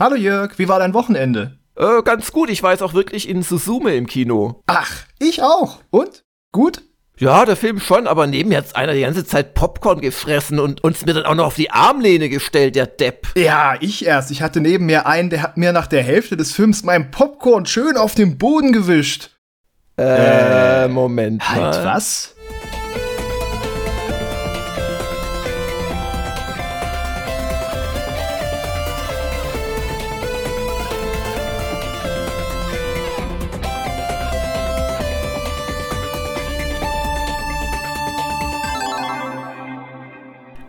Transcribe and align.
Hallo 0.00 0.14
Jörg, 0.14 0.60
wie 0.60 0.68
war 0.68 0.78
dein 0.78 0.94
Wochenende? 0.94 1.58
Äh, 1.74 2.02
ganz 2.04 2.30
gut, 2.30 2.50
ich 2.50 2.62
war 2.62 2.70
jetzt 2.70 2.84
auch 2.84 2.94
wirklich 2.94 3.28
in 3.28 3.42
Suzume 3.42 3.96
im 3.96 4.06
Kino. 4.06 4.62
Ach, 4.68 4.88
ich 5.18 5.42
auch. 5.42 5.80
Und? 5.90 6.22
Gut? 6.52 6.82
Ja, 7.16 7.44
der 7.44 7.56
Film 7.56 7.80
schon, 7.80 8.06
aber 8.06 8.28
neben 8.28 8.50
mir 8.50 8.58
hat 8.58 8.76
einer 8.76 8.92
die 8.92 9.00
ganze 9.00 9.26
Zeit 9.26 9.54
Popcorn 9.54 10.00
gefressen 10.00 10.60
und 10.60 10.84
uns 10.84 11.04
mir 11.04 11.14
dann 11.14 11.24
auch 11.24 11.34
noch 11.34 11.46
auf 11.46 11.56
die 11.56 11.72
Armlehne 11.72 12.28
gestellt, 12.28 12.76
der 12.76 12.86
Depp. 12.86 13.26
Ja, 13.36 13.74
ich 13.80 14.06
erst. 14.06 14.30
Ich 14.30 14.40
hatte 14.40 14.60
neben 14.60 14.86
mir 14.86 15.06
einen, 15.06 15.30
der 15.30 15.42
hat 15.42 15.56
mir 15.56 15.72
nach 15.72 15.88
der 15.88 16.04
Hälfte 16.04 16.36
des 16.36 16.52
Films 16.52 16.84
mein 16.84 17.10
Popcorn 17.10 17.66
schön 17.66 17.96
auf 17.96 18.14
den 18.14 18.38
Boden 18.38 18.72
gewischt. 18.72 19.30
Äh, 19.98 20.84
äh 20.84 20.88
Moment. 20.88 21.48
Halt 21.48 21.60
mal. 21.60 21.84
was? 21.84 22.36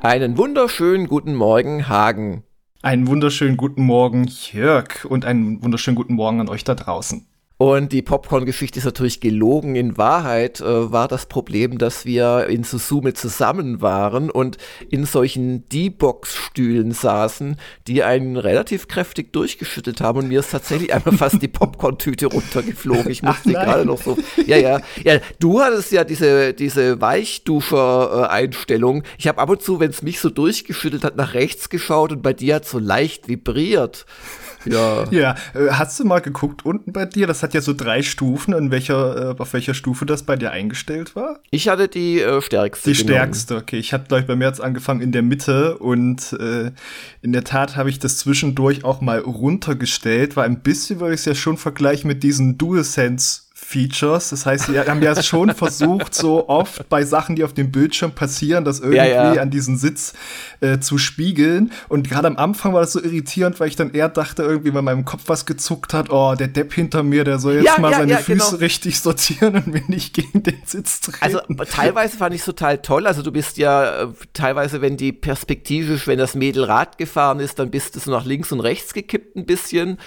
Einen 0.02 0.38
wunderschönen 0.38 1.08
guten 1.08 1.36
Morgen, 1.36 1.90
Hagen. 1.90 2.44
Einen 2.82 3.08
wunderschönen 3.08 3.58
guten 3.58 3.84
Morgen, 3.84 4.28
Jörg. 4.28 5.04
Und 5.04 5.26
einen 5.26 5.62
wunderschönen 5.62 5.98
guten 5.98 6.14
Morgen 6.14 6.40
an 6.40 6.48
euch 6.48 6.64
da 6.64 6.74
draußen. 6.74 7.28
Und 7.62 7.92
die 7.92 8.02
Popcorn-Geschichte 8.02 8.80
ist 8.80 8.86
natürlich 8.86 9.20
gelogen. 9.20 9.76
In 9.76 9.98
Wahrheit 9.98 10.62
äh, 10.62 10.94
war 10.94 11.10
das 11.10 11.26
Problem, 11.26 11.78
dass 11.78 12.06
wir 12.06 12.48
in 12.48 12.64
Susume 12.64 13.14
zusammen 13.14 13.82
waren 13.82 14.32
und 14.32 14.58
in 14.90 15.06
solchen 15.06 15.68
D-Box-Stühlen 15.68 16.94
saßen, 16.94 17.58
die 17.86 18.02
einen 18.02 18.38
relativ 18.38 18.88
kräftig 18.88 19.34
durchgeschüttelt 19.34 20.00
haben. 20.00 20.20
Und 20.20 20.30
mir 20.30 20.40
ist 20.40 20.52
tatsächlich 20.52 20.94
einmal 20.94 21.18
fast 21.18 21.42
die 21.42 21.50
Popcorn-Tüte 21.50 22.28
runtergeflogen. 22.32 23.12
Ich 23.12 23.24
musste 23.24 23.52
gerade 23.52 23.84
noch 23.84 24.02
so. 24.02 24.18
Ja, 24.46 24.56
ja. 24.56 24.80
Ja, 25.04 25.20
du 25.42 25.60
hattest 25.60 25.92
ja 25.92 26.06
diese, 26.06 26.54
diese 26.54 27.02
Weichduscher-Einstellung. 27.02 29.04
Ich 29.18 29.28
habe 29.28 29.40
ab 29.40 29.50
und 29.50 29.62
zu, 29.62 29.82
wenn 29.82 29.90
es 29.90 30.02
mich 30.02 30.22
so 30.22 30.30
durchgeschüttelt 30.30 31.04
hat, 31.04 31.18
nach 31.18 31.34
rechts 31.34 31.68
geschaut 31.68 32.14
und 32.14 32.22
bei 32.22 32.32
dir 32.32 32.56
hat 32.56 32.66
so 32.66 32.80
leicht 32.80 33.28
vibriert. 33.28 34.06
Ja. 34.66 35.06
Ja, 35.12 35.36
äh, 35.54 35.70
hast 35.72 36.00
du 36.00 36.06
mal 36.06 36.20
geguckt 36.20 36.66
unten 36.66 36.92
bei 36.92 37.06
dir? 37.06 37.28
Das 37.28 37.44
hat 37.44 37.54
ja 37.54 37.62
so 37.62 37.74
drei 37.74 38.02
Stufen, 38.02 38.54
in 38.54 38.72
welcher, 38.72 39.32
äh, 39.32 39.36
auf 39.38 39.54
welcher 39.54 39.74
Stufe 39.74 40.06
das 40.06 40.24
bei 40.24 40.36
dir 40.36 40.52
eingestellt 40.52 41.16
war? 41.16 41.40
Ich 41.50 41.70
hatte 41.70 41.88
die 41.88 42.22
äh, 42.22 42.42
stärkste. 42.42 42.92
Die 42.92 42.98
genommen. 42.98 43.16
stärkste, 43.16 43.56
okay. 43.56 43.78
Ich 43.78 43.94
hatte, 43.94 44.08
glaube 44.08 44.22
ich, 44.22 44.28
bei 44.28 44.36
mir 44.36 44.46
jetzt 44.46 44.62
angefangen 44.62 45.02
in 45.02 45.12
der 45.12 45.22
Mitte 45.22 45.78
und 45.78 46.34
äh, 46.34 46.72
in 47.22 47.32
der 47.32 47.44
Tat 47.44 47.76
habe 47.76 47.90
ich 47.90 48.00
das 48.00 48.18
zwischendurch 48.18 48.84
auch 48.84 49.02
mal 49.02 49.20
runtergestellt, 49.20 50.36
weil 50.36 50.46
ein 50.46 50.60
bisschen 50.60 51.00
würde 51.00 51.14
ich 51.14 51.22
es 51.22 51.26
ja 51.26 51.36
schon 51.36 51.58
vergleichen 51.58 52.08
mit 52.08 52.24
diesen 52.24 52.58
DualSense 52.58 53.49
Features. 53.70 54.30
Das 54.30 54.48
heißt, 54.48 54.66
sie 54.66 54.80
haben 54.80 55.04
ja 55.04 55.22
schon 55.22 55.54
versucht, 55.54 56.16
so 56.16 56.50
oft 56.50 56.90
bei 56.90 57.04
Sachen, 57.04 57.36
die 57.36 57.44
auf 57.44 57.54
dem 57.54 57.72
Bildschirm 57.72 58.14
passieren, 58.14 58.66
das 58.66 58.80
irgendwie 58.80 58.98
ja, 58.98 59.34
ja. 59.36 59.42
an 59.42 59.52
diesen 59.52 59.78
Sitz 59.78 60.14
äh, 60.60 60.80
zu 60.80 60.98
spiegeln. 60.98 61.72
Und 61.88 62.10
gerade 62.10 62.28
am 62.28 62.38
Anfang 62.38 62.74
war 62.74 62.82
das 62.82 62.94
so 62.94 63.04
irritierend, 63.04 63.60
weil 63.60 63.68
ich 63.68 63.76
dann 63.76 63.94
eher 63.94 64.10
dachte, 64.10 64.42
irgendwie, 64.42 64.74
weil 64.74 64.82
meinem 64.82 65.06
Kopf 65.06 65.24
was 65.28 65.46
gezuckt 65.46 65.94
hat, 65.94 66.10
oh, 66.10 66.34
der 66.34 66.48
Depp 66.48 66.74
hinter 66.74 67.04
mir, 67.04 67.24
der 67.24 67.38
soll 67.38 67.56
jetzt 67.56 67.66
ja, 67.66 67.80
mal 67.80 67.94
seine 67.94 68.18
Füße 68.18 68.52
genau. 68.52 68.58
richtig 68.58 69.00
sortieren 69.02 69.56
und 69.56 69.68
mir 69.68 69.84
nicht 69.88 70.16
gegen 70.16 70.42
den 70.42 70.62
Sitz 70.66 71.02
treten. 71.02 71.20
Also 71.22 71.40
teilweise 71.66 72.18
fand 72.18 72.34
ich 72.34 72.42
es 72.42 72.46
total 72.46 72.80
toll. 72.80 73.06
Also 73.06 73.22
du 73.22 73.32
bist 73.32 73.58
ja 73.58 74.04
äh, 74.04 74.08
teilweise, 74.34 74.82
wenn 74.82 74.98
die 74.98 75.12
perspektivisch, 75.12 76.08
wenn 76.08 76.18
das 76.18 76.34
Mädel 76.34 76.64
Rad 76.64 76.98
gefahren 76.98 77.40
ist, 77.40 77.60
dann 77.60 77.70
bist 77.70 77.96
du 77.96 78.00
so 78.00 78.10
nach 78.10 78.26
links 78.26 78.52
und 78.52 78.62
rechts 78.62 78.96
gekippt 78.96 79.36
ein 79.36 79.46
bisschen. 79.46 80.00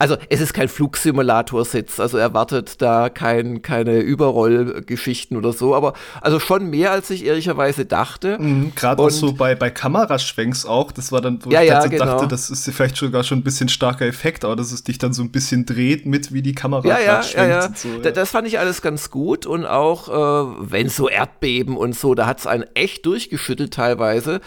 Also 0.00 0.16
es 0.28 0.40
ist 0.40 0.54
kein 0.54 0.68
Flugsimulator-Sitz, 0.68 1.98
also 1.98 2.18
erwartet 2.18 2.80
da 2.80 3.08
kein, 3.08 3.62
keine 3.62 3.98
Überrollgeschichten 3.98 5.36
oder 5.36 5.52
so, 5.52 5.74
aber 5.74 5.94
also 6.20 6.38
schon 6.38 6.70
mehr, 6.70 6.92
als 6.92 7.10
ich 7.10 7.24
ehrlicherweise 7.24 7.84
dachte. 7.84 8.38
Mhm, 8.38 8.72
Gerade 8.76 9.02
auch 9.02 9.10
so 9.10 9.32
bei, 9.32 9.56
bei 9.56 9.70
Kameraschwenks 9.70 10.66
auch, 10.66 10.92
das 10.92 11.10
war 11.10 11.20
dann, 11.20 11.44
wo 11.44 11.50
ja, 11.50 11.62
ich 11.62 11.68
ja, 11.68 11.84
genau. 11.86 12.04
dachte, 12.04 12.28
das 12.28 12.48
ist 12.48 12.70
vielleicht 12.70 12.96
sogar 12.96 13.24
schon 13.24 13.38
ein 13.38 13.42
bisschen 13.42 13.68
starker 13.68 14.06
Effekt, 14.06 14.44
aber 14.44 14.54
dass 14.54 14.70
es 14.70 14.84
dich 14.84 14.98
dann 14.98 15.12
so 15.12 15.22
ein 15.22 15.32
bisschen 15.32 15.66
dreht 15.66 16.06
mit, 16.06 16.32
wie 16.32 16.42
die 16.42 16.54
Kamera 16.54 16.86
ja, 16.86 17.00
ja, 17.00 17.22
schwenkt. 17.24 17.50
Ja, 17.50 17.60
ja. 17.62 17.74
So, 17.74 17.88
ja. 18.00 18.10
Das 18.12 18.30
fand 18.30 18.46
ich 18.46 18.60
alles 18.60 18.82
ganz 18.82 19.10
gut 19.10 19.46
und 19.46 19.66
auch, 19.66 20.08
äh, 20.08 20.54
wenn 20.60 20.88
so 20.90 21.08
Erdbeben 21.08 21.76
und 21.76 21.96
so, 21.96 22.14
da 22.14 22.26
hat 22.26 22.38
es 22.38 22.46
einen 22.46 22.64
echt 22.74 23.04
durchgeschüttelt 23.04 23.74
teilweise, 23.74 24.40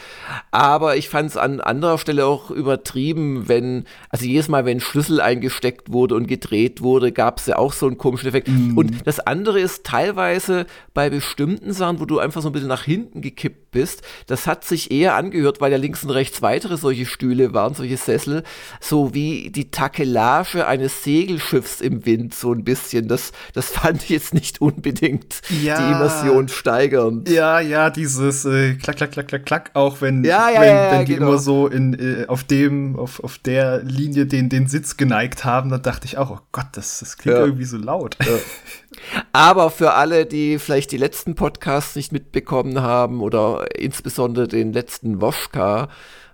aber 0.51 0.95
ich 0.95 1.09
fand 1.09 1.31
es 1.31 1.35
an 1.35 1.59
anderer 1.59 1.97
Stelle 1.97 2.25
auch 2.25 2.51
übertrieben, 2.51 3.49
wenn, 3.49 3.83
also 4.09 4.23
jedes 4.23 4.47
Mal, 4.47 4.63
wenn 4.63 4.79
Schlüssel 4.79 5.19
ein 5.19 5.40
eingesteckt 5.41 5.91
wurde 5.91 6.15
und 6.15 6.27
gedreht 6.27 6.81
wurde, 6.81 7.11
gab 7.11 7.39
es 7.39 7.47
ja 7.47 7.57
auch 7.57 7.73
so 7.73 7.87
einen 7.87 7.97
komischen 7.97 8.29
Effekt. 8.29 8.47
Mm. 8.47 8.77
Und 8.77 9.07
das 9.07 9.19
andere 9.19 9.59
ist 9.59 9.83
teilweise 9.83 10.65
bei 10.93 11.09
bestimmten 11.09 11.73
Sachen, 11.73 11.99
wo 11.99 12.05
du 12.05 12.19
einfach 12.19 12.41
so 12.41 12.49
ein 12.49 12.51
bisschen 12.51 12.67
nach 12.67 12.83
hinten 12.83 13.21
gekippt 13.21 13.71
bist, 13.71 14.01
das 14.27 14.47
hat 14.47 14.65
sich 14.65 14.91
eher 14.91 15.15
angehört, 15.15 15.61
weil 15.61 15.71
ja 15.71 15.77
links 15.77 16.03
und 16.03 16.09
rechts 16.09 16.41
weitere 16.41 16.77
solche 16.77 17.05
Stühle 17.05 17.53
waren, 17.53 17.73
solche 17.73 17.97
Sessel, 17.97 18.43
so 18.79 19.13
wie 19.13 19.49
die 19.49 19.71
Takelage 19.71 20.67
eines 20.67 21.03
Segelschiffs 21.03 21.81
im 21.81 22.05
Wind, 22.05 22.33
so 22.33 22.53
ein 22.53 22.63
bisschen. 22.63 23.07
Das, 23.07 23.31
das 23.53 23.69
fand 23.69 24.03
ich 24.03 24.09
jetzt 24.09 24.33
nicht 24.33 24.61
unbedingt 24.61 25.41
ja. 25.63 25.77
die 25.77 25.93
Immersion 25.93 26.49
steigernd. 26.49 27.29
Ja, 27.29 27.59
ja, 27.59 27.89
dieses 27.89 28.45
äh, 28.45 28.75
klack, 28.75 28.97
klack, 28.97 29.11
klack, 29.11 29.27
klack, 29.29 29.45
klack, 29.45 29.71
auch 29.73 30.01
wenn, 30.01 30.23
ja, 30.23 30.49
ja, 30.49 30.61
wenn, 30.61 30.99
wenn 30.99 31.05
die 31.05 31.13
genau. 31.15 31.29
immer 31.29 31.37
so 31.37 31.67
in, 31.67 31.93
äh, 31.93 32.25
auf 32.27 32.43
dem, 32.43 32.97
auf, 32.97 33.23
auf 33.23 33.37
der 33.37 33.83
Linie 33.83 34.25
den, 34.25 34.49
den 34.49 34.67
Sitz 34.67 34.97
geneigt 34.97 35.30
gezeigt 35.31 35.45
haben, 35.45 35.69
da 35.69 35.77
dachte 35.77 36.05
ich 36.05 36.17
auch, 36.17 36.29
oh 36.31 36.39
Gott, 36.51 36.67
das, 36.73 36.99
das 36.99 37.17
klingt 37.17 37.37
ja. 37.37 37.45
irgendwie 37.45 37.65
so 37.65 37.77
laut. 37.77 38.17
Ja. 38.23 38.37
Aber 39.33 39.69
für 39.71 39.93
alle, 39.93 40.25
die 40.25 40.59
vielleicht 40.59 40.91
die 40.91 40.97
letzten 40.97 41.35
Podcasts 41.35 41.95
nicht 41.95 42.11
mitbekommen 42.11 42.81
haben 42.81 43.21
oder 43.21 43.65
insbesondere 43.77 44.47
den 44.47 44.73
letzten 44.73 45.21
Woschka, 45.21 45.89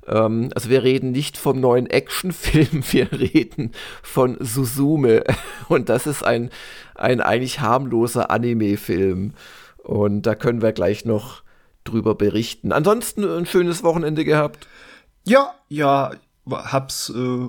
ähm, 0.07 0.49
also 0.55 0.69
wir 0.69 0.83
reden 0.83 1.11
nicht 1.11 1.37
vom 1.37 1.59
neuen 1.59 1.87
Actionfilm, 1.87 2.83
wir 2.91 3.11
reden 3.11 3.71
von 4.01 4.37
Suzume. 4.39 5.23
Und 5.69 5.89
das 5.89 6.07
ist 6.07 6.23
ein, 6.23 6.49
ein 6.95 7.21
eigentlich 7.21 7.59
harmloser 7.59 8.29
Anime-Film. 8.31 9.33
Und 9.77 10.23
da 10.23 10.35
können 10.35 10.61
wir 10.61 10.73
gleich 10.73 11.05
noch 11.05 11.43
drüber 11.83 12.15
berichten. 12.15 12.73
Ansonsten 12.73 13.23
ein 13.23 13.45
schönes 13.45 13.83
Wochenende 13.83 14.25
gehabt. 14.25 14.67
Ja, 15.23 15.53
ja, 15.69 16.11
hab's 16.49 17.09
äh, 17.09 17.47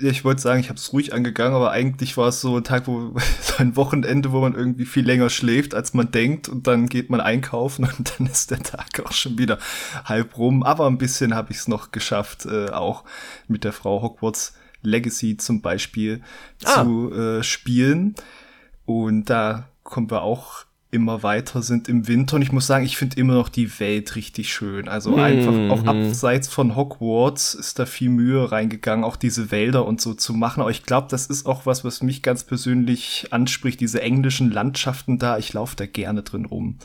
ich 0.00 0.24
wollte 0.24 0.40
sagen, 0.40 0.60
ich 0.60 0.68
habe 0.68 0.78
es 0.78 0.92
ruhig 0.92 1.12
angegangen, 1.12 1.54
aber 1.54 1.70
eigentlich 1.70 2.16
war 2.16 2.28
es 2.28 2.40
so 2.40 2.56
ein 2.56 2.64
Tag, 2.64 2.86
wo 2.86 3.14
so 3.40 3.54
ein 3.58 3.76
Wochenende, 3.76 4.32
wo 4.32 4.40
man 4.40 4.54
irgendwie 4.54 4.86
viel 4.86 5.04
länger 5.04 5.30
schläft, 5.30 5.74
als 5.74 5.94
man 5.94 6.10
denkt, 6.10 6.48
und 6.48 6.66
dann 6.66 6.88
geht 6.88 7.10
man 7.10 7.20
einkaufen 7.20 7.84
und 7.98 8.12
dann 8.18 8.26
ist 8.26 8.50
der 8.50 8.62
Tag 8.62 9.00
auch 9.04 9.12
schon 9.12 9.38
wieder 9.38 9.58
halb 10.04 10.36
rum. 10.38 10.62
Aber 10.62 10.86
ein 10.86 10.98
bisschen 10.98 11.34
habe 11.34 11.52
ich 11.52 11.58
es 11.58 11.68
noch 11.68 11.90
geschafft, 11.92 12.46
äh, 12.46 12.70
auch 12.70 13.04
mit 13.48 13.64
der 13.64 13.72
Frau 13.72 14.02
Hogwarts 14.02 14.54
Legacy 14.82 15.36
zum 15.36 15.60
Beispiel 15.60 16.22
ah. 16.64 16.82
zu 16.82 17.12
äh, 17.12 17.42
spielen. 17.42 18.14
Und 18.86 19.26
da 19.26 19.68
kommen 19.82 20.10
wir 20.10 20.22
auch 20.22 20.64
immer 20.90 21.22
weiter 21.22 21.62
sind 21.62 21.88
im 21.88 22.08
Winter. 22.08 22.36
Und 22.36 22.42
ich 22.42 22.52
muss 22.52 22.66
sagen, 22.66 22.84
ich 22.84 22.96
finde 22.96 23.18
immer 23.18 23.34
noch 23.34 23.48
die 23.48 23.78
Welt 23.80 24.16
richtig 24.16 24.52
schön. 24.52 24.88
Also 24.88 25.12
mhm. 25.12 25.20
einfach 25.20 25.70
auch 25.70 25.86
abseits 25.86 26.48
von 26.48 26.74
Hogwarts 26.74 27.54
ist 27.54 27.78
da 27.78 27.86
viel 27.86 28.10
Mühe 28.10 28.50
reingegangen, 28.50 29.04
auch 29.04 29.16
diese 29.16 29.50
Wälder 29.50 29.86
und 29.86 30.00
so 30.00 30.14
zu 30.14 30.34
machen. 30.34 30.60
Aber 30.60 30.70
ich 30.70 30.84
glaube, 30.84 31.06
das 31.10 31.26
ist 31.26 31.46
auch 31.46 31.66
was, 31.66 31.84
was 31.84 32.02
mich 32.02 32.22
ganz 32.22 32.44
persönlich 32.44 33.28
anspricht, 33.30 33.80
diese 33.80 34.02
englischen 34.02 34.50
Landschaften 34.50 35.18
da. 35.18 35.38
Ich 35.38 35.52
laufe 35.52 35.76
da 35.76 35.86
gerne 35.86 36.22
drin 36.22 36.44
rum. 36.44 36.78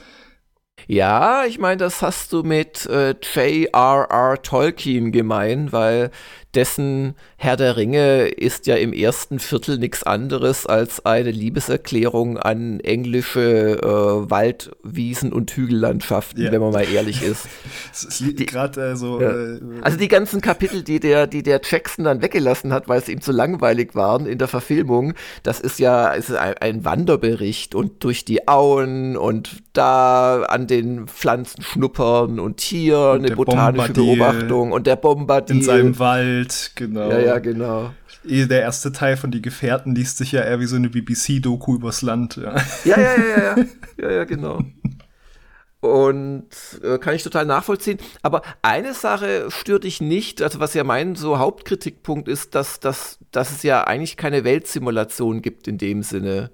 Ja, 0.87 1.45
ich 1.45 1.57
meine, 1.57 1.77
das 1.77 2.01
hast 2.01 2.31
du 2.31 2.43
mit 2.43 2.85
äh, 2.85 3.15
J.R.R. 3.33 4.41
Tolkien 4.41 5.11
gemein, 5.11 5.71
weil 5.71 6.11
dessen 6.55 7.15
Herr 7.37 7.57
der 7.57 7.77
Ringe 7.77 8.27
ist 8.27 8.67
ja 8.67 8.75
im 8.75 8.93
ersten 8.93 9.39
Viertel 9.39 9.77
nichts 9.77 10.03
anderes 10.03 10.65
als 10.65 11.05
eine 11.05 11.31
Liebeserklärung 11.31 12.37
an 12.37 12.79
englische 12.79 13.79
äh, 13.81 14.29
Waldwiesen 14.29 15.33
und 15.33 15.51
Hügellandschaften, 15.51 16.43
ja. 16.43 16.51
wenn 16.51 16.61
man 16.61 16.71
mal 16.71 16.87
ehrlich 16.87 17.21
ist. 17.21 17.47
Gerade 18.35 18.91
äh, 18.91 18.95
so. 18.95 19.21
Ja. 19.21 19.31
Äh, 19.31 19.59
also 19.81 19.97
die 19.97 20.07
ganzen 20.07 20.41
Kapitel, 20.41 20.83
die 20.83 20.99
der, 20.99 21.27
die 21.27 21.43
der 21.43 21.61
Jackson 21.63 22.05
dann 22.05 22.21
weggelassen 22.21 22.71
hat, 22.71 22.87
weil 22.87 22.99
es 22.99 23.09
ihm 23.09 23.21
zu 23.21 23.31
langweilig 23.31 23.95
waren 23.95 24.25
in 24.25 24.37
der 24.37 24.47
Verfilmung, 24.47 25.13
das 25.43 25.59
ist 25.59 25.79
ja 25.79 26.09
ist 26.09 26.31
ein, 26.31 26.55
ein 26.59 26.85
Wanderbericht 26.85 27.75
und 27.75 28.03
durch 28.03 28.25
die 28.25 28.47
Auen 28.47 29.17
und 29.17 29.63
da 29.73 30.43
an 30.43 30.67
den 30.67 31.07
Pflanzen 31.07 31.61
schnuppern 31.61 32.39
und 32.39 32.61
hier 32.61 32.97
und 32.97 33.25
eine 33.25 33.35
botanische 33.35 33.93
Bombardier 33.93 34.15
Beobachtung 34.15 34.71
und 34.71 34.87
der 34.87 34.95
Bombardier. 34.95 35.55
In 35.55 35.61
seinem 35.61 35.99
Wald 35.99 36.44
Welt, 36.45 36.71
genau. 36.75 37.09
Ja, 37.09 37.19
ja, 37.19 37.39
genau. 37.39 37.91
Eh, 38.27 38.45
der 38.45 38.61
erste 38.61 38.91
Teil 38.91 39.17
von 39.17 39.31
Die 39.31 39.41
Gefährten 39.41 39.95
liest 39.95 40.17
sich 40.17 40.31
ja 40.31 40.41
eher 40.41 40.59
wie 40.59 40.65
so 40.65 40.75
eine 40.75 40.89
BBC-Doku 40.89 41.75
übers 41.75 42.01
Land. 42.01 42.37
Ja, 42.37 42.55
ja, 42.85 42.97
ja, 42.97 43.15
ja, 43.17 43.43
ja, 43.57 43.65
ja, 43.97 44.11
ja, 44.11 44.23
genau. 44.23 44.61
Und 45.81 46.47
äh, 46.81 46.97
kann 46.97 47.13
ich 47.13 47.21
total 47.21 47.45
nachvollziehen. 47.45 47.99
Aber 48.23 48.41
eine 48.63 48.93
Sache 48.93 49.51
stört 49.51 49.83
dich 49.83 50.01
nicht, 50.01 50.41
also 50.41 50.59
was 50.59 50.73
ja 50.73 50.83
mein 50.83 51.15
so 51.15 51.37
Hauptkritikpunkt 51.37 52.27
ist, 52.27 52.55
dass, 52.55 52.79
dass, 52.79 53.19
dass 53.31 53.51
es 53.51 53.61
ja 53.61 53.83
eigentlich 53.83 54.17
keine 54.17 54.43
Weltsimulation 54.43 55.43
gibt 55.43 55.67
in 55.67 55.77
dem 55.77 56.01
Sinne. 56.01 56.51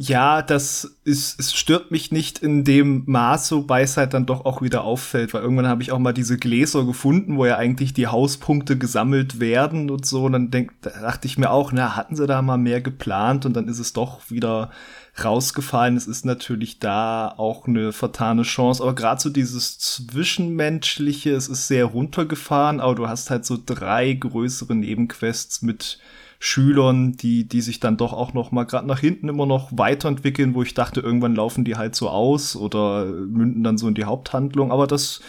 Ja, 0.00 0.42
das 0.42 0.96
ist, 1.02 1.40
es 1.40 1.52
stört 1.54 1.90
mich 1.90 2.12
nicht 2.12 2.38
in 2.38 2.62
dem 2.62 3.02
Maß, 3.06 3.50
wobei 3.50 3.82
es 3.82 3.96
halt 3.96 4.14
dann 4.14 4.26
doch 4.26 4.44
auch 4.44 4.62
wieder 4.62 4.84
auffällt, 4.84 5.34
weil 5.34 5.42
irgendwann 5.42 5.66
habe 5.66 5.82
ich 5.82 5.90
auch 5.90 5.98
mal 5.98 6.12
diese 6.12 6.38
Gläser 6.38 6.84
gefunden, 6.84 7.36
wo 7.36 7.46
ja 7.46 7.56
eigentlich 7.56 7.94
die 7.94 8.06
Hauspunkte 8.06 8.78
gesammelt 8.78 9.40
werden 9.40 9.90
und 9.90 10.06
so. 10.06 10.26
Und 10.26 10.34
dann 10.34 10.52
denk, 10.52 10.70
da 10.82 10.90
dachte 10.90 11.26
ich 11.26 11.36
mir 11.36 11.50
auch, 11.50 11.72
na, 11.72 11.96
hatten 11.96 12.14
sie 12.14 12.28
da 12.28 12.42
mal 12.42 12.58
mehr 12.58 12.80
geplant 12.80 13.44
und 13.44 13.54
dann 13.54 13.66
ist 13.66 13.80
es 13.80 13.92
doch 13.92 14.30
wieder 14.30 14.70
rausgefallen. 15.24 15.96
Es 15.96 16.06
ist 16.06 16.24
natürlich 16.24 16.78
da 16.78 17.34
auch 17.36 17.66
eine 17.66 17.92
vertane 17.92 18.42
Chance, 18.42 18.84
aber 18.84 18.94
gerade 18.94 19.20
so 19.20 19.30
dieses 19.30 19.80
Zwischenmenschliche, 19.80 21.32
es 21.34 21.48
ist 21.48 21.66
sehr 21.66 21.86
runtergefahren, 21.86 22.78
aber 22.78 22.94
du 22.94 23.08
hast 23.08 23.30
halt 23.30 23.44
so 23.44 23.58
drei 23.66 24.12
größere 24.12 24.76
Nebenquests 24.76 25.62
mit 25.62 25.98
Schülern, 26.40 27.16
die, 27.16 27.48
die 27.48 27.60
sich 27.60 27.80
dann 27.80 27.96
doch 27.96 28.12
auch 28.12 28.32
noch 28.32 28.52
mal 28.52 28.64
gerade 28.64 28.86
nach 28.86 29.00
hinten 29.00 29.28
immer 29.28 29.46
noch 29.46 29.70
weiterentwickeln, 29.72 30.54
wo 30.54 30.62
ich 30.62 30.72
dachte, 30.72 31.00
irgendwann 31.00 31.34
laufen 31.34 31.64
die 31.64 31.76
halt 31.76 31.96
so 31.96 32.08
aus 32.08 32.54
oder 32.54 33.06
münden 33.06 33.64
dann 33.64 33.76
so 33.76 33.88
in 33.88 33.94
die 33.94 34.04
Haupthandlung. 34.04 34.70
Aber 34.70 34.86
das, 34.86 35.20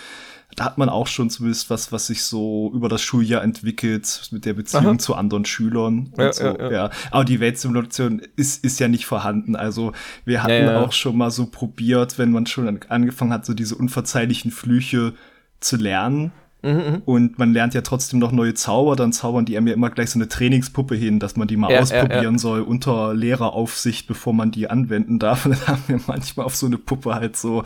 da 0.55 0.65
hat 0.65 0.77
man 0.77 0.87
auch 0.87 1.07
schon 1.07 1.31
zumindest 1.31 1.71
was, 1.71 1.91
was 1.91 2.05
sich 2.07 2.23
so 2.23 2.71
über 2.75 2.89
das 2.89 3.01
Schuljahr 3.01 3.41
entwickelt 3.41 4.29
mit 4.31 4.45
der 4.45 4.53
Beziehung 4.53 4.85
Aha. 4.85 4.97
zu 4.99 5.15
anderen 5.15 5.45
Schülern 5.45 6.13
ja, 6.15 6.31
so. 6.31 6.43
Ja, 6.43 6.57
ja. 6.59 6.71
ja, 6.71 6.89
Aber 7.09 7.25
die 7.25 7.39
Weltsimulation 7.39 8.21
ist, 8.35 8.63
ist 8.63 8.79
ja 8.79 8.87
nicht 8.87 9.07
vorhanden. 9.07 9.55
Also 9.55 9.93
wir 10.25 10.43
hatten 10.43 10.69
auch 10.69 10.91
schon 10.91 11.17
mal 11.17 11.31
so 11.31 11.47
probiert, 11.47 12.19
wenn 12.19 12.31
man 12.31 12.45
schon 12.45 12.81
angefangen 12.87 13.33
hat, 13.33 13.47
so 13.47 13.55
diese 13.55 13.73
unverzeihlichen 13.73 14.51
Flüche 14.51 15.13
zu 15.59 15.75
lernen 15.75 16.31
Mhm, 16.61 16.71
mhm, 16.71 17.01
und 17.05 17.39
man 17.39 17.53
lernt 17.53 17.73
ja 17.73 17.81
trotzdem 17.81 18.19
noch 18.19 18.33
neue 18.33 18.53
Zauber, 18.53 18.97
dann 18.97 19.13
zaubern 19.13 19.45
die 19.45 19.55
einem 19.55 19.67
ja 19.67 19.73
immer 19.73 19.89
gleich 19.89 20.09
so 20.09 20.19
eine 20.19 20.27
Trainingspuppe 20.27 20.93
hin, 20.93 21.19
dass 21.19 21.37
man 21.37 21.47
die 21.47 21.55
mal 21.55 21.71
ja, 21.71 21.79
ausprobieren 21.79 22.23
ja, 22.23 22.31
ja. 22.31 22.37
soll 22.37 22.61
unter 22.61 23.13
Lehreraufsicht, 23.13 24.07
bevor 24.07 24.33
man 24.33 24.51
die 24.51 24.69
anwenden 24.69 25.19
darf. 25.19 25.45
Und 25.45 25.51
dann 25.59 25.67
haben 25.67 25.83
wir 25.87 26.01
manchmal 26.07 26.45
auf 26.45 26.55
so 26.55 26.65
eine 26.65 26.77
Puppe 26.77 27.15
halt 27.15 27.37
so, 27.37 27.63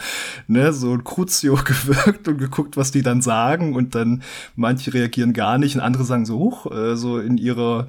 ne, 0.48 0.74
so 0.74 0.94
ein 0.94 1.04
Crucio 1.04 1.56
gewirkt 1.66 2.28
und 2.28 2.38
geguckt, 2.38 2.78
was 2.78 2.92
die 2.92 3.02
dann 3.02 3.22
sagen. 3.22 3.76
Und 3.76 3.96
dann 3.96 4.22
manche 4.56 4.94
reagieren 4.94 5.34
gar 5.34 5.58
nicht 5.58 5.76
und 5.76 5.82
andere 5.82 6.04
sagen 6.04 6.26
so, 6.28 6.38
hoch, 6.38 6.72
äh, 6.72 6.96
so 6.96 7.18
in 7.18 7.38
ihrer 7.38 7.88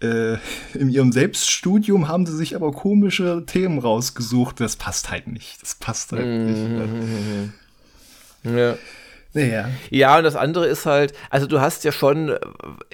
äh, 0.00 0.38
in 0.74 0.88
ihrem 0.90 1.12
Selbststudium 1.12 2.08
haben 2.08 2.26
sie 2.26 2.36
sich 2.36 2.56
aber 2.56 2.72
komische 2.72 3.44
Themen 3.46 3.78
rausgesucht. 3.78 4.58
Das 4.58 4.74
passt 4.74 5.12
halt 5.12 5.28
nicht. 5.28 5.62
Das 5.62 5.76
passt 5.76 6.10
halt 6.10 6.26
mhm. 6.26 6.46
nicht. 6.46 6.68
Ne? 8.44 8.58
Ja. 8.58 8.74
Ja. 9.34 9.70
ja, 9.90 10.18
und 10.18 10.24
das 10.24 10.36
andere 10.36 10.66
ist 10.66 10.84
halt, 10.84 11.14
also 11.30 11.46
du 11.46 11.60
hast 11.60 11.84
ja 11.84 11.92
schon 11.92 12.28
äh, 12.28 12.38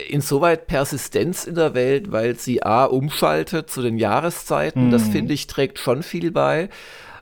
insoweit 0.09 0.67
Persistenz 0.69 1.45
in 1.45 1.57
der 1.57 1.75
Welt, 1.75 2.13
weil 2.13 2.37
sie 2.37 2.63
A 2.63 2.85
umschaltet 2.85 3.71
zu 3.71 3.83
den 3.83 3.99
Jahreszeiten, 3.99 4.87
mhm. 4.87 4.91
das 4.93 5.09
finde 5.09 5.35
ich 5.35 5.49
trägt 5.49 5.79
schon 5.79 6.03
viel 6.03 6.31
bei. 6.31 6.69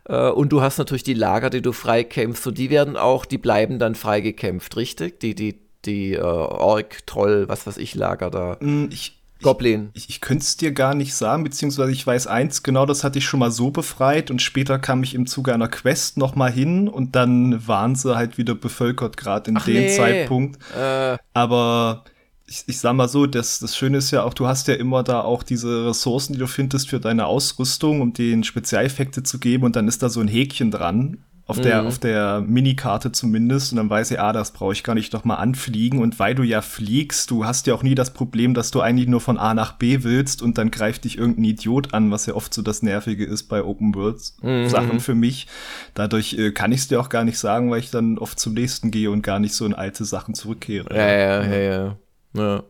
Äh, 0.08 0.28
und 0.28 0.50
du 0.50 0.60
hast 0.60 0.78
natürlich 0.78 1.02
die 1.02 1.14
Lager, 1.14 1.50
die 1.50 1.62
du 1.62 1.72
freikämpfst 1.72 2.46
und 2.46 2.58
die 2.58 2.70
werden 2.70 2.96
auch, 2.96 3.24
die 3.24 3.38
bleiben 3.38 3.78
dann 3.78 3.94
freigekämpft, 3.94 4.76
richtig? 4.76 5.20
Die, 5.20 5.34
die, 5.34 5.60
die 5.84 6.14
äh, 6.14 6.20
Ork, 6.20 7.06
Troll, 7.06 7.48
was 7.48 7.66
weiß 7.66 7.78
ich, 7.78 7.94
Lager 7.94 8.30
da. 8.30 8.56
Mm, 8.60 8.88
ich, 8.90 9.15
Goblin. 9.42 9.90
Ich, 9.92 10.08
ich 10.08 10.20
könnte 10.20 10.42
es 10.42 10.56
dir 10.56 10.72
gar 10.72 10.94
nicht 10.94 11.14
sagen, 11.14 11.44
beziehungsweise 11.44 11.92
ich 11.92 12.06
weiß 12.06 12.26
eins, 12.26 12.62
genau 12.62 12.86
das 12.86 13.04
hatte 13.04 13.18
ich 13.18 13.26
schon 13.26 13.40
mal 13.40 13.50
so 13.50 13.70
befreit 13.70 14.30
und 14.30 14.40
später 14.40 14.78
kam 14.78 15.02
ich 15.02 15.14
im 15.14 15.26
Zuge 15.26 15.52
einer 15.52 15.68
Quest 15.68 16.16
noch 16.16 16.34
mal 16.34 16.50
hin 16.50 16.88
und 16.88 17.16
dann 17.16 17.66
waren 17.66 17.94
sie 17.94 18.16
halt 18.16 18.38
wieder 18.38 18.54
bevölkert, 18.54 19.16
gerade 19.16 19.50
in 19.50 19.58
Ach 19.58 19.64
dem 19.64 19.74
nee. 19.74 19.96
Zeitpunkt. 19.96 20.58
Äh. 20.76 21.18
Aber 21.34 22.04
ich, 22.46 22.64
ich 22.66 22.78
sag 22.78 22.94
mal 22.94 23.08
so, 23.08 23.26
das, 23.26 23.58
das 23.58 23.76
Schöne 23.76 23.98
ist 23.98 24.10
ja 24.10 24.22
auch, 24.22 24.34
du 24.34 24.46
hast 24.46 24.68
ja 24.68 24.74
immer 24.74 25.02
da 25.02 25.20
auch 25.20 25.42
diese 25.42 25.86
Ressourcen, 25.86 26.34
die 26.34 26.38
du 26.38 26.46
findest 26.46 26.88
für 26.88 27.00
deine 27.00 27.26
Ausrüstung, 27.26 28.00
um 28.00 28.12
den 28.12 28.44
Spezialeffekte 28.44 29.22
zu 29.22 29.38
geben 29.38 29.64
und 29.64 29.76
dann 29.76 29.88
ist 29.88 30.02
da 30.02 30.08
so 30.08 30.20
ein 30.20 30.28
Häkchen 30.28 30.70
dran. 30.70 31.18
Auf 31.48 31.60
der, 31.60 31.82
mhm. 31.82 31.88
auf 31.88 32.00
der 32.00 32.40
Minikarte 32.40 33.12
zumindest. 33.12 33.72
Und 33.72 33.76
dann 33.76 33.88
weiß 33.88 34.10
ich, 34.10 34.18
ah, 34.18 34.32
das 34.32 34.50
brauche 34.50 34.72
ich 34.72 34.82
gar 34.82 34.94
nicht 34.94 35.12
noch 35.12 35.24
mal 35.24 35.36
anfliegen. 35.36 36.00
Und 36.00 36.18
weil 36.18 36.34
du 36.34 36.42
ja 36.42 36.60
fliegst, 36.60 37.30
du 37.30 37.44
hast 37.44 37.68
ja 37.68 37.74
auch 37.74 37.84
nie 37.84 37.94
das 37.94 38.12
Problem, 38.12 38.52
dass 38.52 38.72
du 38.72 38.80
eigentlich 38.80 39.06
nur 39.06 39.20
von 39.20 39.38
A 39.38 39.54
nach 39.54 39.74
B 39.74 40.02
willst 40.02 40.42
und 40.42 40.58
dann 40.58 40.72
greift 40.72 41.04
dich 41.04 41.18
irgendein 41.18 41.44
Idiot 41.44 41.94
an, 41.94 42.10
was 42.10 42.26
ja 42.26 42.34
oft 42.34 42.52
so 42.52 42.62
das 42.62 42.82
Nervige 42.82 43.24
ist 43.24 43.44
bei 43.44 43.62
Open 43.62 43.94
Worlds 43.94 44.38
mhm. 44.42 44.68
Sachen 44.68 44.98
für 44.98 45.14
mich. 45.14 45.46
Dadurch 45.94 46.32
äh, 46.36 46.50
kann 46.50 46.72
ich 46.72 46.80
es 46.80 46.88
dir 46.88 47.00
auch 47.00 47.10
gar 47.10 47.22
nicht 47.22 47.38
sagen, 47.38 47.70
weil 47.70 47.78
ich 47.78 47.92
dann 47.92 48.18
oft 48.18 48.40
zum 48.40 48.54
nächsten 48.54 48.90
gehe 48.90 49.12
und 49.12 49.22
gar 49.22 49.38
nicht 49.38 49.54
so 49.54 49.64
in 49.64 49.74
alte 49.74 50.04
Sachen 50.04 50.34
zurückkehre. 50.34 50.92
Ja, 50.92 51.06
ja, 51.06 51.44
ja, 51.44 51.56
ja. 51.56 51.96
ja. 52.34 52.64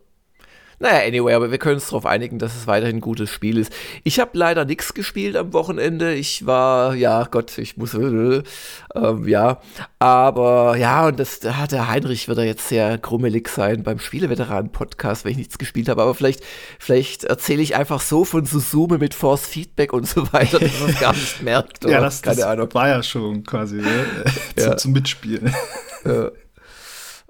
Naja, 0.78 1.06
anyway, 1.06 1.32
aber 1.32 1.50
wir 1.50 1.58
können 1.58 1.76
uns 1.76 1.88
darauf 1.88 2.05
einigen, 2.05 2.38
dass 2.38 2.55
es 2.55 2.67
weiterhin 2.67 2.96
ein 2.96 3.00
gutes 3.00 3.31
Spiel 3.31 3.56
ist. 3.56 3.73
Ich 4.05 4.20
habe 4.20 4.32
leider 4.34 4.67
nichts 4.67 4.93
gespielt 4.93 5.34
am 5.37 5.55
Wochenende. 5.55 6.12
Ich 6.12 6.44
war, 6.44 6.94
ja, 6.94 7.25
Gott, 7.25 7.56
ich 7.56 7.78
muss, 7.78 7.94
äh, 7.94 8.43
ähm, 8.94 9.26
ja, 9.26 9.61
aber 9.99 10.76
ja, 10.76 11.06
und 11.06 11.19
das, 11.19 11.40
der 11.40 11.88
Heinrich 11.88 12.28
wird 12.28 12.38
da 12.38 12.43
jetzt 12.43 12.69
sehr 12.69 12.99
grummelig 12.99 13.49
sein 13.49 13.82
beim 13.84 13.99
Spieleveteranen-Podcast, 13.99 15.25
wenn 15.25 15.32
ich 15.32 15.38
nichts 15.38 15.56
gespielt 15.56 15.88
habe. 15.88 16.02
Aber 16.02 16.14
vielleicht, 16.14 16.43
vielleicht 16.79 17.25
erzähle 17.25 17.62
ich 17.62 17.75
einfach 17.75 18.02
so 18.02 18.26
von 18.26 18.44
Susume 18.44 18.99
mit 18.99 19.14
Force 19.14 19.46
Feedback 19.46 19.94
und 19.94 20.06
so 20.06 20.31
weiter, 20.32 20.58
dass 20.58 20.81
man 20.81 20.90
es 20.90 21.00
gar 21.00 21.14
nicht 21.14 21.43
merkt. 21.43 21.84
ja, 21.88 22.00
das, 22.00 22.20
keine 22.20 22.37
das 22.37 22.44
Ahnung. 22.44 22.69
war 22.75 22.88
ja 22.88 23.02
schon 23.02 23.44
quasi 23.44 23.76
ne? 23.76 24.06
ja. 24.58 24.76
zum 24.76 24.93
Mitspielen. 24.93 25.55
Ja. 26.05 26.31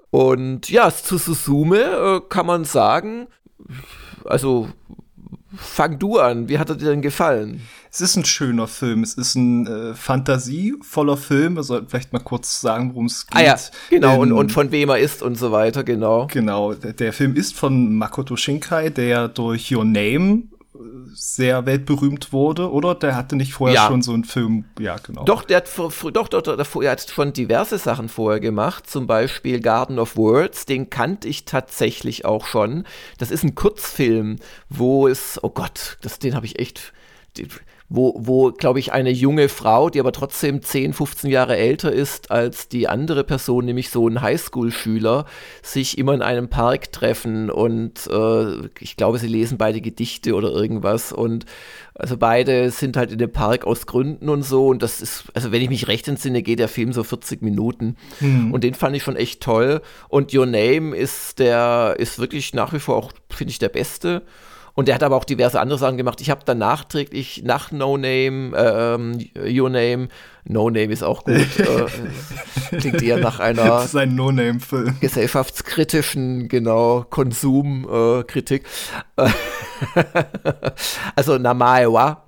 Und 0.09 0.69
ja, 0.69 0.89
zu 0.89 1.17
Susume 1.17 1.77
äh, 1.77 2.21
kann 2.29 2.45
man 2.45 2.63
sagen, 2.63 3.27
also 4.25 4.69
fang 5.55 5.97
du 5.99 6.19
an, 6.19 6.49
wie 6.49 6.59
hat 6.59 6.69
er 6.69 6.75
dir 6.75 6.89
denn 6.89 7.01
gefallen? 7.01 7.61
Es 7.89 8.01
ist 8.01 8.15
ein 8.15 8.25
schöner 8.25 8.67
Film, 8.67 9.01
es 9.01 9.13
ist 9.13 9.35
ein 9.35 9.65
äh, 9.65 9.93
fantasievoller 9.93 11.17
Film, 11.17 11.55
wir 11.55 11.63
sollten 11.63 11.87
vielleicht 11.87 12.13
mal 12.13 12.19
kurz 12.19 12.61
sagen, 12.61 12.91
worum 12.91 13.05
es 13.05 13.25
geht. 13.25 13.37
Ah 13.37 13.43
ja, 13.43 13.55
genau, 13.89 14.15
ähm, 14.15 14.19
und, 14.19 14.31
und 14.33 14.51
von 14.51 14.71
wem 14.71 14.89
er 14.89 14.99
ist 14.99 15.23
und 15.23 15.35
so 15.37 15.51
weiter, 15.51 15.83
genau. 15.83 16.27
Genau, 16.27 16.73
der, 16.73 16.93
der 16.93 17.13
Film 17.13 17.35
ist 17.35 17.55
von 17.55 17.95
Makoto 17.95 18.35
Shinkai, 18.35 18.89
der 18.89 19.29
durch 19.29 19.73
Your 19.73 19.85
Name 19.85 20.43
sehr 21.13 21.65
weltberühmt 21.65 22.33
wurde, 22.33 22.71
oder? 22.71 22.95
Der 22.95 23.15
hatte 23.15 23.35
nicht 23.35 23.53
vorher 23.53 23.75
ja. 23.75 23.87
schon 23.87 24.01
so 24.01 24.13
einen 24.13 24.23
Film, 24.23 24.65
ja, 24.79 24.97
genau. 24.97 25.23
Doch, 25.25 25.43
der 25.43 25.57
hat, 25.57 25.69
doch, 25.77 26.27
doch, 26.27 26.27
doch, 26.27 26.81
er 26.81 26.91
hat 26.91 27.09
schon 27.09 27.33
diverse 27.33 27.77
Sachen 27.77 28.09
vorher 28.09 28.39
gemacht, 28.39 28.89
zum 28.89 29.07
Beispiel 29.07 29.59
Garden 29.59 29.99
of 29.99 30.17
Words, 30.17 30.65
den 30.65 30.89
kannte 30.89 31.27
ich 31.27 31.45
tatsächlich 31.45 32.25
auch 32.25 32.45
schon. 32.45 32.85
Das 33.17 33.31
ist 33.31 33.43
ein 33.43 33.55
Kurzfilm, 33.55 34.37
wo 34.69 35.07
es, 35.07 35.39
oh 35.41 35.49
Gott, 35.49 35.97
das, 36.01 36.19
den 36.19 36.35
habe 36.35 36.45
ich 36.45 36.59
echt, 36.59 36.93
wo, 37.89 38.15
wo 38.17 38.51
glaube 38.51 38.79
ich, 38.79 38.91
eine 38.91 39.11
junge 39.11 39.47
Frau, 39.47 39.89
die 39.89 39.99
aber 40.01 40.11
trotzdem 40.11 40.61
10, 40.61 40.91
15 40.91 41.29
Jahre 41.29 41.55
älter 41.55 41.91
ist 41.91 42.31
als 42.31 42.67
die 42.67 42.89
andere 42.89 43.23
Person, 43.23 43.65
nämlich 43.65 43.89
so 43.89 44.07
ein 44.09 44.21
Highschool-Schüler, 44.21 45.25
sich 45.61 45.97
immer 45.97 46.13
in 46.13 46.21
einem 46.21 46.49
Park 46.49 46.91
treffen 46.91 47.49
und 47.49 48.07
äh, 48.07 48.67
ich 48.79 48.97
glaube, 48.97 49.19
sie 49.19 49.27
lesen 49.27 49.57
beide 49.57 49.79
Gedichte 49.79 50.35
oder 50.35 50.51
irgendwas 50.51 51.13
und 51.13 51.45
also 51.95 52.17
beide 52.17 52.71
sind 52.71 52.97
halt 52.97 53.11
in 53.11 53.19
dem 53.19 53.31
Park 53.31 53.65
aus 53.65 53.85
Gründen 53.85 54.27
und 54.27 54.43
so 54.43 54.67
und 54.67 54.83
das 54.83 54.99
ist, 54.99 55.23
also 55.33 55.53
wenn 55.53 55.61
ich 55.61 55.69
mich 55.69 55.87
recht 55.87 56.09
entsinne, 56.09 56.43
geht 56.43 56.59
der 56.59 56.67
Film 56.67 56.91
so 56.91 57.03
40 57.05 57.41
Minuten 57.41 57.95
mhm. 58.19 58.53
und 58.53 58.65
den 58.65 58.73
fand 58.73 58.97
ich 58.97 59.03
schon 59.03 59.15
echt 59.15 59.41
toll 59.41 59.81
und 60.09 60.33
Your 60.33 60.45
Name 60.45 60.93
ist 60.93 61.39
der, 61.39 61.95
ist 61.97 62.19
wirklich 62.19 62.53
nach 62.53 62.73
wie 62.73 62.79
vor 62.79 62.97
auch, 62.97 63.13
finde 63.29 63.51
ich, 63.51 63.59
der 63.59 63.69
beste 63.69 64.23
und 64.77 64.87
der 64.87 64.93
hat 64.93 65.01
aber 65.01 65.15
auch 65.15 65.23
diverse 65.23 65.59
andere 65.59 65.79
Sachen 65.79 65.97
gemacht. 65.97 66.21
Ich 66.21 66.29
habe 66.29 66.41
dann 66.45 66.59
nachträglich 66.59 67.41
nach 67.43 67.71
No 67.71 67.97
Name, 67.97 68.55
äh, 68.55 69.59
Your 69.59 69.71
Name, 69.71 70.07
No 70.43 70.69
Name 70.69 70.93
ist 70.93 71.01
auch 71.01 71.23
gut. 71.23 71.33
äh, 71.57 72.77
klingt 72.77 73.01
eher 73.01 73.17
nach 73.17 73.39
einer 73.39 73.63
das 73.63 73.85
ist 73.85 73.95
ein 73.95 74.13
No-Name-Film. 74.13 74.97
gesellschaftskritischen, 74.99 76.47
genau, 76.47 77.07
Konsumkritik. 77.09 78.67
Äh, 79.15 79.29
also 81.15 81.39
Namae 81.39 81.91
wa, 81.91 82.21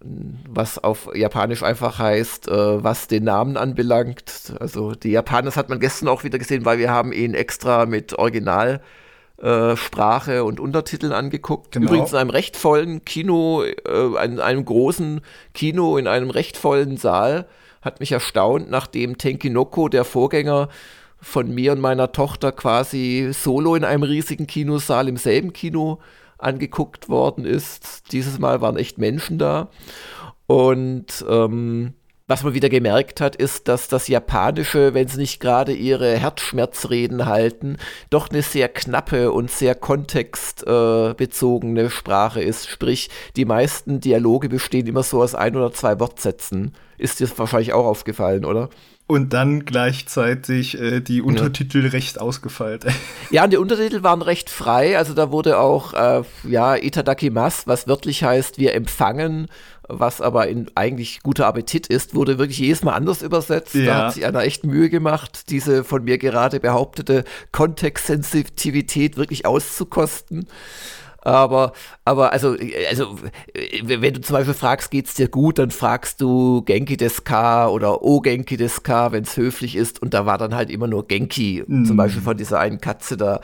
was 0.00 0.82
auf 0.82 1.10
Japanisch 1.14 1.62
einfach 1.62 1.98
heißt, 1.98 2.48
äh, 2.48 2.82
was 2.82 3.08
den 3.08 3.24
Namen 3.24 3.58
anbelangt. 3.58 4.54
Also 4.58 4.92
die 4.94 5.10
Japaner, 5.10 5.44
das 5.44 5.58
hat 5.58 5.68
man 5.68 5.80
gestern 5.80 6.08
auch 6.08 6.24
wieder 6.24 6.38
gesehen, 6.38 6.64
weil 6.64 6.78
wir 6.78 6.90
haben 6.90 7.12
ihn 7.12 7.34
extra 7.34 7.84
mit 7.84 8.18
Original 8.18 8.80
äh, 9.38 9.76
Sprache 9.76 10.44
und 10.44 10.60
Untertiteln 10.60 11.12
angeguckt. 11.12 11.72
Genau. 11.72 11.86
Übrigens 11.86 12.12
in 12.12 12.18
einem 12.18 12.30
recht 12.30 12.56
vollen 12.56 13.04
Kino, 13.04 13.62
äh, 13.62 14.24
in 14.24 14.40
einem 14.40 14.64
großen 14.64 15.20
Kino, 15.54 15.96
in 15.96 16.06
einem 16.06 16.30
recht 16.30 16.56
vollen 16.56 16.96
Saal. 16.96 17.46
Hat 17.82 18.00
mich 18.00 18.12
erstaunt, 18.12 18.70
nachdem 18.70 19.18
Tenkinoko, 19.18 19.88
der 19.88 20.04
Vorgänger 20.04 20.68
von 21.20 21.52
mir 21.52 21.72
und 21.72 21.80
meiner 21.80 22.12
Tochter, 22.12 22.52
quasi 22.52 23.30
solo 23.32 23.74
in 23.74 23.84
einem 23.84 24.04
riesigen 24.04 24.46
Kinosaal 24.46 25.08
im 25.08 25.16
selben 25.16 25.52
Kino 25.52 26.00
angeguckt 26.38 27.08
worden 27.08 27.44
ist. 27.44 28.12
Dieses 28.12 28.38
Mal 28.38 28.60
waren 28.60 28.76
echt 28.76 28.98
Menschen 28.98 29.38
da. 29.38 29.68
Und 30.46 31.24
ähm, 31.28 31.94
was 32.26 32.42
man 32.42 32.54
wieder 32.54 32.70
gemerkt 32.70 33.20
hat, 33.20 33.36
ist, 33.36 33.68
dass 33.68 33.86
das 33.88 34.08
Japanische, 34.08 34.94
wenn 34.94 35.08
sie 35.08 35.18
nicht 35.18 35.40
gerade 35.40 35.74
ihre 35.74 36.16
Herzschmerzreden 36.16 37.26
halten, 37.26 37.76
doch 38.08 38.30
eine 38.30 38.40
sehr 38.40 38.68
knappe 38.68 39.30
und 39.30 39.50
sehr 39.50 39.74
kontextbezogene 39.74 41.82
äh, 41.82 41.90
Sprache 41.90 42.42
ist. 42.42 42.66
Sprich, 42.68 43.10
die 43.36 43.44
meisten 43.44 44.00
Dialoge 44.00 44.48
bestehen 44.48 44.86
immer 44.86 45.02
so 45.02 45.22
aus 45.22 45.34
ein 45.34 45.54
oder 45.54 45.70
zwei 45.72 46.00
Wortsätzen. 46.00 46.72
Ist 46.96 47.20
dir 47.20 47.28
wahrscheinlich 47.36 47.74
auch 47.74 47.84
aufgefallen, 47.84 48.46
oder? 48.46 48.70
Und 49.06 49.34
dann 49.34 49.66
gleichzeitig 49.66 50.80
äh, 50.80 51.00
die 51.00 51.20
Untertitel 51.20 51.84
ja. 51.84 51.90
recht 51.90 52.20
ausgefeilt. 52.20 52.86
Ja, 53.30 53.44
und 53.44 53.52
die 53.52 53.56
Untertitel 53.56 54.04
waren 54.04 54.22
recht 54.22 54.48
frei. 54.48 54.96
Also 54.96 55.12
da 55.12 55.32
wurde 55.32 55.58
auch, 55.58 55.92
äh, 55.92 56.22
ja, 56.44 56.76
Itadakimas, 56.76 57.66
was 57.66 57.88
wörtlich 57.88 58.22
heißt, 58.22 58.58
wir 58.58 58.74
empfangen 58.74 59.48
was 59.88 60.20
aber 60.20 60.48
in 60.48 60.70
eigentlich 60.74 61.22
guter 61.22 61.46
Appetit 61.46 61.86
ist, 61.86 62.14
wurde 62.14 62.38
wirklich 62.38 62.58
jedes 62.58 62.82
Mal 62.82 62.92
anders 62.92 63.22
übersetzt. 63.22 63.74
Ja. 63.74 63.84
Da 63.84 64.06
hat 64.06 64.14
sich 64.14 64.26
einer 64.26 64.42
echt 64.42 64.64
Mühe 64.64 64.90
gemacht, 64.90 65.50
diese 65.50 65.84
von 65.84 66.04
mir 66.04 66.18
gerade 66.18 66.60
behauptete 66.60 67.24
Kontextsensitivität 67.52 69.16
wirklich 69.16 69.46
auszukosten. 69.46 70.46
Aber, 71.24 71.72
aber 72.04 72.32
also, 72.32 72.54
also, 72.90 73.18
wenn 73.82 74.12
du 74.12 74.20
zum 74.20 74.34
Beispiel 74.34 74.52
fragst, 74.52 74.90
geht's 74.90 75.14
dir 75.14 75.28
gut, 75.28 75.58
dann 75.58 75.70
fragst 75.70 76.20
du 76.20 76.60
Genki 76.62 76.98
des 76.98 77.24
Ka 77.24 77.68
oder 77.68 78.02
O 78.02 78.20
Genki 78.20 78.58
des 78.58 78.82
Ka, 78.82 79.10
wenn 79.10 79.24
es 79.24 79.36
höflich 79.38 79.74
ist. 79.74 80.02
Und 80.02 80.12
da 80.12 80.26
war 80.26 80.36
dann 80.36 80.54
halt 80.54 80.70
immer 80.70 80.86
nur 80.86 81.08
Genki, 81.08 81.64
mm. 81.66 81.86
zum 81.86 81.96
Beispiel 81.96 82.20
von 82.20 82.36
dieser 82.36 82.60
einen 82.60 82.78
Katze 82.78 83.16
da. 83.16 83.40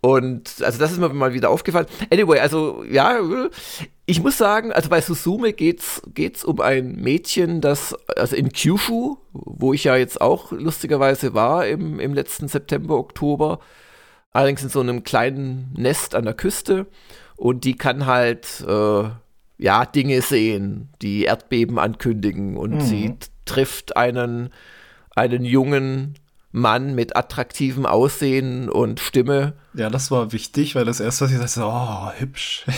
Und 0.00 0.56
also 0.60 0.80
das 0.80 0.90
ist 0.90 0.98
mir 0.98 1.08
mal 1.10 1.32
wieder 1.32 1.50
aufgefallen. 1.50 1.86
Anyway, 2.10 2.40
also 2.40 2.82
ja, 2.90 3.20
ich 4.10 4.20
muss 4.20 4.36
sagen, 4.36 4.72
also 4.72 4.88
bei 4.88 5.00
Susume 5.00 5.52
geht's 5.52 6.02
geht's 6.14 6.44
um 6.44 6.60
ein 6.60 6.96
Mädchen, 6.96 7.60
das 7.60 7.94
also 8.16 8.34
in 8.34 8.50
Kyushu, 8.50 9.18
wo 9.32 9.72
ich 9.72 9.84
ja 9.84 9.94
jetzt 9.94 10.20
auch 10.20 10.50
lustigerweise 10.50 11.32
war 11.32 11.66
im, 11.66 12.00
im 12.00 12.12
letzten 12.12 12.48
September, 12.48 12.96
Oktober, 12.96 13.60
allerdings 14.32 14.64
in 14.64 14.68
so 14.68 14.80
einem 14.80 15.04
kleinen 15.04 15.72
Nest 15.76 16.16
an 16.16 16.24
der 16.24 16.34
Küste 16.34 16.86
und 17.36 17.64
die 17.64 17.76
kann 17.76 18.06
halt 18.06 18.64
äh, 18.66 19.04
ja 19.58 19.86
Dinge 19.86 20.22
sehen, 20.22 20.88
die 21.02 21.22
Erdbeben 21.24 21.78
ankündigen 21.78 22.56
und 22.56 22.74
mhm. 22.74 22.80
sie 22.80 23.14
trifft 23.44 23.96
einen 23.96 24.50
einen 25.14 25.44
jungen 25.44 26.18
Mann 26.50 26.96
mit 26.96 27.14
attraktivem 27.14 27.86
Aussehen 27.86 28.68
und 28.68 28.98
Stimme. 28.98 29.52
Ja, 29.74 29.88
das 29.88 30.10
war 30.10 30.32
wichtig, 30.32 30.74
weil 30.74 30.84
das 30.84 30.98
erste, 30.98 31.26
was 31.26 31.32
ich 31.32 31.38
sagte, 31.38 31.62
oh, 31.64 32.10
hübsch. 32.18 32.66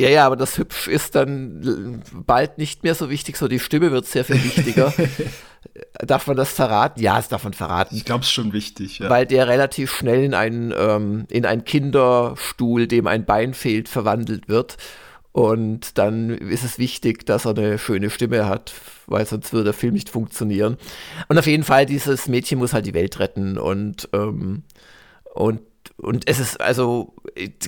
Ja, 0.00 0.08
ja, 0.08 0.26
aber 0.26 0.36
das 0.36 0.58
hübsch 0.58 0.88
ist 0.88 1.14
dann 1.14 2.02
bald 2.12 2.58
nicht 2.58 2.82
mehr 2.82 2.94
so 2.94 3.10
wichtig, 3.10 3.36
so 3.36 3.46
die 3.46 3.60
Stimme 3.60 3.92
wird 3.92 4.06
sehr 4.06 4.24
viel 4.24 4.42
wichtiger. 4.42 4.92
darf 6.06 6.26
man 6.26 6.36
das 6.36 6.52
verraten? 6.52 7.00
Ja, 7.00 7.18
es 7.18 7.28
darf 7.28 7.44
man 7.44 7.52
verraten. 7.52 7.96
Ich 7.96 8.04
glaube, 8.04 8.22
es 8.22 8.28
ist 8.28 8.32
schon 8.32 8.52
wichtig, 8.52 8.98
ja. 8.98 9.10
Weil 9.10 9.26
der 9.26 9.48
relativ 9.48 9.92
schnell 9.92 10.24
in 10.24 10.34
einen, 10.34 10.74
ähm, 10.76 11.26
in 11.30 11.46
einen 11.46 11.64
Kinderstuhl, 11.64 12.86
dem 12.86 13.06
ein 13.06 13.24
Bein 13.24 13.54
fehlt, 13.54 13.88
verwandelt 13.88 14.48
wird. 14.48 14.76
Und 15.32 15.96
dann 15.96 16.30
ist 16.30 16.64
es 16.64 16.78
wichtig, 16.78 17.24
dass 17.24 17.46
er 17.46 17.56
eine 17.56 17.78
schöne 17.78 18.10
Stimme 18.10 18.46
hat, 18.46 18.74
weil 19.06 19.24
sonst 19.24 19.52
würde 19.52 19.64
der 19.64 19.72
Film 19.72 19.94
nicht 19.94 20.10
funktionieren. 20.10 20.76
Und 21.28 21.38
auf 21.38 21.46
jeden 21.46 21.64
Fall, 21.64 21.86
dieses 21.86 22.28
Mädchen 22.28 22.58
muss 22.58 22.74
halt 22.74 22.84
die 22.84 22.94
Welt 22.94 23.18
retten 23.18 23.56
und, 23.56 24.10
ähm, 24.12 24.64
und 25.32 25.60
und 26.02 26.28
es 26.28 26.40
ist 26.40 26.60
also 26.60 27.14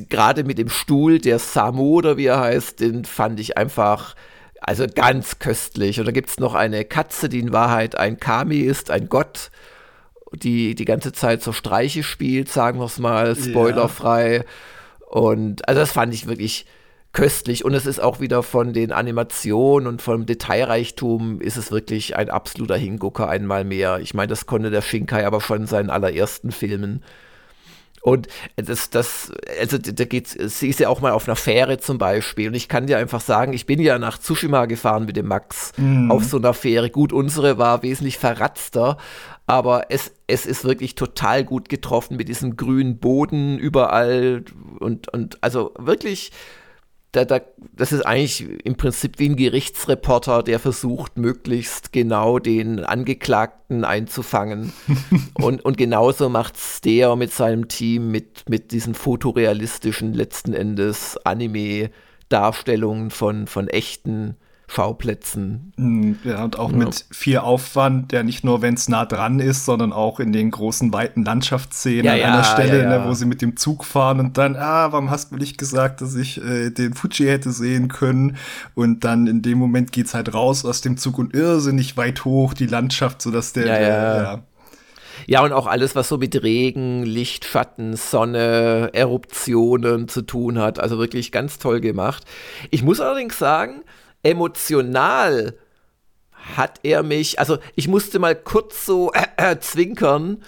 gerade 0.09 0.43
mit 0.43 0.59
dem 0.59 0.69
Stuhl, 0.69 1.21
der 1.21 1.39
Samo 1.39 1.85
oder 1.85 2.17
wie 2.17 2.27
er 2.27 2.41
heißt, 2.41 2.81
den 2.81 3.05
fand 3.05 3.39
ich 3.39 3.57
einfach 3.57 4.17
also 4.61 4.87
ganz 4.93 5.39
köstlich. 5.39 6.01
Und 6.01 6.07
da 6.07 6.13
gibt 6.13 6.31
es 6.31 6.41
noch 6.41 6.55
eine 6.55 6.85
Katze, 6.85 7.29
die 7.29 7.39
in 7.39 7.53
Wahrheit 7.53 7.97
ein 7.97 8.19
Kami 8.19 8.59
ist, 8.59 8.91
ein 8.91 9.09
Gott, 9.09 9.53
die 10.33 10.75
die 10.75 10.85
ganze 10.85 11.13
Zeit 11.13 11.43
so 11.43 11.53
Streiche 11.53 12.03
spielt, 12.03 12.49
sagen 12.49 12.81
wir 12.81 12.87
es 12.87 12.99
mal, 12.99 13.37
spoilerfrei. 13.37 14.37
Ja. 14.39 14.43
Und 15.09 15.69
also 15.69 15.81
das 15.81 15.93
fand 15.93 16.13
ich 16.13 16.27
wirklich 16.27 16.67
köstlich. 17.13 17.65
Und 17.65 17.73
es 17.75 17.87
ist 17.87 18.03
auch 18.03 18.19
wieder 18.19 18.43
von 18.43 18.73
den 18.73 18.91
Animationen 18.91 19.87
und 19.87 20.03
vom 20.03 20.27
Detailreichtum 20.27 21.41
ist 21.41 21.57
es 21.57 21.71
wirklich 21.71 22.17
ein 22.17 22.31
absoluter 22.31 22.77
Hingucker 22.77 23.29
einmal 23.29 23.63
mehr. 23.63 24.01
Ich 24.01 24.13
meine, 24.13 24.29
das 24.29 24.47
konnte 24.47 24.71
der 24.71 24.83
Shinkai 24.83 25.25
aber 25.25 25.41
schon 25.41 25.63
in 25.63 25.67
seinen 25.69 25.91
allerersten 25.91 26.51
Filmen. 26.51 27.05
Und 28.05 28.29
das, 28.57 28.91
das, 28.91 29.33
also 29.59 29.79
da 29.79 30.05
geht's, 30.05 30.33
sie 30.33 30.69
ist 30.69 30.79
ja 30.79 30.91
auch 30.91 31.01
mal 31.01 31.13
auf 31.13 31.27
einer 31.27 31.37
Fähre 31.37 31.79
zum 31.79 31.97
Beispiel. 31.97 32.49
Und 32.49 32.55
ich 32.55 32.69
kann 32.69 32.87
dir 32.87 32.99
einfach 32.99 33.23
sagen, 33.23 33.55
ich 33.55 33.65
bin 33.65 33.81
ja 33.81 33.99
nach 33.99 34.19
Tsushima 34.19 34.67
gefahren 34.67 35.07
mit 35.07 35.17
dem 35.17 35.27
Max 35.27 35.73
mhm. 35.79 36.11
auf 36.11 36.23
so 36.23 36.37
einer 36.37 36.53
Fähre. 36.53 36.91
Gut, 36.91 37.15
unsere 37.15 37.57
war 37.57 37.83
wesentlich 37.83 38.19
verratzter, 38.19 38.99
aber 39.47 39.87
es, 39.89 40.13
es 40.27 40.45
ist 40.45 40.65
wirklich 40.65 40.97
total 40.97 41.45
gut 41.45 41.71
getroffen 41.71 42.19
mit 42.19 42.29
diesem 42.29 42.59
grünen 42.59 42.99
Boden 42.99 43.59
überall 43.59 44.45
und, 44.81 45.09
und 45.09 45.43
also 45.43 45.73
wirklich 45.79 46.31
da, 47.15 47.25
da, 47.25 47.41
das 47.77 47.93
ist 47.93 48.03
eigentlich 48.03 48.45
im 48.65 48.77
Prinzip 48.77 49.19
wie 49.19 49.29
ein 49.29 49.37
Gerichtsreporter, 49.37 50.43
der 50.43 50.59
versucht, 50.59 51.17
möglichst 51.17 51.93
genau 51.93 52.41
den 52.41 52.81
Angeklagten 52.81 53.85
einzufangen. 53.85 54.73
und, 55.35 55.65
und 55.65 55.77
genauso 55.77 56.29
macht 56.29 56.57
es 56.57 56.81
der 56.81 57.15
mit 57.15 57.33
seinem 57.33 57.69
Team 57.69 58.11
mit, 58.11 58.49
mit 58.49 58.73
diesen 58.73 58.95
fotorealistischen, 58.95 60.13
letzten 60.13 60.55
Endes 60.55 61.17
Anime-Darstellungen 61.25 63.11
von, 63.11 63.47
von 63.47 63.69
echten 63.69 64.37
Schauplätzen. 64.67 65.73
Hm, 65.77 66.19
ja, 66.25 66.43
und 66.43 66.59
auch 66.59 66.71
ja. 66.71 66.79
mit 66.79 67.05
viel 67.11 67.39
Aufwand, 67.39 68.13
der 68.13 68.25
nicht 68.25 68.45
nur, 68.45 68.63
wenn 68.63 68.75
es 68.75 68.89
nah 68.89 69.05
dran 69.05 69.39
ist, 69.39 69.67
sondern 69.67 69.93
auch 69.93 70.21
in 70.21 70.33
den 70.33 70.51
großen, 70.51 70.93
weiten 70.93 71.25
Landschaftsszenen 71.25 72.05
ja, 72.05 72.13
an 72.13 72.19
ja, 72.19 72.27
einer 72.27 72.45
Stelle, 72.45 72.89
ne, 72.89 73.05
wo 73.07 73.13
sie 73.13 73.27
mit 73.27 73.43
dem 73.43 73.57
Zug 73.57 73.85
fahren 73.85 74.21
und 74.21 74.39
dann, 74.39 74.57
ah, 74.57 74.91
warum 74.91 75.11
hast 75.11 75.33
du 75.33 75.37
nicht 75.37 75.59
gesagt, 75.59 76.01
dass 76.01 76.15
ich 76.15 76.43
äh, 76.43 76.71
den 76.71 76.95
Fuji 76.95 77.27
hätte 77.27 77.51
sehen 77.51 77.89
können? 77.89 78.37
Und 78.75 79.05
dann 79.05 79.27
in 79.27 79.43
dem 79.43 79.59
Moment 79.59 79.93
geht's 79.93 80.15
halt 80.15 80.33
raus 80.33 80.65
aus 80.65 80.81
dem 80.81 80.97
Zug 80.97 81.19
und 81.19 81.35
irrsinnig 81.35 81.97
weit 81.97 82.25
hoch 82.25 82.55
die 82.55 82.67
Landschaft, 82.67 83.21
sodass 83.21 83.53
der, 83.53 83.67
ja, 83.67 83.79
der 83.79 83.89
ja. 83.89 84.43
Ja, 85.27 85.43
und 85.43 85.53
auch 85.53 85.67
alles, 85.67 85.95
was 85.95 86.09
so 86.09 86.19
mit 86.19 86.43
Regen, 86.43 87.03
Licht, 87.03 87.45
Schatten, 87.45 87.97
Sonne, 87.97 88.91
Eruptionen 88.93 90.09
zu 90.09 90.23
tun 90.23 90.59
hat. 90.59 90.79
Also 90.81 90.99
wirklich 90.99 91.33
ganz 91.33 91.59
toll 91.59 91.81
gemacht. 91.81 92.25
Ich 92.71 92.83
muss 92.83 93.01
allerdings 93.01 93.39
sagen, 93.39 93.83
emotional 94.25 95.57
hat 96.57 96.81
er 96.83 97.03
mich, 97.03 97.39
also 97.39 97.59
ich 97.75 97.89
musste 97.89 98.19
mal 98.19 98.35
kurz 98.35 98.85
so 98.85 99.13
äh, 99.13 99.27
äh, 99.53 99.59
zwinkern, 99.61 100.43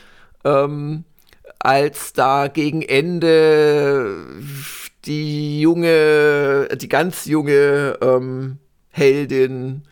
ähm, 0.45 1.05
als 1.59 2.13
da 2.13 2.49
gegen 2.49 2.83
Ende 2.83 4.27
die 5.05 5.61
junge, 5.61 6.69
die 6.77 6.89
ganz 6.89 7.25
junge 7.27 7.99
ähm, 8.03 8.59
Heldin 8.91 9.83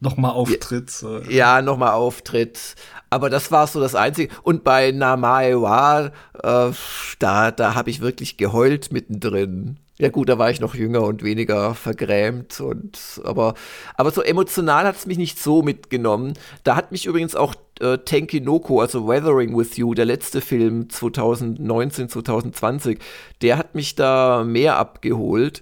nochmal 0.00 0.32
auftritt. 0.32 1.04
Ja, 1.28 1.62
nochmal 1.62 1.92
auftritt. 1.92 2.74
Aber 3.10 3.30
das 3.30 3.50
war 3.50 3.66
so 3.66 3.80
das 3.80 3.94
Einzige. 3.94 4.32
Und 4.42 4.64
bei 4.64 4.90
Namaewa, 4.92 6.10
äh, 6.42 6.70
da, 7.18 7.50
da 7.50 7.74
habe 7.74 7.90
ich 7.90 8.00
wirklich 8.00 8.36
geheult 8.36 8.92
mittendrin. 8.92 9.78
Ja 10.00 10.08
gut, 10.08 10.30
da 10.30 10.38
war 10.38 10.50
ich 10.50 10.60
noch 10.60 10.74
jünger 10.74 11.02
und 11.02 11.22
weniger 11.22 11.74
vergrämt 11.74 12.58
und 12.62 13.20
aber 13.22 13.52
aber 13.96 14.10
so 14.10 14.22
emotional 14.22 14.86
hat 14.86 14.96
es 14.96 15.04
mich 15.04 15.18
nicht 15.18 15.38
so 15.38 15.60
mitgenommen. 15.60 16.32
Da 16.64 16.74
hat 16.74 16.90
mich 16.90 17.04
übrigens 17.04 17.36
auch 17.36 17.54
äh, 17.80 17.98
Tenkinoko, 17.98 18.80
also 18.80 19.06
Weathering 19.06 19.54
with 19.54 19.76
You, 19.76 19.92
der 19.92 20.06
letzte 20.06 20.40
Film 20.40 20.88
2019 20.88 22.08
2020, 22.08 22.98
der 23.42 23.58
hat 23.58 23.74
mich 23.74 23.94
da 23.94 24.42
mehr 24.42 24.78
abgeholt. 24.78 25.60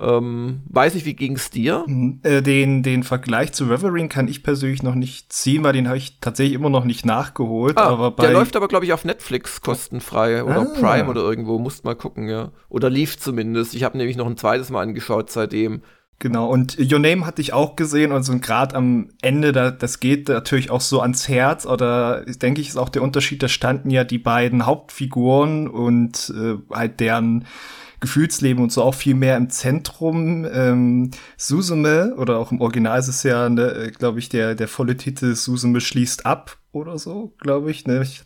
Ähm, 0.00 0.62
weiß 0.68 0.94
nicht, 0.94 1.06
wie 1.06 1.14
ging 1.14 1.36
es 1.36 1.50
dir? 1.50 1.84
Mhm. 1.86 2.20
Äh, 2.22 2.42
den, 2.42 2.82
den 2.82 3.02
Vergleich 3.02 3.52
zu 3.52 3.64
Reverie 3.64 4.08
kann 4.08 4.28
ich 4.28 4.42
persönlich 4.42 4.82
noch 4.82 4.94
nicht 4.94 5.32
ziehen, 5.32 5.64
weil 5.64 5.72
den 5.72 5.88
habe 5.88 5.98
ich 5.98 6.20
tatsächlich 6.20 6.54
immer 6.54 6.70
noch 6.70 6.84
nicht 6.84 7.06
nachgeholt. 7.06 7.78
Ah, 7.78 7.88
aber 7.88 8.10
der 8.22 8.32
läuft 8.32 8.56
aber, 8.56 8.68
glaube 8.68 8.84
ich, 8.84 8.92
auf 8.92 9.04
Netflix 9.04 9.60
kostenfrei 9.60 10.44
oder 10.44 10.60
ah. 10.60 10.78
Prime 10.78 11.08
oder 11.08 11.22
irgendwo. 11.22 11.58
Musst 11.58 11.84
mal 11.84 11.96
gucken, 11.96 12.28
ja. 12.28 12.52
Oder 12.68 12.90
lief 12.90 13.18
zumindest. 13.18 13.74
Ich 13.74 13.84
habe 13.84 13.96
nämlich 13.96 14.16
noch 14.16 14.26
ein 14.26 14.36
zweites 14.36 14.70
Mal 14.70 14.82
angeschaut 14.82 15.30
seitdem. 15.30 15.82
Genau, 16.18 16.48
und 16.48 16.78
Your 16.78 16.98
Name 16.98 17.26
hatte 17.26 17.42
ich 17.42 17.52
auch 17.52 17.76
gesehen 17.76 18.10
und 18.10 18.22
so 18.22 18.38
gerade 18.38 18.74
am 18.74 19.10
Ende, 19.20 19.52
da, 19.52 19.70
das 19.70 20.00
geht 20.00 20.28
natürlich 20.28 20.70
auch 20.70 20.80
so 20.80 21.02
ans 21.02 21.28
Herz 21.28 21.66
oder 21.66 22.24
denke 22.24 22.62
ich, 22.62 22.70
ist 22.70 22.78
auch 22.78 22.88
der 22.88 23.02
Unterschied, 23.02 23.42
da 23.42 23.48
standen 23.48 23.90
ja 23.90 24.02
die 24.02 24.18
beiden 24.18 24.64
Hauptfiguren 24.64 25.68
und 25.68 26.32
äh, 26.34 26.54
halt 26.74 27.00
deren 27.00 27.44
Gefühlsleben 28.00 28.62
und 28.62 28.72
so 28.72 28.82
auch 28.82 28.94
viel 28.94 29.14
mehr 29.14 29.36
im 29.36 29.50
Zentrum. 29.50 30.46
Ähm, 30.50 31.10
Susume, 31.36 32.14
oder 32.16 32.38
auch 32.38 32.52
im 32.52 32.60
Original 32.60 32.98
ist 32.98 33.08
es 33.08 33.22
ja, 33.22 33.48
ne, 33.48 33.70
äh, 33.72 33.90
glaube 33.90 34.18
ich, 34.18 34.28
der, 34.28 34.54
der 34.54 34.68
volle 34.68 34.96
Titel 34.96 35.34
Susume 35.34 35.80
schließt 35.80 36.26
ab 36.26 36.58
oder 36.72 36.98
so, 36.98 37.34
glaube 37.38 37.70
ich. 37.70 37.86
Ne? 37.86 38.02
Ich 38.02 38.22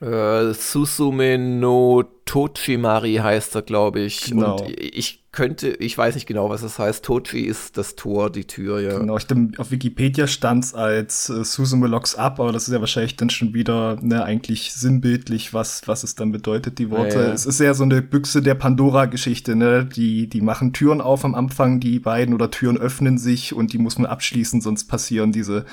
äh, 0.00 0.52
Susume 0.52 1.38
no 1.38 2.04
Tochimari 2.30 3.16
heißt 3.16 3.56
er, 3.56 3.62
glaube 3.62 3.98
ich. 4.02 4.26
Genau. 4.26 4.60
Und 4.60 4.70
ich 4.80 5.20
könnte, 5.32 5.68
ich 5.68 5.96
weiß 5.96 6.16
nicht 6.16 6.26
genau, 6.26 6.50
was 6.50 6.62
es 6.62 6.76
das 6.76 6.78
heißt. 6.80 7.04
Tochi 7.04 7.42
ist 7.42 7.76
das 7.76 7.94
Tor, 7.94 8.30
die 8.30 8.46
Tür, 8.46 8.80
ja. 8.80 8.98
Genau, 8.98 9.16
ich 9.16 9.26
dem, 9.26 9.52
auf 9.58 9.70
Wikipedia 9.70 10.26
stand 10.26 10.64
es 10.64 10.74
als 10.74 11.28
äh, 11.28 11.44
Susumu 11.44 11.86
locks 11.86 12.16
up, 12.16 12.40
aber 12.40 12.50
das 12.50 12.66
ist 12.66 12.74
ja 12.74 12.80
wahrscheinlich 12.80 13.14
dann 13.14 13.30
schon 13.30 13.54
wieder 13.54 13.96
ne, 14.00 14.24
eigentlich 14.24 14.72
sinnbildlich, 14.72 15.54
was, 15.54 15.86
was 15.86 16.02
es 16.02 16.16
dann 16.16 16.32
bedeutet, 16.32 16.80
die 16.80 16.90
Worte. 16.90 17.18
Ja, 17.18 17.24
ja. 17.26 17.32
Es 17.32 17.46
ist 17.46 17.60
ja 17.60 17.74
so 17.74 17.84
eine 17.84 18.02
Büchse 18.02 18.42
der 18.42 18.56
Pandora-Geschichte, 18.56 19.54
ne? 19.54 19.84
Die, 19.84 20.28
die 20.28 20.40
machen 20.40 20.72
Türen 20.72 21.00
auf 21.00 21.24
am 21.24 21.36
Anfang, 21.36 21.78
die 21.78 22.00
beiden, 22.00 22.34
oder 22.34 22.50
Türen 22.50 22.76
öffnen 22.76 23.16
sich 23.16 23.54
und 23.54 23.72
die 23.72 23.78
muss 23.78 23.98
man 23.98 24.06
abschließen, 24.06 24.60
sonst 24.60 24.86
passieren 24.86 25.30
diese 25.30 25.64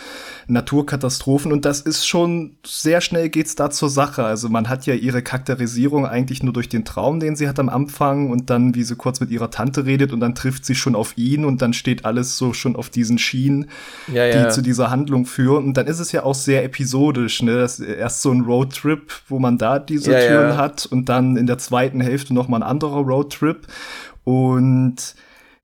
Naturkatastrophen. 0.45 1.51
Und 1.51 1.65
das 1.65 1.81
ist 1.81 2.05
schon, 2.05 2.57
sehr 2.63 3.01
schnell 3.01 3.29
geht's 3.29 3.55
da 3.55 3.71
zur 3.71 3.89
Sache. 3.89 4.23
Also 4.23 4.49
man 4.49 4.69
hat 4.69 4.85
ja 4.85 4.93
ihre 4.93 5.23
Charakterisierung 5.23 6.05
eigentlich 6.05 6.43
nur 6.47 6.53
durch 6.53 6.69
den 6.69 6.85
Traum, 6.85 7.19
den 7.19 7.35
sie 7.35 7.47
hat 7.47 7.59
am 7.59 7.69
Anfang 7.69 8.31
und 8.31 8.49
dann, 8.49 8.73
wie 8.73 8.83
sie 8.83 8.95
kurz 8.95 9.19
mit 9.19 9.29
ihrer 9.29 9.51
Tante 9.51 9.85
redet 9.85 10.11
und 10.11 10.19
dann 10.19 10.33
trifft 10.33 10.65
sie 10.65 10.73
schon 10.73 10.95
auf 10.95 11.15
ihn 11.17 11.45
und 11.45 11.61
dann 11.61 11.73
steht 11.73 12.05
alles 12.05 12.37
so 12.37 12.53
schon 12.53 12.75
auf 12.75 12.89
diesen 12.89 13.19
Schienen, 13.19 13.69
ja, 14.11 14.25
ja. 14.25 14.45
die 14.45 14.51
zu 14.51 14.61
dieser 14.61 14.89
Handlung 14.89 15.25
führen. 15.25 15.65
Und 15.65 15.77
dann 15.77 15.85
ist 15.85 15.99
es 15.99 16.11
ja 16.11 16.23
auch 16.23 16.33
sehr 16.33 16.63
episodisch, 16.63 17.43
ne? 17.43 17.57
Das 17.57 17.79
ist 17.79 17.87
erst 17.87 18.21
so 18.21 18.31
ein 18.31 18.41
Roadtrip, 18.41 19.11
wo 19.27 19.37
man 19.37 19.57
da 19.57 19.77
diese 19.77 20.13
ja, 20.13 20.27
Türen 20.27 20.57
hat 20.57 20.85
und 20.87 21.09
dann 21.09 21.37
in 21.37 21.45
der 21.45 21.59
zweiten 21.59 22.01
Hälfte 22.01 22.33
noch 22.33 22.47
mal 22.47 22.57
ein 22.57 22.63
anderer 22.63 23.01
Roadtrip. 23.01 23.67
Und 24.23 25.15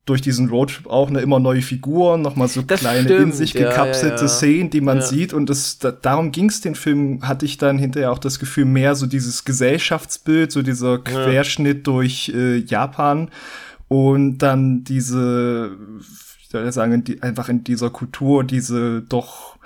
durch 0.05 0.21
diesen 0.21 0.49
Roadtrip 0.49 0.87
auch 0.87 1.09
eine 1.09 1.21
immer 1.21 1.39
neue 1.39 1.61
Figuren, 1.61 2.21
nochmal 2.21 2.49
so 2.49 2.61
das 2.61 2.81
kleine 2.81 3.03
stimmt. 3.03 3.21
in 3.21 3.31
sich 3.31 3.53
gekapselte 3.53 4.07
ja, 4.07 4.15
ja, 4.15 4.21
ja. 4.21 4.27
Szenen, 4.27 4.69
die 4.69 4.81
man 4.81 5.01
sieht. 5.01 5.33
Und 5.33 5.49
das, 5.49 5.79
da, 5.79 5.91
darum 5.91 6.31
ging 6.31 6.49
es 6.49 6.59
den 6.59 6.75
Film, 6.75 7.25
hatte 7.25 7.45
ich 7.45 7.57
dann 7.57 7.77
hinterher 7.77 8.11
auch 8.11 8.19
das 8.19 8.37
Gefühl, 8.37 8.65
mehr 8.65 8.95
so 8.95 9.05
dieses 9.05 9.45
Gesellschaftsbild, 9.45 10.51
so 10.51 10.61
dieser 10.61 10.99
Querschnitt 10.99 11.87
durch 11.87 12.33
äh, 12.35 12.57
Japan 12.57 13.29
und 13.87 14.39
dann 14.39 14.83
diese, 14.83 15.77
ich 16.41 16.49
soll 16.49 16.69
sagen, 16.71 17.03
die, 17.05 17.21
einfach 17.21 17.47
in 17.47 17.63
dieser 17.63 17.89
Kultur, 17.89 18.43
diese 18.43 19.01
doch 19.01 19.57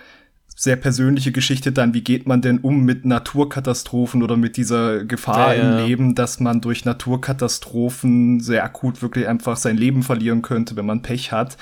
sehr 0.59 0.75
persönliche 0.75 1.31
Geschichte 1.31 1.71
dann, 1.71 1.93
wie 1.93 2.01
geht 2.01 2.27
man 2.27 2.41
denn 2.41 2.57
um 2.57 2.83
mit 2.83 3.05
Naturkatastrophen 3.05 4.23
oder 4.23 4.37
mit 4.37 4.57
dieser 4.57 5.05
Gefahr 5.05 5.55
ja, 5.55 5.61
ja. 5.61 5.79
im 5.79 5.85
Leben, 5.85 6.15
dass 6.15 6.39
man 6.39 6.61
durch 6.61 6.83
Naturkatastrophen 6.83 8.39
sehr 8.39 8.63
akut 8.63 9.03
wirklich 9.03 9.27
einfach 9.27 9.55
sein 9.55 9.77
Leben 9.77 10.01
verlieren 10.01 10.41
könnte, 10.41 10.75
wenn 10.75 10.87
man 10.87 11.03
Pech 11.03 11.31
hat. 11.31 11.57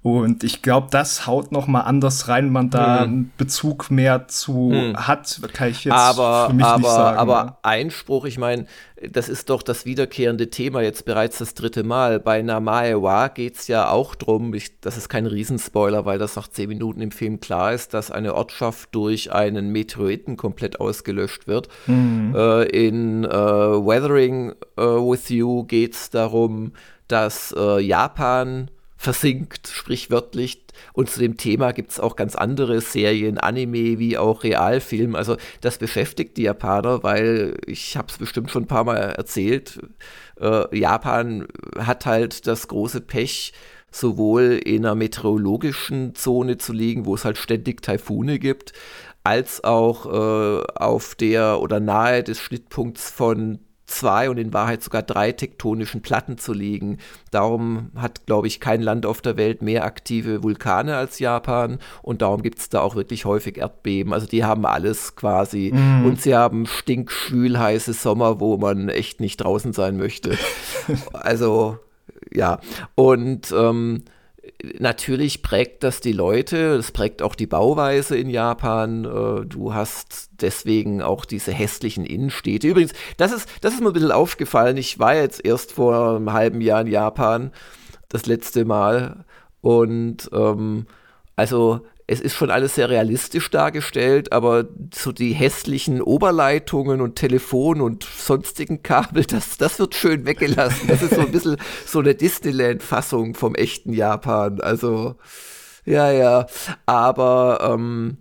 Und 0.00 0.44
ich 0.44 0.62
glaube, 0.62 0.86
das 0.92 1.26
haut 1.26 1.50
noch 1.50 1.66
mal 1.66 1.80
anders 1.80 2.28
rein, 2.28 2.50
man 2.50 2.70
da 2.70 3.00
hm. 3.00 3.02
einen 3.02 3.32
Bezug 3.36 3.90
mehr 3.90 4.28
zu 4.28 4.70
hm. 4.70 4.96
hat, 4.96 5.40
kann 5.52 5.70
ich 5.70 5.84
jetzt 5.84 5.92
aber, 5.92 6.46
für 6.48 6.54
mich 6.54 6.64
aber, 6.64 6.78
nicht 6.78 6.88
sagen. 6.88 7.18
Aber? 7.18 7.58
Einspruch, 7.62 8.24
ich 8.24 8.38
meine, 8.38 8.66
das 9.10 9.28
ist 9.28 9.50
doch 9.50 9.60
das 9.60 9.86
wiederkehrende 9.86 10.50
Thema 10.50 10.82
jetzt 10.82 11.04
bereits 11.04 11.38
das 11.38 11.54
dritte 11.54 11.82
Mal. 11.82 12.20
Bei 12.20 12.42
Namaewa 12.42 13.26
geht 13.26 13.56
es 13.56 13.66
ja 13.66 13.90
auch 13.90 14.14
drum, 14.14 14.54
ich, 14.54 14.80
das 14.80 14.96
ist 14.96 15.08
kein 15.08 15.26
Riesenspoiler, 15.26 16.04
weil 16.04 16.18
das 16.18 16.36
nach 16.36 16.46
zehn 16.46 16.68
Minuten 16.68 17.00
im 17.00 17.10
Film 17.10 17.40
klar 17.40 17.72
ist, 17.72 17.92
dass 17.92 18.12
eine 18.12 18.34
Ortschaft 18.34 18.94
durch 18.94 19.32
einen 19.32 19.70
Meteoriten 19.70 20.36
komplett 20.36 20.78
ausgelöscht 20.78 21.48
wird. 21.48 21.68
Mhm. 21.86 22.36
Äh, 22.36 22.62
in 22.64 23.24
äh, 23.24 23.28
Weathering 23.28 24.52
äh, 24.76 24.82
with 24.82 25.28
You 25.28 25.64
geht 25.64 25.94
es 25.94 26.10
darum, 26.10 26.72
dass 27.08 27.52
äh, 27.58 27.80
Japan 27.80 28.70
versinkt, 28.98 29.68
sprichwörtlich. 29.68 30.64
Und 30.92 31.08
zu 31.08 31.20
dem 31.20 31.36
Thema 31.36 31.72
gibt 31.72 31.92
es 31.92 32.00
auch 32.00 32.16
ganz 32.16 32.34
andere 32.34 32.80
Serien, 32.80 33.38
Anime 33.38 33.98
wie 33.98 34.18
auch 34.18 34.42
Realfilm. 34.42 35.14
Also 35.14 35.36
das 35.60 35.78
beschäftigt 35.78 36.36
die 36.36 36.42
Japaner, 36.42 37.02
weil 37.04 37.56
ich 37.64 37.96
habe 37.96 38.08
es 38.10 38.18
bestimmt 38.18 38.50
schon 38.50 38.64
ein 38.64 38.68
paar 38.68 38.84
Mal 38.84 38.96
erzählt. 38.96 39.80
Äh, 40.40 40.76
Japan 40.76 41.46
hat 41.78 42.06
halt 42.06 42.46
das 42.48 42.66
große 42.68 43.00
Pech, 43.00 43.52
sowohl 43.90 44.60
in 44.64 44.84
einer 44.84 44.96
meteorologischen 44.96 46.14
Zone 46.14 46.58
zu 46.58 46.72
liegen, 46.72 47.06
wo 47.06 47.14
es 47.14 47.24
halt 47.24 47.38
ständig 47.38 47.82
Taifune 47.82 48.38
gibt, 48.38 48.72
als 49.22 49.62
auch 49.62 50.06
äh, 50.06 50.62
auf 50.74 51.14
der 51.14 51.60
oder 51.60 51.78
nahe 51.80 52.24
des 52.24 52.40
Schnittpunkts 52.40 53.10
von 53.10 53.60
zwei 53.88 54.30
und 54.30 54.38
in 54.38 54.52
Wahrheit 54.52 54.82
sogar 54.82 55.02
drei 55.02 55.32
tektonischen 55.32 56.02
Platten 56.02 56.38
zu 56.38 56.52
liegen. 56.52 56.98
Darum 57.30 57.90
hat, 57.96 58.26
glaube 58.26 58.46
ich, 58.46 58.60
kein 58.60 58.82
Land 58.82 59.06
auf 59.06 59.20
der 59.20 59.36
Welt 59.36 59.62
mehr 59.62 59.84
aktive 59.84 60.42
Vulkane 60.42 60.96
als 60.96 61.18
Japan 61.18 61.78
und 62.02 62.22
darum 62.22 62.42
gibt 62.42 62.58
es 62.58 62.68
da 62.68 62.80
auch 62.80 62.94
wirklich 62.94 63.24
häufig 63.24 63.58
Erdbeben. 63.58 64.12
Also 64.12 64.26
die 64.26 64.44
haben 64.44 64.66
alles 64.66 65.16
quasi 65.16 65.72
mm. 65.74 66.04
und 66.04 66.20
sie 66.20 66.36
haben 66.36 66.66
stinkschwül 66.66 67.58
heiße 67.58 67.94
Sommer, 67.94 68.40
wo 68.40 68.58
man 68.58 68.88
echt 68.88 69.20
nicht 69.20 69.38
draußen 69.38 69.72
sein 69.72 69.96
möchte. 69.96 70.36
also 71.12 71.78
ja, 72.32 72.60
und 72.94 73.52
ähm, 73.52 74.04
natürlich 74.78 75.42
prägt 75.42 75.84
das 75.84 76.00
die 76.00 76.12
Leute, 76.12 76.74
es 76.74 76.90
prägt 76.90 77.22
auch 77.22 77.34
die 77.34 77.46
Bauweise 77.46 78.16
in 78.16 78.28
Japan. 78.28 79.04
Äh, 79.04 79.46
du 79.46 79.74
hast 79.74 80.30
deswegen 80.40 81.02
auch 81.02 81.24
diese 81.24 81.52
hässlichen 81.52 82.04
Innenstädte. 82.04 82.68
Übrigens, 82.68 82.92
das 83.16 83.32
ist, 83.32 83.48
das 83.60 83.74
ist 83.74 83.80
mir 83.80 83.88
ein 83.88 83.92
bisschen 83.92 84.12
aufgefallen. 84.12 84.76
Ich 84.76 84.98
war 84.98 85.14
jetzt 85.14 85.44
erst 85.44 85.72
vor 85.72 86.16
einem 86.16 86.32
halben 86.32 86.60
Jahr 86.60 86.80
in 86.80 86.88
Japan, 86.88 87.52
das 88.08 88.26
letzte 88.26 88.64
Mal. 88.64 89.24
Und 89.60 90.28
ähm, 90.32 90.86
also 91.36 91.86
es 92.10 92.22
ist 92.22 92.34
schon 92.34 92.50
alles 92.50 92.74
sehr 92.74 92.88
realistisch 92.88 93.50
dargestellt, 93.50 94.32
aber 94.32 94.64
so 94.94 95.12
die 95.12 95.34
hässlichen 95.34 96.00
Oberleitungen 96.00 97.02
und 97.02 97.16
Telefon 97.16 97.82
und 97.82 98.02
sonstigen 98.02 98.82
Kabel, 98.82 99.24
das, 99.28 99.58
das 99.58 99.78
wird 99.78 99.94
schön 99.94 100.24
weggelassen. 100.24 100.88
Das 100.88 101.02
ist 101.02 101.14
so 101.14 101.20
ein 101.20 101.30
bisschen 101.30 101.58
so 101.84 101.98
eine 101.98 102.14
Disneyland-Fassung 102.14 103.34
vom 103.34 103.54
echten 103.54 103.92
Japan. 103.92 104.62
Also, 104.62 105.16
ja, 105.84 106.10
ja. 106.10 106.46
Aber 106.86 107.74
ähm, 107.74 108.16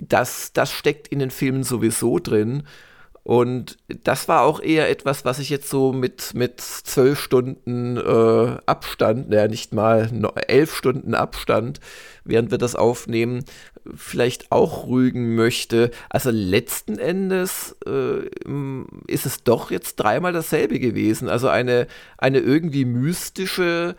das, 0.00 0.54
das 0.54 0.72
steckt 0.72 1.08
in 1.08 1.18
den 1.18 1.30
Filmen 1.30 1.64
sowieso 1.64 2.18
drin. 2.18 2.62
Und 3.28 3.76
das 4.04 4.26
war 4.26 4.40
auch 4.40 4.58
eher 4.58 4.88
etwas, 4.88 5.26
was 5.26 5.38
ich 5.38 5.50
jetzt 5.50 5.68
so 5.68 5.92
mit, 5.92 6.32
mit 6.32 6.62
zwölf 6.62 7.20
Stunden 7.20 7.98
äh, 7.98 8.56
Abstand, 8.64 9.28
naja, 9.28 9.48
nicht 9.48 9.74
mal 9.74 10.10
elf 10.46 10.74
Stunden 10.74 11.14
Abstand, 11.14 11.78
während 12.24 12.50
wir 12.50 12.56
das 12.56 12.74
aufnehmen, 12.74 13.44
vielleicht 13.94 14.50
auch 14.50 14.88
rügen 14.88 15.34
möchte. 15.34 15.90
Also 16.08 16.30
letzten 16.30 16.98
Endes 16.98 17.76
äh, 17.86 18.26
ist 19.06 19.26
es 19.26 19.44
doch 19.44 19.70
jetzt 19.70 19.96
dreimal 19.96 20.32
dasselbe 20.32 20.78
gewesen. 20.78 21.28
Also 21.28 21.48
eine, 21.48 21.86
eine 22.16 22.38
irgendwie 22.38 22.86
mystische 22.86 23.94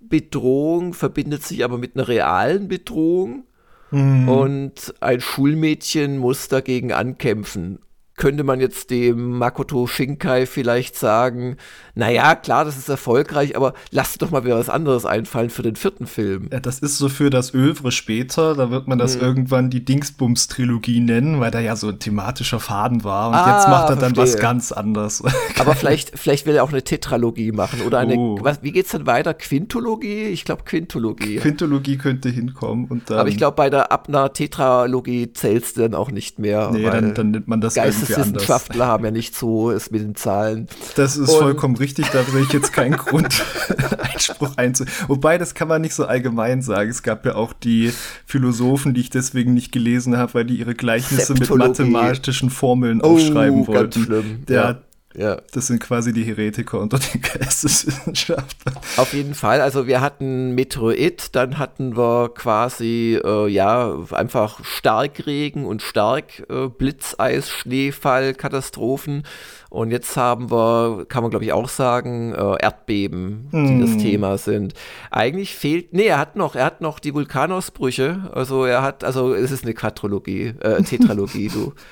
Bedrohung 0.00 0.92
verbindet 0.92 1.44
sich 1.44 1.62
aber 1.62 1.78
mit 1.78 1.94
einer 1.94 2.08
realen 2.08 2.66
Bedrohung. 2.66 3.44
Mhm. 3.92 4.28
Und 4.28 4.94
ein 4.98 5.20
Schulmädchen 5.20 6.18
muss 6.18 6.48
dagegen 6.48 6.92
ankämpfen 6.92 7.78
könnte 8.16 8.44
man 8.44 8.60
jetzt 8.60 8.90
dem 8.90 9.38
Makoto 9.38 9.86
Shinkai 9.86 10.46
vielleicht 10.46 10.96
sagen, 10.96 11.56
naja, 11.94 12.34
klar, 12.34 12.64
das 12.64 12.76
ist 12.76 12.88
erfolgreich, 12.88 13.56
aber 13.56 13.72
lass 13.90 14.18
doch 14.18 14.30
mal 14.30 14.44
wieder 14.44 14.58
was 14.58 14.68
anderes 14.68 15.06
einfallen 15.06 15.50
für 15.50 15.62
den 15.62 15.76
vierten 15.76 16.06
Film. 16.06 16.48
Ja, 16.52 16.60
das 16.60 16.78
ist 16.78 16.98
so 16.98 17.08
für 17.08 17.30
das 17.30 17.54
Övre 17.54 17.90
später, 17.90 18.54
da 18.54 18.70
wird 18.70 18.86
man 18.86 18.98
das 18.98 19.14
hm. 19.14 19.22
irgendwann 19.22 19.70
die 19.70 19.84
Dingsbums-Trilogie 19.84 21.00
nennen, 21.00 21.40
weil 21.40 21.50
da 21.50 21.60
ja 21.60 21.74
so 21.74 21.88
ein 21.88 21.98
thematischer 21.98 22.60
Faden 22.60 23.02
war 23.02 23.28
und 23.30 23.34
ah, 23.34 23.56
jetzt 23.56 23.68
macht 23.68 23.90
er 23.90 23.96
dann 23.96 24.16
was 24.16 24.36
ganz 24.36 24.72
anderes. 24.72 25.22
aber 25.58 25.74
vielleicht, 25.74 26.18
vielleicht 26.18 26.46
will 26.46 26.56
er 26.56 26.64
auch 26.64 26.72
eine 26.72 26.82
Tetralogie 26.82 27.52
machen 27.52 27.80
oder 27.82 27.98
eine, 27.98 28.16
oh. 28.16 28.38
was, 28.42 28.62
wie 28.62 28.72
geht's 28.72 28.90
denn 28.90 29.06
weiter? 29.06 29.32
Quintologie? 29.32 30.24
Ich 30.24 30.44
glaube 30.44 30.64
Quintologie. 30.64 31.36
Quintologie 31.36 31.96
könnte 31.96 32.28
hinkommen 32.28 32.86
und 32.86 33.08
dann. 33.08 33.18
Aber 33.18 33.28
ich 33.28 33.36
glaube, 33.38 33.56
bei 33.56 33.70
der 33.70 33.90
ab 33.90 34.08
einer 34.08 34.32
Tetralogie 34.32 35.32
zählst 35.32 35.76
du 35.76 35.82
dann 35.82 35.94
auch 35.94 36.10
nicht 36.10 36.38
mehr. 36.38 36.70
Nee, 36.72 36.84
dann, 36.84 37.14
dann 37.14 37.30
nennt 37.30 37.48
man 37.48 37.60
das 37.60 37.74
Geistes 37.74 38.01
Geisteswissenschaftler 38.06 38.86
haben 38.86 39.04
ja 39.04 39.10
nicht 39.10 39.34
so 39.34 39.70
es 39.70 39.90
mit 39.90 40.02
den 40.02 40.14
Zahlen. 40.14 40.68
Das 40.96 41.16
ist 41.16 41.30
und 41.30 41.38
vollkommen 41.38 41.76
richtig, 41.76 42.06
da 42.12 42.22
sehe 42.24 42.42
ich 42.42 42.52
jetzt 42.52 42.72
keinen 42.72 42.96
Grund, 42.96 43.44
Einspruch 43.98 44.56
einzu. 44.56 44.84
Wobei, 45.08 45.38
das 45.38 45.54
kann 45.54 45.68
man 45.68 45.82
nicht 45.82 45.94
so 45.94 46.04
allgemein 46.04 46.62
sagen. 46.62 46.90
Es 46.90 47.02
gab 47.02 47.24
ja 47.26 47.34
auch 47.34 47.52
die 47.52 47.92
Philosophen, 48.26 48.94
die 48.94 49.00
ich 49.00 49.10
deswegen 49.10 49.54
nicht 49.54 49.72
gelesen 49.72 50.16
habe, 50.16 50.34
weil 50.34 50.44
die 50.44 50.56
ihre 50.56 50.74
Gleichnisse 50.74 51.34
mit 51.34 51.48
mathematischen 51.54 52.50
Formeln 52.50 53.00
oh, 53.02 53.14
aufschreiben 53.14 53.66
wollten. 53.66 54.00
Ganz 54.00 54.06
schlimm. 54.06 54.46
Der 54.46 54.62
ja. 54.62 54.78
Ja. 55.16 55.40
Das 55.52 55.66
sind 55.66 55.80
quasi 55.80 56.12
die 56.12 56.24
Heretiker 56.24 56.78
unter 56.80 56.98
den 56.98 57.20
Geisteswissenschaftlern. 57.20 58.76
Auf 58.96 59.12
jeden 59.12 59.34
Fall. 59.34 59.60
Also 59.60 59.86
wir 59.86 60.00
hatten 60.00 60.54
Meteorit, 60.54 61.34
dann 61.34 61.58
hatten 61.58 61.96
wir 61.96 62.30
quasi 62.34 63.20
äh, 63.22 63.48
ja 63.48 63.94
einfach 64.12 64.64
Starkregen 64.64 65.64
und 65.64 65.82
Stark 65.82 66.46
äh, 66.48 66.68
Blitzeis, 66.68 67.50
Schneefall, 67.50 68.34
Katastrophen. 68.34 69.24
Und 69.72 69.90
jetzt 69.90 70.18
haben 70.18 70.50
wir, 70.50 71.06
kann 71.08 71.22
man 71.22 71.30
glaube 71.30 71.46
ich 71.46 71.52
auch 71.54 71.70
sagen, 71.70 72.34
äh, 72.34 72.62
Erdbeben, 72.62 73.48
die 73.52 73.80
das 73.80 73.92
hm. 73.92 73.98
Thema 74.00 74.36
sind. 74.36 74.74
Eigentlich 75.10 75.56
fehlt, 75.56 75.94
nee, 75.94 76.04
er 76.04 76.18
hat 76.18 76.36
noch, 76.36 76.54
er 76.56 76.66
hat 76.66 76.82
noch 76.82 76.98
die 76.98 77.14
Vulkanausbrüche. 77.14 78.30
Also 78.34 78.66
er 78.66 78.82
hat, 78.82 79.02
also 79.02 79.32
es 79.32 79.50
ist 79.50 79.64
eine 79.64 79.72
Quadrologie, 79.72 80.52
äh, 80.60 80.82
Tetralogie, 80.82 81.48
du. 81.48 81.72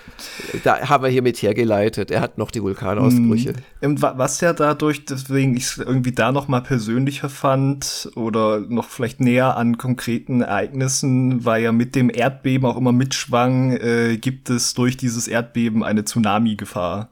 Da 0.65 0.91
haben 0.91 1.05
wir 1.05 1.09
hier 1.09 1.23
mit 1.23 1.41
hergeleitet. 1.41 2.11
Er 2.11 2.21
hat 2.21 2.37
noch 2.37 2.51
die 2.51 2.63
Vulkanausbrüche. 2.63 3.55
Hm. 3.81 4.03
Was 4.03 4.43
ja 4.43 4.53
dadurch, 4.53 5.07
deswegen 5.07 5.57
ich 5.57 5.79
irgendwie 5.79 6.13
da 6.13 6.33
noch 6.33 6.49
mal 6.49 6.61
persönlicher 6.61 7.31
fand 7.31 8.11
oder 8.15 8.61
noch 8.61 8.91
vielleicht 8.91 9.21
näher 9.21 9.57
an 9.57 9.79
konkreten 9.79 10.43
Ereignissen, 10.43 11.47
war 11.47 11.57
ja 11.57 11.73
mit 11.73 11.95
dem 11.95 12.11
Erdbeben 12.11 12.67
auch 12.67 12.77
immer 12.77 12.93
mitschwang, 12.93 13.73
äh, 13.73 14.19
gibt 14.19 14.51
es 14.51 14.75
durch 14.75 14.99
dieses 14.99 15.29
Erdbeben 15.29 15.83
eine 15.83 16.05
Tsunami-Gefahr. 16.05 17.10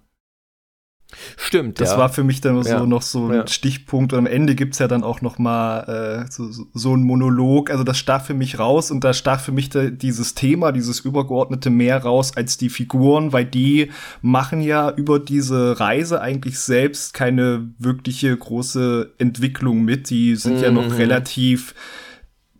Stimmt, 1.39 1.81
Das 1.81 1.93
ja. 1.93 1.99
war 1.99 2.11
für 2.11 2.23
mich 2.23 2.43
dann 2.43 2.63
so 2.63 2.69
ja. 2.69 2.85
noch 2.85 3.01
so 3.01 3.29
ein 3.29 3.35
ja. 3.35 3.47
Stichpunkt. 3.47 4.13
Und 4.13 4.19
am 4.19 4.27
Ende 4.27 4.55
gibt's 4.55 4.79
ja 4.79 4.89
dann 4.89 5.03
auch 5.03 5.23
noch 5.23 5.39
mal 5.39 6.27
äh, 6.27 6.31
so, 6.31 6.51
so 6.75 6.95
ein 6.95 7.03
Monolog. 7.03 7.71
Also 7.71 7.83
das 7.83 7.97
stach 7.97 8.25
für 8.25 8.35
mich 8.35 8.59
raus 8.59 8.91
und 8.91 9.05
da 9.05 9.15
stach 9.15 9.41
für 9.41 9.53
mich 9.53 9.71
da 9.71 9.89
dieses 9.89 10.35
Thema, 10.35 10.71
dieses 10.71 11.01
übergeordnete 11.01 11.71
mehr 11.71 12.03
raus 12.03 12.37
als 12.37 12.59
die 12.59 12.69
Figuren, 12.69 13.33
weil 13.33 13.47
die 13.47 13.91
machen 14.21 14.61
ja 14.61 14.91
über 14.91 15.19
diese 15.19 15.81
Reise 15.81 16.21
eigentlich 16.21 16.59
selbst 16.59 17.15
keine 17.15 17.71
wirkliche 17.79 18.37
große 18.37 19.15
Entwicklung 19.17 19.85
mit. 19.85 20.11
Die 20.11 20.37
sind 20.37 20.59
mhm. 20.59 20.63
ja 20.63 20.71
noch 20.71 20.89
mhm. 20.89 20.93
relativ 20.93 21.75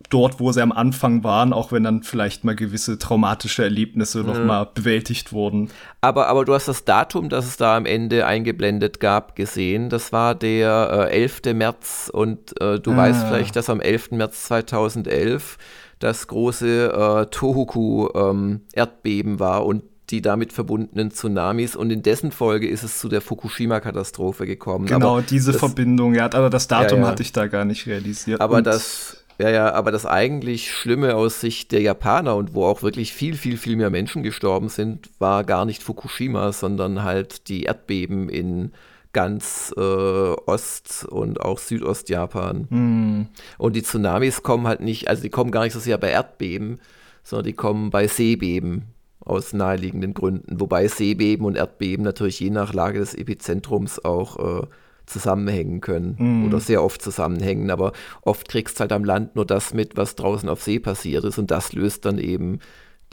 dort, 0.09 0.39
wo 0.39 0.51
sie 0.51 0.61
am 0.61 0.71
Anfang 0.71 1.23
waren, 1.23 1.53
auch 1.53 1.71
wenn 1.71 1.83
dann 1.83 2.03
vielleicht 2.03 2.43
mal 2.43 2.55
gewisse 2.55 2.97
traumatische 2.97 3.63
Erlebnisse 3.63 4.19
mhm. 4.19 4.25
noch 4.25 4.43
mal 4.43 4.65
bewältigt 4.65 5.31
wurden. 5.31 5.69
Aber, 6.01 6.27
aber 6.27 6.45
du 6.45 6.53
hast 6.53 6.67
das 6.67 6.85
Datum, 6.85 7.29
das 7.29 7.45
es 7.45 7.57
da 7.57 7.77
am 7.77 7.85
Ende 7.85 8.25
eingeblendet 8.25 8.99
gab, 8.99 9.35
gesehen. 9.35 9.89
Das 9.89 10.11
war 10.11 10.35
der 10.35 11.09
äh, 11.11 11.21
11. 11.21 11.41
März 11.53 12.09
und 12.11 12.59
äh, 12.61 12.79
du 12.79 12.91
ah. 12.91 12.97
weißt 12.97 13.27
vielleicht, 13.27 13.55
dass 13.55 13.69
am 13.69 13.81
11. 13.81 14.11
März 14.11 14.45
2011 14.45 15.57
das 15.99 16.27
große 16.27 16.91
äh, 16.91 17.25
Tohoku-Erdbeben 17.27 19.33
ähm, 19.33 19.39
war 19.39 19.65
und 19.65 19.83
die 20.09 20.21
damit 20.21 20.53
verbundenen 20.53 21.11
Tsunamis 21.11 21.75
und 21.75 21.91
in 21.91 22.01
dessen 22.01 22.31
Folge 22.31 22.67
ist 22.67 22.83
es 22.83 22.99
zu 22.99 23.09
der 23.09 23.21
Fukushima-Katastrophe 23.21 24.47
gekommen. 24.47 24.87
Genau, 24.87 25.17
aber 25.17 25.21
diese 25.21 25.51
das, 25.51 25.59
Verbindung, 25.59 26.15
ja, 26.15 26.25
aber 26.25 26.49
das 26.49 26.67
Datum 26.67 26.99
ja, 26.99 27.05
ja. 27.05 27.11
hatte 27.11 27.21
ich 27.21 27.31
da 27.31 27.45
gar 27.47 27.65
nicht 27.65 27.85
realisiert. 27.85 28.41
Aber 28.41 28.63
das 28.63 29.23
ja, 29.39 29.49
ja, 29.49 29.73
aber 29.73 29.91
das 29.91 30.05
eigentlich 30.05 30.69
Schlimme 30.69 31.15
aus 31.15 31.39
Sicht 31.39 31.71
der 31.71 31.81
Japaner 31.81 32.35
und 32.35 32.53
wo 32.53 32.65
auch 32.65 32.83
wirklich 32.83 33.13
viel, 33.13 33.35
viel, 33.35 33.57
viel 33.57 33.77
mehr 33.77 33.89
Menschen 33.89 34.21
gestorben 34.21 34.67
sind, 34.67 35.09
war 35.17 35.45
gar 35.45 35.65
nicht 35.65 35.81
Fukushima, 35.81 36.51
sondern 36.51 37.03
halt 37.03 37.47
die 37.47 37.63
Erdbeben 37.63 38.27
in 38.27 38.73
ganz 39.13 39.73
äh, 39.77 39.79
Ost- 39.79 41.05
und 41.05 41.39
auch 41.39 41.57
Südostjapan. 41.57 42.67
Mm. 42.69 43.27
Und 43.57 43.75
die 43.77 43.83
Tsunamis 43.83 44.43
kommen 44.43 44.67
halt 44.67 44.81
nicht, 44.81 45.07
also 45.07 45.21
die 45.21 45.29
kommen 45.29 45.51
gar 45.51 45.63
nicht 45.63 45.73
so 45.73 45.79
sehr 45.79 45.97
bei 45.97 46.09
Erdbeben, 46.09 46.79
sondern 47.23 47.45
die 47.45 47.53
kommen 47.53 47.91
bei 47.91 48.07
Seebeben 48.07 48.83
aus 49.21 49.53
naheliegenden 49.53 50.13
Gründen. 50.13 50.59
Wobei 50.59 50.89
Seebeben 50.89 51.45
und 51.45 51.55
Erdbeben 51.55 52.03
natürlich 52.03 52.41
je 52.41 52.49
nach 52.49 52.73
Lage 52.73 52.99
des 52.99 53.15
Epizentrums 53.15 54.03
auch 54.03 54.63
äh, 54.63 54.67
zusammenhängen 55.09 55.81
können 55.81 56.15
mm. 56.17 56.47
oder 56.47 56.59
sehr 56.59 56.83
oft 56.83 57.01
zusammenhängen. 57.01 57.71
Aber 57.71 57.93
oft 58.21 58.47
kriegst 58.47 58.77
du 58.77 58.81
halt 58.81 58.91
am 58.91 59.03
Land 59.03 59.35
nur 59.35 59.45
das 59.45 59.73
mit, 59.73 59.97
was 59.97 60.15
draußen 60.15 60.47
auf 60.49 60.63
See 60.63 60.79
passiert 60.79 61.23
ist 61.23 61.37
und 61.37 61.51
das 61.51 61.73
löst 61.73 62.05
dann 62.05 62.17
eben 62.17 62.59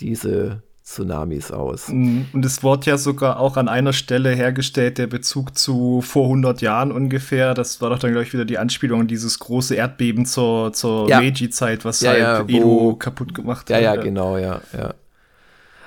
diese 0.00 0.62
Tsunamis 0.86 1.50
aus. 1.50 1.88
Mhm. 1.88 2.26
Und 2.32 2.44
es 2.44 2.62
wurde 2.62 2.90
ja 2.90 2.96
sogar 2.96 3.40
auch 3.40 3.56
an 3.56 3.68
einer 3.68 3.92
Stelle 3.92 4.30
hergestellt, 4.30 4.98
der 4.98 5.08
Bezug 5.08 5.58
zu 5.58 6.00
vor 6.00 6.26
100 6.26 6.60
Jahren 6.60 6.92
ungefähr. 6.92 7.54
Das 7.54 7.80
war 7.80 7.90
doch 7.90 7.98
dann, 7.98 8.12
glaube 8.12 8.24
ich, 8.24 8.32
wieder 8.32 8.44
die 8.44 8.56
Anspielung 8.56 9.00
an 9.00 9.08
dieses 9.08 9.40
große 9.40 9.74
Erdbeben 9.74 10.26
zur, 10.26 10.72
zur 10.72 11.08
ja. 11.08 11.18
Meiji-Zeit, 11.18 11.84
was 11.84 12.00
ja, 12.00 12.10
halt 12.10 12.20
ja, 12.20 12.56
Edo 12.56 12.94
kaputt 12.94 13.34
gemacht 13.34 13.68
ja, 13.68 13.76
hat. 13.76 13.82
Ja, 13.82 13.94
ja, 13.96 14.00
genau, 14.00 14.38
ja, 14.38 14.60
ja. 14.72 14.94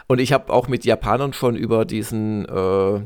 Und 0.08 0.20
ich 0.20 0.34
habe 0.34 0.52
auch 0.52 0.68
mit 0.68 0.84
Japanern 0.84 1.32
schon 1.32 1.56
über 1.56 1.86
diesen 1.86 2.44
äh, 2.46 3.02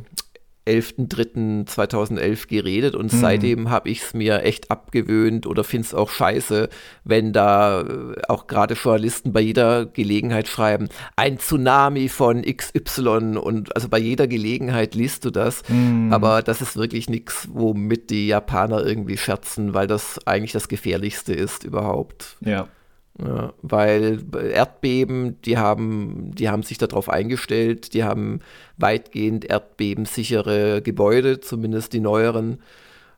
11.03.2011 0.65 2.47
geredet 2.47 2.95
und 2.95 3.11
mhm. 3.11 3.17
seitdem 3.17 3.69
habe 3.69 3.89
ich 3.89 4.01
es 4.01 4.13
mir 4.13 4.43
echt 4.43 4.71
abgewöhnt 4.71 5.45
oder 5.45 5.63
finde 5.63 5.87
es 5.87 5.93
auch 5.93 6.09
scheiße, 6.09 6.69
wenn 7.03 7.33
da 7.33 7.81
äh, 7.81 8.21
auch 8.27 8.47
gerade 8.47 8.75
Journalisten 8.75 9.33
bei 9.33 9.41
jeder 9.41 9.85
Gelegenheit 9.85 10.47
schreiben, 10.47 10.89
ein 11.15 11.37
Tsunami 11.37 12.09
von 12.09 12.43
XY 12.43 13.37
und 13.37 13.75
also 13.75 13.89
bei 13.89 13.99
jeder 13.99 14.27
Gelegenheit 14.27 14.95
liest 14.95 15.25
du 15.25 15.31
das, 15.31 15.63
mhm. 15.67 16.13
aber 16.13 16.41
das 16.41 16.61
ist 16.61 16.77
wirklich 16.77 17.09
nichts, 17.09 17.49
womit 17.51 18.09
die 18.09 18.27
Japaner 18.27 18.85
irgendwie 18.85 19.17
scherzen, 19.17 19.73
weil 19.73 19.87
das 19.87 20.25
eigentlich 20.25 20.53
das 20.53 20.67
Gefährlichste 20.67 21.33
ist 21.33 21.63
überhaupt. 21.63 22.37
Ja. 22.41 22.67
Ja, 23.19 23.53
weil 23.61 24.23
Erdbeben, 24.33 25.39
die 25.43 25.57
haben, 25.59 26.31
die 26.33 26.49
haben 26.49 26.63
sich 26.63 26.79
darauf 26.79 27.09
eingestellt, 27.09 27.93
die 27.93 28.03
haben 28.03 28.39
weitgehend 28.77 29.45
erdbebensichere 29.45 30.81
Gebäude, 30.81 31.39
zumindest 31.39 31.93
die 31.93 31.99
neueren. 31.99 32.59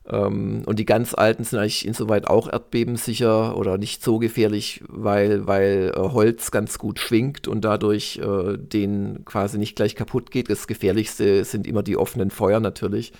Ähm, 0.06 0.62
und 0.66 0.78
die 0.78 0.84
ganz 0.84 1.14
alten 1.14 1.44
sind 1.44 1.58
eigentlich 1.58 1.86
insoweit 1.86 2.28
auch 2.28 2.46
erdbebensicher 2.52 3.56
oder 3.56 3.78
nicht 3.78 4.04
so 4.04 4.18
gefährlich, 4.18 4.82
weil, 4.86 5.46
weil 5.46 5.92
äh, 5.94 5.98
Holz 5.98 6.50
ganz 6.50 6.78
gut 6.78 6.98
schwingt 6.98 7.48
und 7.48 7.64
dadurch 7.64 8.18
äh, 8.18 8.58
den 8.58 9.24
quasi 9.24 9.58
nicht 9.58 9.76
gleich 9.76 9.96
kaputt 9.96 10.30
geht. 10.30 10.50
Das 10.50 10.66
Gefährlichste 10.66 11.44
sind 11.44 11.66
immer 11.66 11.82
die 11.82 11.96
offenen 11.96 12.30
Feuer 12.30 12.60
natürlich. 12.60 13.12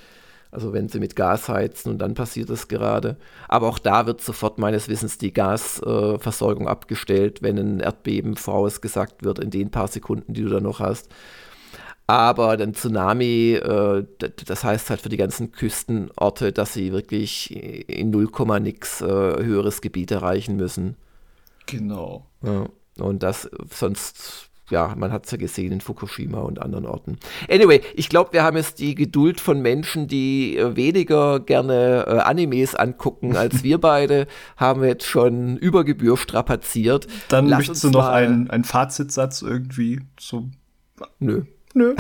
Also 0.50 0.72
wenn 0.72 0.88
sie 0.88 1.00
mit 1.00 1.16
Gas 1.16 1.48
heizen 1.48 1.90
und 1.90 1.98
dann 1.98 2.14
passiert 2.14 2.50
es 2.50 2.68
gerade. 2.68 3.16
Aber 3.48 3.68
auch 3.68 3.78
da 3.78 4.06
wird 4.06 4.20
sofort 4.20 4.58
meines 4.58 4.88
Wissens 4.88 5.18
die 5.18 5.32
Gasversorgung 5.32 6.66
äh, 6.66 6.70
abgestellt, 6.70 7.42
wenn 7.42 7.58
ein 7.58 7.80
Erdbeben 7.80 8.36
vorausgesagt 8.36 9.24
wird 9.24 9.38
in 9.38 9.50
den 9.50 9.70
paar 9.70 9.88
Sekunden, 9.88 10.32
die 10.32 10.42
du 10.42 10.48
da 10.48 10.60
noch 10.60 10.80
hast. 10.80 11.10
Aber 12.08 12.50
ein 12.50 12.74
Tsunami, 12.74 13.54
äh, 13.54 14.04
das 14.46 14.62
heißt 14.62 14.90
halt 14.90 15.00
für 15.00 15.08
die 15.08 15.16
ganzen 15.16 15.50
Küstenorte, 15.50 16.52
dass 16.52 16.72
sie 16.72 16.92
wirklich 16.92 17.54
in 17.88 18.10
0, 18.10 18.28
nix 18.60 19.00
äh, 19.00 19.06
höheres 19.06 19.80
Gebiet 19.80 20.12
erreichen 20.12 20.56
müssen. 20.56 20.96
Genau. 21.66 22.26
Ja. 22.42 22.68
Und 22.98 23.22
das 23.22 23.50
sonst 23.70 24.50
ja, 24.70 24.94
man 24.96 25.12
hat 25.12 25.26
es 25.26 25.32
ja 25.32 25.38
gesehen 25.38 25.72
in 25.72 25.80
Fukushima 25.80 26.40
und 26.40 26.60
anderen 26.60 26.86
Orten. 26.86 27.18
Anyway, 27.50 27.80
ich 27.94 28.08
glaube, 28.08 28.32
wir 28.32 28.42
haben 28.42 28.56
jetzt 28.56 28.78
die 28.80 28.94
Geduld 28.94 29.40
von 29.40 29.60
Menschen, 29.60 30.08
die 30.08 30.56
äh, 30.56 30.76
weniger 30.76 31.40
gerne 31.40 32.04
äh, 32.06 32.18
Animes 32.18 32.74
angucken 32.74 33.36
als 33.36 33.62
wir 33.62 33.78
beide, 33.78 34.26
haben 34.56 34.80
wir 34.80 34.88
jetzt 34.88 35.06
schon 35.06 35.56
über 35.56 35.84
Gebühr 35.84 36.16
strapaziert. 36.16 37.06
Dann 37.28 37.46
Lass 37.46 37.58
möchtest 37.58 37.84
du 37.84 37.90
noch 37.90 38.08
einen 38.08 38.64
Fazitsatz 38.64 39.42
irgendwie 39.42 40.00
so. 40.18 40.48
Nö. 41.18 41.44
Nö. 41.76 41.94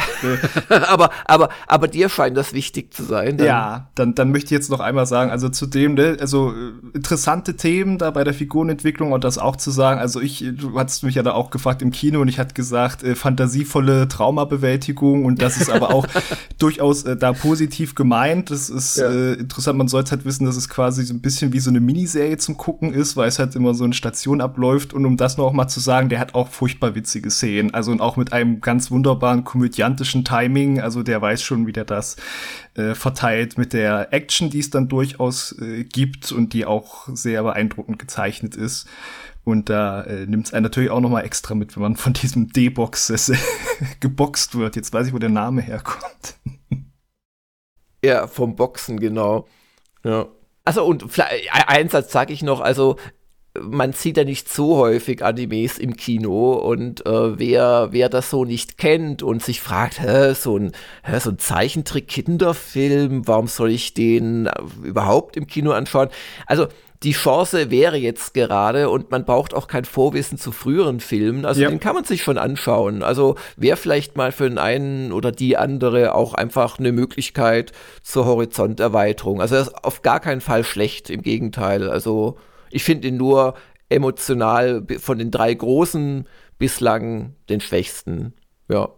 aber, 0.88 1.10
aber, 1.26 1.50
aber 1.66 1.86
dir 1.86 2.08
scheint 2.08 2.34
das 2.34 2.54
wichtig 2.54 2.94
zu 2.94 3.02
sein. 3.02 3.36
Dann. 3.36 3.46
Ja, 3.46 3.90
dann, 3.94 4.14
dann 4.14 4.30
möchte 4.32 4.46
ich 4.46 4.52
jetzt 4.52 4.70
noch 4.70 4.80
einmal 4.80 5.04
sagen, 5.04 5.30
also 5.30 5.50
zu 5.50 5.66
dem, 5.66 5.94
ne, 5.94 6.16
also 6.18 6.50
äh, 6.50 6.96
interessante 6.96 7.56
Themen 7.56 7.98
da 7.98 8.10
bei 8.10 8.24
der 8.24 8.32
Figurenentwicklung 8.32 9.12
und 9.12 9.22
das 9.22 9.36
auch 9.36 9.54
zu 9.54 9.70
sagen, 9.70 10.00
also 10.00 10.22
ich, 10.22 10.42
du 10.56 10.78
hast 10.78 11.02
mich 11.02 11.16
ja 11.16 11.22
da 11.22 11.32
auch 11.32 11.50
gefragt 11.50 11.82
im 11.82 11.90
Kino 11.90 12.22
und 12.22 12.28
ich 12.28 12.38
hatte 12.38 12.54
gesagt, 12.54 13.02
äh, 13.02 13.14
fantasievolle 13.14 14.08
Traumabewältigung 14.08 15.26
und 15.26 15.42
das 15.42 15.58
ist 15.58 15.68
aber 15.68 15.92
auch 15.92 16.06
durchaus 16.58 17.02
äh, 17.02 17.14
da 17.14 17.34
positiv 17.34 17.94
gemeint. 17.94 18.50
Das 18.50 18.70
ist 18.70 18.96
ja. 18.96 19.10
äh, 19.10 19.34
interessant, 19.34 19.76
man 19.76 19.88
sollte 19.88 20.12
halt 20.12 20.24
wissen, 20.24 20.46
dass 20.46 20.56
es 20.56 20.70
quasi 20.70 21.04
so 21.04 21.12
ein 21.12 21.20
bisschen 21.20 21.52
wie 21.52 21.60
so 21.60 21.68
eine 21.68 21.80
Miniserie 21.80 22.38
zum 22.38 22.56
Gucken 22.56 22.94
ist, 22.94 23.18
weil 23.18 23.28
es 23.28 23.38
halt 23.38 23.54
immer 23.54 23.74
so 23.74 23.84
eine 23.84 23.92
Station 23.92 24.40
abläuft 24.40 24.94
und 24.94 25.04
um 25.04 25.18
das 25.18 25.36
noch 25.36 25.52
mal 25.52 25.68
zu 25.68 25.80
sagen, 25.80 26.08
der 26.08 26.18
hat 26.18 26.34
auch 26.34 26.48
furchtbar 26.48 26.94
witzige 26.94 27.30
Szenen, 27.30 27.74
also 27.74 27.92
und 27.92 28.00
auch 28.00 28.16
mit 28.16 28.32
einem 28.32 28.62
ganz 28.62 28.90
wunderbaren 28.90 29.44
Komödie 29.44 29.65
komödiantischen 29.66 30.24
Timing. 30.24 30.80
Also 30.80 31.02
der 31.02 31.20
weiß 31.20 31.42
schon, 31.42 31.66
wie 31.66 31.72
der 31.72 31.84
das 31.84 32.16
äh, 32.74 32.94
verteilt 32.94 33.58
mit 33.58 33.72
der 33.72 34.12
Action, 34.12 34.48
die 34.48 34.60
es 34.60 34.70
dann 34.70 34.88
durchaus 34.88 35.52
äh, 35.60 35.84
gibt 35.84 36.30
und 36.30 36.52
die 36.52 36.64
auch 36.64 37.08
sehr 37.12 37.42
beeindruckend 37.42 37.98
gezeichnet 37.98 38.54
ist. 38.54 38.86
Und 39.44 39.68
da 39.68 40.02
äh, 40.02 40.26
nimmt 40.26 40.46
es 40.46 40.54
einen 40.54 40.64
natürlich 40.64 40.90
auch 40.90 41.00
noch 41.00 41.10
mal 41.10 41.22
extra 41.22 41.54
mit, 41.54 41.76
wenn 41.76 41.82
man 41.82 41.96
von 41.96 42.12
diesem 42.12 42.52
D-Box 42.52 43.32
geboxt 44.00 44.56
wird. 44.56 44.76
Jetzt 44.76 44.92
weiß 44.92 45.08
ich, 45.08 45.12
wo 45.12 45.18
der 45.18 45.30
Name 45.30 45.62
herkommt. 45.62 46.36
ja, 48.04 48.26
vom 48.28 48.54
Boxen, 48.54 49.00
genau. 49.00 49.46
Ja. 50.04 50.26
Also 50.64 50.84
und 50.84 51.06
einen 51.68 51.88
Satz 51.88 52.10
sage 52.10 52.32
ich 52.32 52.42
noch, 52.42 52.60
also 52.60 52.96
man 53.62 53.92
sieht 53.92 54.16
ja 54.16 54.24
nicht 54.24 54.48
so 54.48 54.76
häufig 54.76 55.24
Animes 55.24 55.78
im 55.78 55.96
Kino 55.96 56.54
und 56.54 57.04
äh, 57.06 57.38
wer, 57.38 57.88
wer 57.90 58.08
das 58.08 58.30
so 58.30 58.44
nicht 58.44 58.78
kennt 58.78 59.22
und 59.22 59.42
sich 59.42 59.60
fragt, 59.60 60.00
hä, 60.00 60.34
so 60.34 60.56
ein, 60.58 60.72
hä, 61.02 61.18
so 61.18 61.30
ein 61.30 61.38
Zeichentrick-Kinderfilm, 61.38 63.26
warum 63.26 63.46
soll 63.46 63.70
ich 63.70 63.94
den 63.94 64.48
überhaupt 64.82 65.36
im 65.36 65.46
Kino 65.46 65.72
anschauen? 65.72 66.08
Also 66.46 66.68
die 67.02 67.12
Chance 67.12 67.70
wäre 67.70 67.96
jetzt 67.96 68.34
gerade 68.34 68.88
und 68.88 69.10
man 69.10 69.24
braucht 69.24 69.54
auch 69.54 69.68
kein 69.68 69.84
Vorwissen 69.84 70.38
zu 70.38 70.52
früheren 70.52 71.00
Filmen. 71.00 71.44
Also 71.44 71.62
ja. 71.62 71.68
den 71.68 71.80
kann 71.80 71.94
man 71.94 72.04
sich 72.04 72.22
schon 72.22 72.38
anschauen. 72.38 73.02
Also 73.02 73.36
wäre 73.56 73.76
vielleicht 73.76 74.16
mal 74.16 74.32
für 74.32 74.48
den 74.48 74.58
einen 74.58 75.12
oder 75.12 75.32
die 75.32 75.56
andere 75.56 76.14
auch 76.14 76.34
einfach 76.34 76.78
eine 76.78 76.92
Möglichkeit 76.92 77.72
zur 78.02 78.24
Horizonterweiterung. 78.24 79.40
Also 79.40 79.56
das 79.56 79.68
ist 79.68 79.84
auf 79.84 80.02
gar 80.02 80.20
keinen 80.20 80.40
Fall 80.40 80.64
schlecht, 80.64 81.10
im 81.10 81.22
Gegenteil. 81.22 81.90
Also 81.90 82.38
ich 82.70 82.84
finde 82.84 83.08
ihn 83.08 83.16
nur 83.16 83.54
emotional 83.88 84.84
von 84.98 85.18
den 85.18 85.30
drei 85.30 85.54
großen 85.54 86.26
bislang 86.58 87.34
den 87.48 87.60
schwächsten. 87.60 88.34
Ja. 88.68 88.88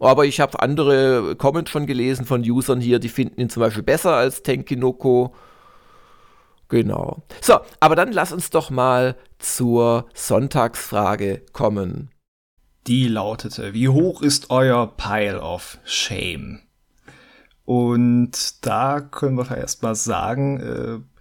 Aber 0.00 0.26
ich 0.26 0.40
habe 0.40 0.60
andere 0.60 1.34
Comments 1.36 1.70
schon 1.70 1.86
gelesen 1.86 2.24
von 2.24 2.42
Usern 2.42 2.80
hier, 2.80 3.00
die 3.00 3.08
finden 3.08 3.40
ihn 3.40 3.50
zum 3.50 3.62
Beispiel 3.62 3.82
besser 3.82 4.14
als 4.14 4.42
Tenkinoko. 4.42 5.34
Genau. 6.68 7.22
So, 7.40 7.58
aber 7.80 7.96
dann 7.96 8.12
lass 8.12 8.32
uns 8.32 8.50
doch 8.50 8.70
mal 8.70 9.16
zur 9.38 10.06
Sonntagsfrage 10.14 11.42
kommen. 11.52 12.10
Die 12.86 13.08
lautete, 13.08 13.74
wie 13.74 13.88
hoch 13.88 14.22
ist 14.22 14.50
euer 14.50 14.86
Pile 14.96 15.40
of 15.40 15.78
Shame? 15.84 16.60
Und 17.64 18.64
da 18.64 19.00
können 19.00 19.36
wir 19.36 19.56
erst 19.56 19.82
mal 19.82 19.94
sagen, 19.94 20.60
äh, 20.60 21.17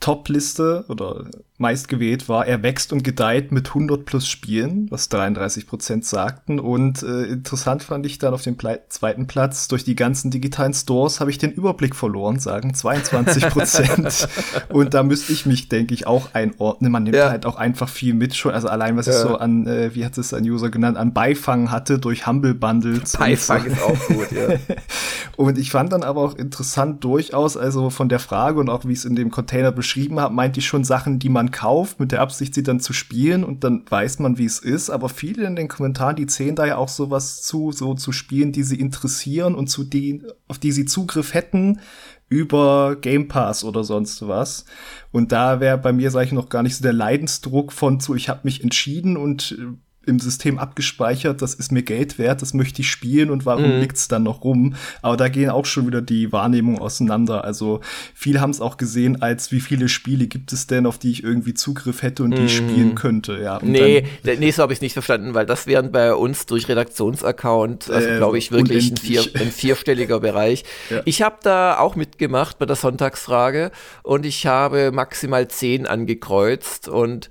Top-Liste 0.00 0.84
oder 0.88 1.26
meistgewählt 1.58 2.28
war, 2.28 2.46
er 2.46 2.62
wächst 2.62 2.92
und 2.92 3.02
gedeiht 3.02 3.50
mit 3.50 3.68
100 3.68 4.04
plus 4.04 4.28
Spielen, 4.28 4.86
was 4.90 5.08
33 5.08 5.66
Prozent 5.66 6.04
sagten. 6.04 6.60
Und 6.60 7.02
äh, 7.02 7.24
interessant 7.24 7.82
fand 7.82 8.06
ich 8.06 8.18
dann 8.18 8.32
auf 8.32 8.42
dem 8.42 8.56
Ple 8.56 8.80
zweiten 8.88 9.26
Platz, 9.26 9.66
durch 9.66 9.82
die 9.82 9.96
ganzen 9.96 10.30
digitalen 10.30 10.72
Stores 10.72 11.18
habe 11.18 11.30
ich 11.30 11.38
den 11.38 11.50
Überblick 11.50 11.96
verloren, 11.96 12.38
sagen 12.38 12.74
22 12.74 13.48
Prozent. 13.48 14.28
und 14.68 14.94
da 14.94 15.02
müsste 15.02 15.32
ich 15.32 15.46
mich, 15.46 15.68
denke 15.68 15.94
ich, 15.94 16.06
auch 16.06 16.32
einordnen. 16.32 16.92
Man 16.92 17.02
nimmt 17.02 17.16
ja. 17.16 17.28
halt 17.28 17.44
auch 17.44 17.56
einfach 17.56 17.88
viel 17.88 18.14
mit 18.14 18.36
schon. 18.36 18.52
Also 18.52 18.68
allein, 18.68 18.96
was 18.96 19.06
ja. 19.06 19.12
ich 19.12 19.18
so 19.18 19.36
an, 19.36 19.66
äh, 19.66 19.94
wie 19.94 20.04
hat 20.04 20.16
es 20.16 20.32
ein 20.32 20.44
User 20.44 20.70
genannt, 20.70 20.96
an 20.96 21.12
Beifang 21.12 21.72
hatte 21.72 21.98
durch 21.98 22.28
Humble 22.28 22.54
Bundles. 22.54 23.16
Beifang 23.16 23.62
so. 23.62 23.68
ist 23.68 23.82
auch 23.82 24.06
gut, 24.06 24.30
ja. 24.30 24.56
und 25.36 25.58
ich 25.58 25.72
fand 25.72 25.92
dann 25.92 26.04
aber 26.04 26.22
auch 26.22 26.36
interessant 26.36 27.02
durchaus, 27.02 27.56
also 27.56 27.90
von 27.90 28.08
der 28.08 28.20
Frage 28.20 28.60
und 28.60 28.68
auch 28.68 28.84
wie 28.84 28.92
ich 28.92 29.00
es 29.00 29.04
in 29.04 29.16
dem 29.16 29.32
Container 29.32 29.72
beschrieben 29.72 30.20
habe, 30.20 30.32
meinte 30.32 30.60
ich 30.60 30.66
schon 30.66 30.84
Sachen, 30.84 31.18
die 31.18 31.28
man 31.28 31.47
man 31.48 31.50
kauft, 31.50 32.00
mit 32.00 32.12
der 32.12 32.20
Absicht, 32.20 32.54
sie 32.54 32.62
dann 32.62 32.80
zu 32.80 32.92
spielen 32.92 33.44
und 33.44 33.64
dann 33.64 33.84
weiß 33.88 34.18
man, 34.18 34.38
wie 34.38 34.44
es 34.44 34.58
ist. 34.58 34.90
Aber 34.90 35.08
viele 35.08 35.46
in 35.46 35.56
den 35.56 35.68
Kommentaren, 35.68 36.16
die 36.16 36.26
zählen 36.26 36.54
da 36.54 36.66
ja 36.66 36.76
auch 36.76 36.88
sowas 36.88 37.42
zu, 37.42 37.72
so 37.72 37.94
zu 37.94 38.12
Spielen, 38.12 38.52
die 38.52 38.62
sie 38.62 38.78
interessieren 38.78 39.54
und 39.54 39.68
zu 39.68 39.84
denen, 39.84 40.26
auf 40.46 40.58
die 40.58 40.72
sie 40.72 40.84
Zugriff 40.84 41.34
hätten 41.34 41.80
über 42.28 42.96
Game 42.96 43.28
Pass 43.28 43.64
oder 43.64 43.84
sonst 43.84 44.26
was. 44.28 44.66
Und 45.12 45.32
da 45.32 45.60
wäre 45.60 45.78
bei 45.78 45.92
mir, 45.92 46.10
sage 46.10 46.26
ich 46.26 46.32
noch, 46.32 46.50
gar 46.50 46.62
nicht 46.62 46.76
so 46.76 46.82
der 46.82 46.92
Leidensdruck 46.92 47.72
von 47.72 48.00
zu, 48.00 48.14
ich 48.14 48.28
habe 48.28 48.40
mich 48.44 48.62
entschieden 48.62 49.16
und 49.16 49.56
äh, 49.58 49.87
im 50.06 50.18
System 50.18 50.58
abgespeichert, 50.58 51.42
das 51.42 51.54
ist 51.54 51.70
mir 51.70 51.82
Geld 51.82 52.18
wert, 52.18 52.40
das 52.42 52.54
möchte 52.54 52.80
ich 52.80 52.90
spielen 52.90 53.30
und 53.30 53.44
warum 53.44 53.74
mhm. 53.74 53.80
liegt's 53.80 54.08
dann 54.08 54.22
noch 54.22 54.42
rum? 54.42 54.74
Aber 55.02 55.16
da 55.16 55.28
gehen 55.28 55.50
auch 55.50 55.66
schon 55.66 55.86
wieder 55.86 56.00
die 56.00 56.32
Wahrnehmungen 56.32 56.80
auseinander. 56.80 57.44
Also 57.44 57.80
viele 58.14 58.40
haben 58.40 58.50
es 58.50 58.60
auch 58.60 58.78
gesehen, 58.78 59.20
als 59.22 59.52
wie 59.52 59.60
viele 59.60 59.88
Spiele 59.88 60.26
gibt 60.26 60.52
es 60.52 60.66
denn, 60.66 60.86
auf 60.86 60.98
die 60.98 61.10
ich 61.10 61.22
irgendwie 61.22 61.54
Zugriff 61.54 62.02
hätte 62.02 62.22
und 62.22 62.36
die 62.36 62.44
ich 62.44 62.60
mhm. 62.60 62.68
spielen 62.70 62.94
könnte. 62.94 63.38
Ja, 63.42 63.58
nee, 63.62 64.04
nee, 64.24 64.50
so 64.50 64.62
habe 64.62 64.72
ich 64.72 64.80
nicht 64.80 64.94
verstanden, 64.94 65.34
weil 65.34 65.46
das 65.46 65.66
wären 65.66 65.92
bei 65.92 66.14
uns 66.14 66.46
durch 66.46 66.68
Redaktionsaccount, 66.68 67.90
also 67.90 68.08
äh, 68.08 68.16
glaube 68.16 68.38
ich, 68.38 68.50
wirklich 68.50 68.90
ein, 68.90 68.96
vier, 68.96 69.24
ein, 69.34 69.52
vierstelliger 69.52 70.20
Bereich. 70.20 70.64
Ja. 70.90 71.02
Ich 71.04 71.22
habe 71.22 71.36
da 71.42 71.78
auch 71.78 71.96
mitgemacht 71.96 72.58
bei 72.58 72.64
der 72.64 72.76
Sonntagsfrage 72.76 73.72
und 74.02 74.24
ich 74.24 74.46
habe 74.46 74.90
maximal 74.90 75.48
zehn 75.48 75.86
angekreuzt 75.86 76.88
und 76.88 77.28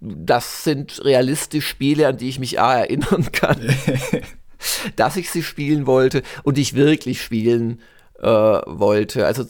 das 0.00 0.64
sind 0.64 1.04
realistisch 1.04 1.66
Spiele, 1.66 2.08
an 2.08 2.16
die 2.16 2.28
ich 2.28 2.38
mich 2.38 2.60
A 2.60 2.78
erinnern 2.78 3.30
kann, 3.32 3.58
dass 4.96 5.16
ich 5.16 5.30
sie 5.30 5.42
spielen 5.42 5.86
wollte 5.86 6.22
und 6.42 6.58
ich 6.58 6.74
wirklich 6.74 7.22
spielen 7.22 7.80
äh, 8.22 8.26
wollte. 8.26 9.26
Also 9.26 9.44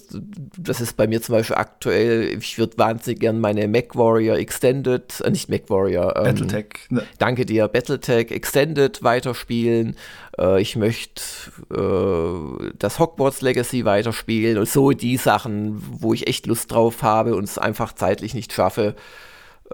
das 0.59 0.81
ist 0.81 0.97
bei 0.97 1.07
mir 1.07 1.21
zum 1.21 1.35
Beispiel 1.35 1.57
aktuell, 1.57 2.39
ich 2.39 2.59
würde 2.59 2.79
wahnsinnig 2.79 3.21
gern 3.21 3.39
meine 3.39 3.69
MacWarrior 3.69 4.39
Extended, 4.39 5.21
äh, 5.21 5.31
nicht 5.31 5.51
MacWarrior, 5.51 6.17
ähm, 6.17 6.25
Battletech. 6.25 6.67
Ne. 6.89 7.03
Danke 7.19 7.45
dir, 7.45 7.69
Battletech 7.69 8.31
Extended 8.31 9.03
weiterspielen. 9.03 9.97
Äh, 10.39 10.63
ich 10.63 10.77
möchte 10.77 11.23
äh, 11.71 12.71
das 12.79 12.99
Hogwarts 12.99 13.43
Legacy 13.43 13.85
weiterspielen 13.85 14.57
und 14.57 14.69
so 14.69 14.93
die 14.93 15.19
Sachen, 15.19 15.83
wo 16.01 16.15
ich 16.15 16.27
echt 16.27 16.47
Lust 16.47 16.73
drauf 16.73 17.03
habe 17.03 17.37
und 17.37 17.45
es 17.45 17.59
einfach 17.59 17.93
zeitlich 17.93 18.33
nicht 18.33 18.55
schaffe. 18.55 18.95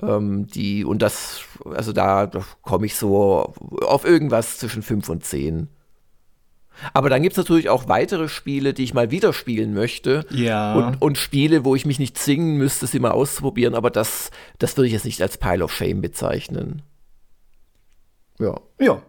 Ähm, 0.02 0.46
die, 0.46 0.84
und 0.84 1.02
das, 1.02 1.42
also 1.64 1.92
da, 1.92 2.26
da 2.26 2.44
komme 2.62 2.86
ich 2.86 2.96
so 2.96 3.54
auf 3.82 4.04
irgendwas 4.04 4.58
zwischen 4.58 4.82
5 4.82 5.08
und 5.08 5.24
10. 5.24 5.68
Aber 6.92 7.10
dann 7.10 7.22
gibt 7.22 7.32
es 7.32 7.38
natürlich 7.38 7.68
auch 7.68 7.88
weitere 7.88 8.28
Spiele, 8.28 8.72
die 8.72 8.84
ich 8.84 8.94
mal 8.94 9.10
wieder 9.10 9.32
spielen 9.32 9.74
möchte. 9.74 10.24
Ja. 10.30 10.74
Und, 10.74 11.02
und, 11.02 11.18
Spiele, 11.18 11.64
wo 11.64 11.74
ich 11.74 11.86
mich 11.86 11.98
nicht 11.98 12.16
zwingen 12.16 12.56
müsste, 12.56 12.86
sie 12.86 13.00
mal 13.00 13.10
auszuprobieren, 13.10 13.74
aber 13.74 13.90
das, 13.90 14.30
das 14.58 14.76
würde 14.76 14.86
ich 14.86 14.92
jetzt 14.92 15.04
nicht 15.04 15.20
als 15.20 15.38
Pile 15.38 15.64
of 15.64 15.72
Shame 15.72 16.00
bezeichnen. 16.00 16.82
Ja. 18.38 18.60
Ja, 18.78 19.02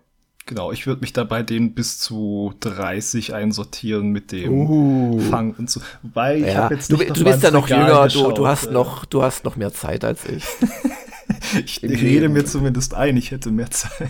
Genau, 0.49 0.71
ich 0.71 0.87
würde 0.87 1.01
mich 1.01 1.13
da 1.13 1.25
bei 1.25 1.43
denen 1.43 1.75
bis 1.75 1.99
zu 1.99 2.55
30 2.61 3.35
einsortieren 3.35 4.09
mit 4.09 4.31
dem 4.31 4.51
uh. 4.51 5.19
Fang 5.19 5.53
und 5.53 5.69
so. 5.69 5.79
Wobei 6.01 6.39
ich 6.39 6.47
ja. 6.47 6.63
habe 6.63 6.73
jetzt 6.73 6.89
nicht 6.89 7.07
Du, 7.07 7.13
du 7.13 7.23
bist 7.23 7.43
ja 7.43 7.51
noch 7.51 7.69
jünger, 7.69 8.07
du, 8.07 8.31
du, 8.31 8.47
hast 8.47 8.71
noch, 8.71 9.05
du 9.05 9.21
hast 9.21 9.45
noch 9.45 9.57
mehr 9.57 9.71
Zeit 9.71 10.03
als 10.03 10.25
ich. 10.25 10.43
ich 11.63 11.83
rede 11.83 11.95
Leben. 11.97 12.33
mir 12.33 12.45
zumindest 12.45 12.95
ein, 12.95 13.15
ich 13.15 13.29
hätte 13.29 13.51
mehr 13.51 13.69
Zeit. 13.69 14.09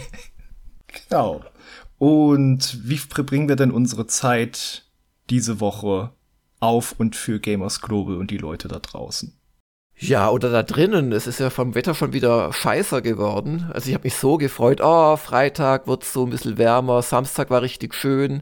genau. 1.09 1.41
Und 1.97 2.87
wie 2.87 2.99
verbringen 2.99 3.49
wir 3.49 3.57
denn 3.57 3.71
unsere 3.71 4.07
Zeit 4.07 4.85
diese 5.29 5.59
Woche 5.59 6.13
auf 6.61 6.95
und 6.97 7.17
für 7.17 7.41
Gamers 7.41 7.81
Global 7.81 8.15
und 8.15 8.31
die 8.31 8.37
Leute 8.37 8.69
da 8.69 8.79
draußen? 8.79 9.37
Ja, 10.01 10.29
oder 10.29 10.49
da 10.49 10.63
drinnen. 10.63 11.11
Es 11.11 11.27
ist 11.27 11.39
ja 11.39 11.49
vom 11.49 11.75
Wetter 11.75 11.93
schon 11.93 12.13
wieder 12.13 12.53
scheißer 12.53 13.01
geworden. 13.01 13.69
Also 13.73 13.89
ich 13.89 13.93
habe 13.93 14.05
mich 14.05 14.15
so 14.15 14.37
gefreut. 14.37 14.79
Oh, 14.81 15.17
Freitag 15.17 15.87
wird 15.87 16.03
es 16.03 16.13
so 16.13 16.25
ein 16.25 16.29
bisschen 16.29 16.57
wärmer. 16.57 17.01
Samstag 17.01 17.49
war 17.49 17.61
richtig 17.61 17.93
schön. 17.93 18.41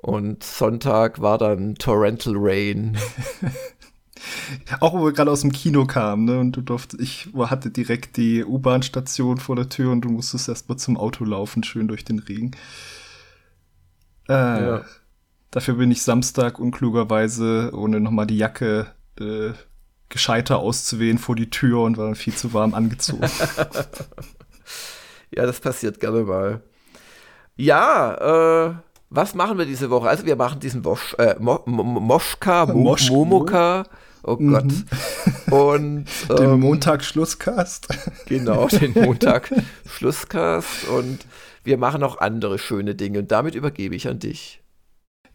Und 0.00 0.44
Sonntag 0.44 1.20
war 1.20 1.36
dann 1.36 1.74
Torrental 1.74 2.34
Rain. 2.36 2.96
Auch 4.80 4.94
wo 4.94 5.04
wir 5.04 5.12
gerade 5.12 5.32
aus 5.32 5.40
dem 5.40 5.50
Kino 5.50 5.84
kamen, 5.84 6.24
ne? 6.24 6.38
Und 6.38 6.52
du 6.52 6.60
durfte, 6.60 6.96
ich 7.00 7.28
hatte 7.36 7.70
direkt 7.70 8.16
die 8.16 8.44
U-Bahn-Station 8.44 9.38
vor 9.38 9.56
der 9.56 9.68
Tür 9.68 9.90
und 9.90 10.02
du 10.02 10.10
musstest 10.10 10.48
erst 10.48 10.68
mal 10.68 10.76
zum 10.76 10.96
Auto 10.96 11.24
laufen, 11.24 11.64
schön 11.64 11.88
durch 11.88 12.04
den 12.04 12.20
Regen. 12.20 12.52
Äh, 14.28 14.32
ja. 14.32 14.84
Dafür 15.50 15.74
bin 15.74 15.90
ich 15.90 16.02
Samstag 16.02 16.58
unklugerweise, 16.60 17.72
ohne 17.74 18.00
nochmal 18.00 18.26
die 18.26 18.36
Jacke 18.36 18.86
äh, 19.18 19.52
gescheiter 20.08 20.58
auszuwählen 20.58 21.18
vor 21.18 21.36
die 21.36 21.50
Tür 21.50 21.82
und 21.82 21.96
war 21.96 22.06
dann 22.06 22.14
viel 22.14 22.34
zu 22.34 22.54
warm 22.54 22.74
angezogen. 22.74 23.22
ja, 25.30 25.46
das 25.46 25.60
passiert 25.60 26.00
gerne 26.00 26.22
mal. 26.22 26.62
Ja, 27.56 28.68
äh, 28.68 28.74
was 29.10 29.34
machen 29.34 29.58
wir 29.58 29.66
diese 29.66 29.90
Woche? 29.90 30.08
Also 30.08 30.26
wir 30.26 30.36
machen 30.36 30.60
diesen 30.60 30.84
Wosch, 30.84 31.14
äh, 31.18 31.34
Mo 31.38 31.62
Mo 31.66 31.82
Moschka, 31.82 32.66
Mo 32.66 32.96
Momoka. 33.08 33.84
Oh 34.22 34.36
mhm. 34.38 34.52
Gott. 34.52 34.72
Und 35.50 36.06
ähm, 36.30 36.36
den 36.36 36.60
Montag 36.60 37.04
Schlusscast. 37.04 37.88
Genau, 38.26 38.68
den 38.68 38.92
Montag 38.92 39.50
Schlusscast. 39.86 40.88
Und 40.88 41.20
wir 41.64 41.78
machen 41.78 42.02
auch 42.02 42.18
andere 42.18 42.58
schöne 42.58 42.94
Dinge. 42.94 43.20
Und 43.20 43.32
damit 43.32 43.54
übergebe 43.54 43.94
ich 43.94 44.08
an 44.08 44.18
dich. 44.18 44.60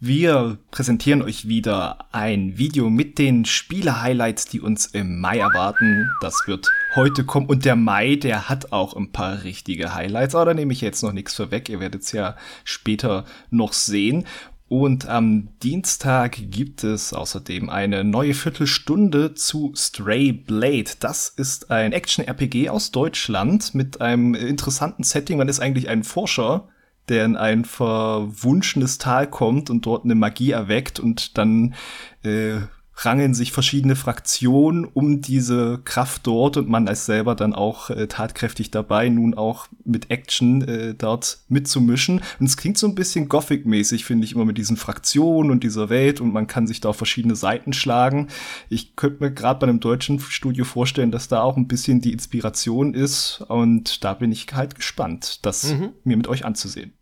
Wir 0.05 0.57
präsentieren 0.69 1.21
euch 1.21 1.47
wieder 1.47 2.07
ein 2.11 2.57
Video 2.57 2.89
mit 2.89 3.17
den 3.17 3.45
Spiele-Highlights, 3.45 4.47
die 4.47 4.59
uns 4.59 4.87
im 4.87 5.21
Mai 5.21 5.37
erwarten. 5.37 6.11
Das 6.19 6.43
wird 6.45 6.69
heute 6.93 7.23
kommen. 7.23 7.47
Und 7.47 7.63
der 7.63 7.77
Mai, 7.77 8.17
der 8.17 8.49
hat 8.49 8.73
auch 8.73 8.97
ein 8.97 9.13
paar 9.13 9.45
richtige 9.45 9.95
Highlights. 9.95 10.35
Aber 10.35 10.43
da 10.43 10.53
nehme 10.53 10.73
ich 10.73 10.81
jetzt 10.81 11.03
noch 11.03 11.13
nichts 11.13 11.35
vorweg. 11.35 11.69
Ihr 11.69 11.79
werdet 11.79 12.01
es 12.01 12.11
ja 12.11 12.35
später 12.65 13.23
noch 13.49 13.71
sehen. 13.71 14.25
Und 14.67 15.07
am 15.07 15.47
Dienstag 15.63 16.35
gibt 16.51 16.83
es 16.83 17.13
außerdem 17.13 17.69
eine 17.69 18.03
neue 18.03 18.33
Viertelstunde 18.33 19.35
zu 19.35 19.71
Stray 19.73 20.33
Blade. 20.33 20.91
Das 20.99 21.29
ist 21.29 21.71
ein 21.71 21.93
Action-RPG 21.93 22.67
aus 22.67 22.91
Deutschland 22.91 23.73
mit 23.73 24.01
einem 24.01 24.35
interessanten 24.35 25.03
Setting. 25.03 25.37
Man 25.37 25.47
ist 25.47 25.61
eigentlich 25.61 25.87
ein 25.87 26.03
Forscher 26.03 26.67
der 27.09 27.25
in 27.25 27.35
ein 27.35 27.65
verwunschenes 27.65 28.97
Tal 28.97 29.27
kommt 29.29 29.69
und 29.69 29.85
dort 29.85 30.05
eine 30.05 30.15
Magie 30.15 30.51
erweckt 30.51 30.99
und 30.99 31.37
dann 31.37 31.75
äh, 32.23 32.61
rangeln 32.95 33.33
sich 33.33 33.51
verschiedene 33.51 33.95
Fraktionen 33.95 34.85
um 34.85 35.21
diese 35.21 35.79
Kraft 35.83 36.27
dort 36.27 36.57
und 36.57 36.69
man 36.69 36.87
ist 36.87 37.05
selber 37.05 37.35
dann 37.35 37.53
auch 37.53 37.89
äh, 37.89 38.07
tatkräftig 38.07 38.71
dabei, 38.71 39.09
nun 39.09 39.33
auch 39.33 39.67
mit 39.83 40.11
Action 40.11 40.61
äh, 40.67 40.93
dort 40.93 41.39
mitzumischen. 41.49 42.21
Und 42.39 42.45
es 42.45 42.57
klingt 42.57 42.77
so 42.77 42.87
ein 42.87 42.95
bisschen 42.95 43.29
Gothic-mäßig, 43.29 44.05
finde 44.05 44.25
ich, 44.25 44.33
immer 44.33 44.45
mit 44.45 44.57
diesen 44.57 44.77
Fraktionen 44.77 45.51
und 45.51 45.63
dieser 45.63 45.89
Welt 45.89 46.21
und 46.21 46.31
man 46.31 46.47
kann 46.47 46.67
sich 46.67 46.81
da 46.81 46.89
auf 46.89 46.97
verschiedene 46.97 47.35
Seiten 47.35 47.73
schlagen. 47.73 48.27
Ich 48.69 48.95
könnte 48.95 49.23
mir 49.23 49.31
gerade 49.31 49.59
bei 49.59 49.67
einem 49.67 49.79
deutschen 49.79 50.19
Studio 50.19 50.65
vorstellen, 50.65 51.11
dass 51.11 51.27
da 51.27 51.41
auch 51.41 51.57
ein 51.57 51.67
bisschen 51.67 52.01
die 52.01 52.13
Inspiration 52.13 52.93
ist 52.93 53.43
und 53.47 54.03
da 54.03 54.13
bin 54.13 54.31
ich 54.31 54.47
halt 54.53 54.75
gespannt, 54.75 55.45
das 55.45 55.73
mhm. 55.73 55.93
mir 56.03 56.17
mit 56.17 56.27
euch 56.27 56.45
anzusehen. 56.45 56.93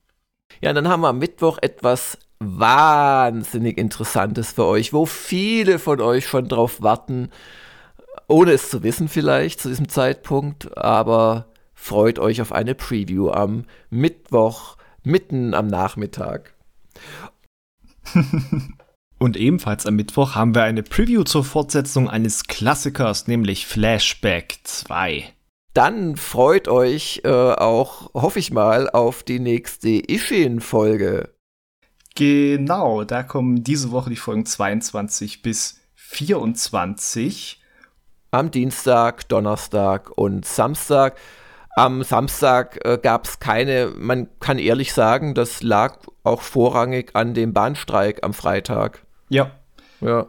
Ja, 0.62 0.74
dann 0.74 0.88
haben 0.88 1.02
wir 1.02 1.10
am 1.10 1.20
Mittwoch 1.20 1.58
etwas 1.62 2.18
wahnsinnig 2.42 3.78
Interessantes 3.78 4.52
für 4.52 4.66
euch, 4.66 4.94
wo 4.94 5.06
viele 5.06 5.78
von 5.78 6.02
euch 6.02 6.26
schon 6.28 6.48
drauf 6.48 6.82
warten, 6.82 7.30
ohne 8.28 8.52
es 8.54 8.70
zu 8.70 8.82
wissen 8.82 9.08
vielleicht 9.08 9.62
zu 9.62 9.70
diesem 9.70 9.88
Zeitpunkt, 9.90 10.76
aber 10.78 11.46
freut 11.74 12.18
euch 12.18 12.42
auf 12.42 12.52
eine 12.52 12.74
Preview 12.74 13.30
am 13.30 13.66
Mittwoch, 13.90 14.78
mitten 15.04 15.54
am 15.54 15.68
Nachmittag. 15.68 16.56
Und 19.20 19.38
ebenfalls 19.38 19.86
am 19.86 19.96
Mittwoch 19.96 20.34
haben 20.34 20.56
wir 20.56 20.64
eine 20.64 20.82
Preview 20.82 21.24
zur 21.24 21.44
Fortsetzung 21.44 22.10
eines 22.10 22.46
Klassikers, 22.46 23.28
nämlich 23.28 23.68
Flashback 23.68 24.58
2. 24.64 25.32
Dann 25.76 26.16
freut 26.16 26.68
euch 26.68 27.22
äh, 27.24 27.30
auch, 27.30 28.12
hoffe 28.16 28.40
ich 28.40 28.52
mal, 28.52 28.90
auf 28.90 29.22
die 29.22 29.40
nächste 29.40 29.90
Ishin-Folge. 29.90 31.30
Genau, 32.16 33.04
da 33.04 33.24
kommen 33.24 33.64
diese 33.64 33.92
Woche 33.92 34.10
die 34.10 34.16
Folgen 34.16 34.46
22 34.46 35.42
bis 35.42 35.80
24. 35.96 37.62
Am 38.32 38.52
Dienstag, 38.52 39.28
Donnerstag 39.30 40.12
und 40.18 40.46
Samstag. 40.46 41.18
Am 41.76 42.04
Samstag 42.04 42.84
äh, 42.86 42.98
gab 43.02 43.26
es 43.26 43.40
keine, 43.40 43.94
man 43.98 44.28
kann 44.40 44.60
ehrlich 44.60 44.94
sagen, 44.94 45.34
das 45.36 45.64
lag 45.64 46.00
auch 46.24 46.42
vorrangig 46.42 47.12
an 47.16 47.34
dem 47.34 47.54
Bahnstreik 47.54 48.24
am 48.24 48.34
Freitag. 48.34 49.06
Ja. 49.30 49.52
Ja. 50.02 50.28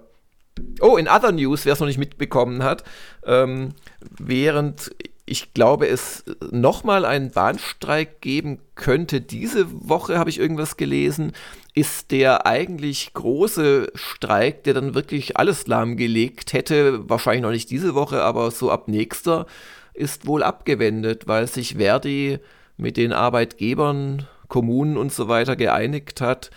Oh, 0.81 0.97
in 0.97 1.09
Other 1.09 1.33
News, 1.33 1.65
wer 1.65 1.73
es 1.73 1.81
noch 1.81 1.87
nicht 1.87 1.99
mitbekommen 1.99 2.63
hat, 2.63 2.85
ähm, 3.25 3.75
während 4.19 4.91
ich 5.25 5.55
glaube, 5.55 5.87
es 5.87 6.25
nochmal 6.51 7.05
einen 7.05 7.31
Bahnstreik 7.31 8.21
geben 8.21 8.61
könnte. 8.75 9.21
Diese 9.21 9.67
Woche 9.89 10.19
habe 10.19 10.31
ich 10.31 10.39
irgendwas 10.39 10.77
gelesen, 10.77 11.33
ist 11.75 12.11
der 12.11 12.45
eigentlich 12.47 13.15
große 13.15 13.93
Streik, 13.95 14.65
der 14.65 14.75
dann 14.75 14.95
wirklich 14.95 15.37
alles 15.37 15.67
lahmgelegt 15.67 16.53
hätte, 16.53 17.09
wahrscheinlich 17.09 17.43
noch 17.43 17.51
nicht 17.51 17.71
diese 17.71 17.95
Woche, 17.95 18.23
aber 18.23 18.51
so 18.51 18.71
ab 18.71 18.89
nächster, 18.89 19.47
ist 19.95 20.27
wohl 20.27 20.43
abgewendet, 20.43 21.29
weil 21.29 21.47
sich 21.47 21.77
Verdi 21.77 22.39
mit 22.77 22.97
den 22.97 23.13
Arbeitgebern, 23.13 24.27
Kommunen 24.49 24.97
und 24.97 25.13
so 25.13 25.29
weiter 25.29 25.57
geeinigt 25.57 26.21
hat 26.21 26.51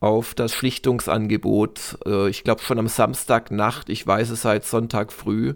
auf 0.00 0.34
das 0.34 0.52
Schlichtungsangebot. 0.52 1.98
Äh, 2.06 2.28
ich 2.28 2.44
glaube 2.44 2.62
schon 2.62 2.78
am 2.78 2.88
Samstagnacht, 2.88 3.88
ich 3.88 4.06
weiß 4.06 4.30
es 4.30 4.42
seit 4.42 4.64
Sonntag 4.64 5.12
früh. 5.12 5.54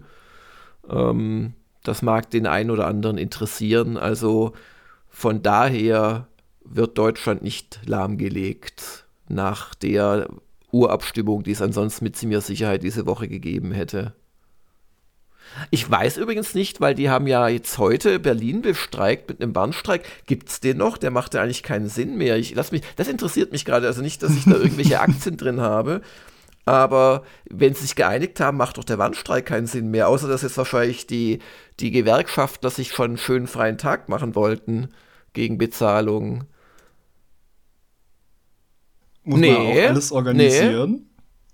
Ähm, 0.89 1.53
das 1.83 2.01
mag 2.01 2.29
den 2.29 2.47
einen 2.47 2.71
oder 2.71 2.87
anderen 2.87 3.17
interessieren. 3.17 3.97
Also 3.97 4.53
von 5.09 5.41
daher 5.41 6.27
wird 6.63 6.97
Deutschland 6.97 7.41
nicht 7.41 7.79
lahmgelegt 7.85 9.05
nach 9.27 9.75
der 9.75 10.29
Urabstimmung, 10.71 11.43
die 11.43 11.51
es 11.51 11.61
ansonsten 11.61 12.05
mit 12.05 12.15
ziemlicher 12.15 12.41
Sicherheit 12.41 12.83
diese 12.83 13.05
Woche 13.05 13.27
gegeben 13.27 13.71
hätte. 13.71 14.13
Ich 15.69 15.89
weiß 15.89 16.17
übrigens 16.17 16.53
nicht, 16.53 16.79
weil 16.79 16.95
die 16.95 17.09
haben 17.09 17.27
ja 17.27 17.47
jetzt 17.47 17.77
heute 17.77 18.19
Berlin 18.19 18.61
bestreikt 18.61 19.27
mit 19.29 19.41
einem 19.41 19.51
Bahnstreik. 19.51 20.05
Gibt 20.25 20.49
es 20.49 20.59
den 20.61 20.77
noch? 20.77 20.97
Der 20.97 21.11
macht 21.11 21.33
ja 21.33 21.41
eigentlich 21.41 21.63
keinen 21.63 21.89
Sinn 21.89 22.17
mehr. 22.17 22.37
Ich 22.37 22.55
lass 22.55 22.71
mich, 22.71 22.83
das 22.95 23.09
interessiert 23.09 23.51
mich 23.51 23.65
gerade. 23.65 23.87
Also 23.87 24.01
nicht, 24.01 24.23
dass 24.23 24.31
ich 24.31 24.45
da 24.45 24.51
irgendwelche 24.55 25.01
Aktien 25.01 25.35
drin 25.37 25.59
habe. 25.59 26.01
Aber 26.65 27.23
wenn 27.49 27.73
sie 27.73 27.81
sich 27.81 27.95
geeinigt 27.95 28.39
haben, 28.39 28.57
macht 28.57 28.77
doch 28.77 28.83
der 28.83 28.99
Warnstreik 28.99 29.45
keinen 29.45 29.67
Sinn 29.67 29.89
mehr, 29.89 30.07
außer 30.07 30.27
dass 30.27 30.43
jetzt 30.43 30.57
wahrscheinlich 30.57 31.07
die, 31.07 31.39
die 31.79 31.91
Gewerkschaftler 31.91 32.69
sich 32.69 32.91
schon 32.91 33.11
einen 33.11 33.17
schönen 33.17 33.47
freien 33.47 33.77
Tag 33.77 34.09
machen 34.09 34.35
wollten 34.35 34.93
gegen 35.33 35.57
Bezahlung. 35.57 36.45
Muss 39.23 39.39
nee, 39.39 39.51
man 39.51 39.61
auch 39.61 39.89
alles 39.89 40.11
organisieren? 40.11 41.09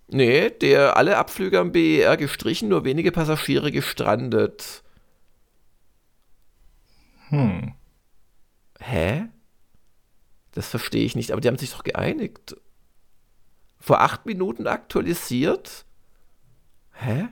Nee, 0.07 0.41
nee, 0.41 0.49
der 0.49 0.97
alle 0.97 1.17
Abflüge 1.17 1.59
am 1.59 1.71
BER 1.71 2.17
gestrichen, 2.17 2.69
nur 2.69 2.83
wenige 2.83 3.11
Passagiere 3.11 3.71
gestrandet. 3.71 4.83
Hm. 7.29 7.73
Hä? 8.79 9.25
Das 10.53 10.69
verstehe 10.69 11.05
ich 11.05 11.15
nicht, 11.15 11.31
aber 11.31 11.41
die 11.41 11.47
haben 11.47 11.57
sich 11.57 11.71
doch 11.71 11.83
geeinigt 11.83 12.55
vor 13.79 14.01
acht 14.01 14.25
Minuten 14.25 14.67
aktualisiert. 14.67 15.85
Hä? 16.93 17.29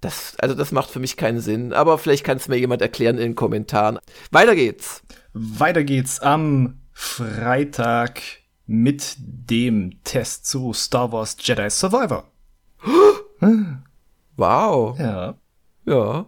Das, 0.00 0.36
also 0.38 0.54
das 0.54 0.72
macht 0.72 0.90
für 0.90 1.00
mich 1.00 1.16
keinen 1.16 1.40
Sinn, 1.40 1.72
aber 1.72 1.98
vielleicht 1.98 2.24
kann 2.24 2.36
es 2.36 2.48
mir 2.48 2.56
jemand 2.56 2.82
erklären 2.82 3.16
in 3.16 3.22
den 3.22 3.34
Kommentaren. 3.34 3.98
Weiter 4.30 4.54
geht's. 4.54 5.02
Weiter 5.32 5.84
geht's 5.84 6.20
am 6.20 6.80
Freitag 6.92 8.20
mit 8.66 9.16
dem 9.18 10.02
Test 10.04 10.46
zu 10.46 10.72
Star 10.72 11.12
Wars 11.12 11.36
Jedi 11.40 11.70
Survivor. 11.70 12.30
Wow. 14.38 14.98
Ja. 14.98 15.38
Ja. 15.86 16.26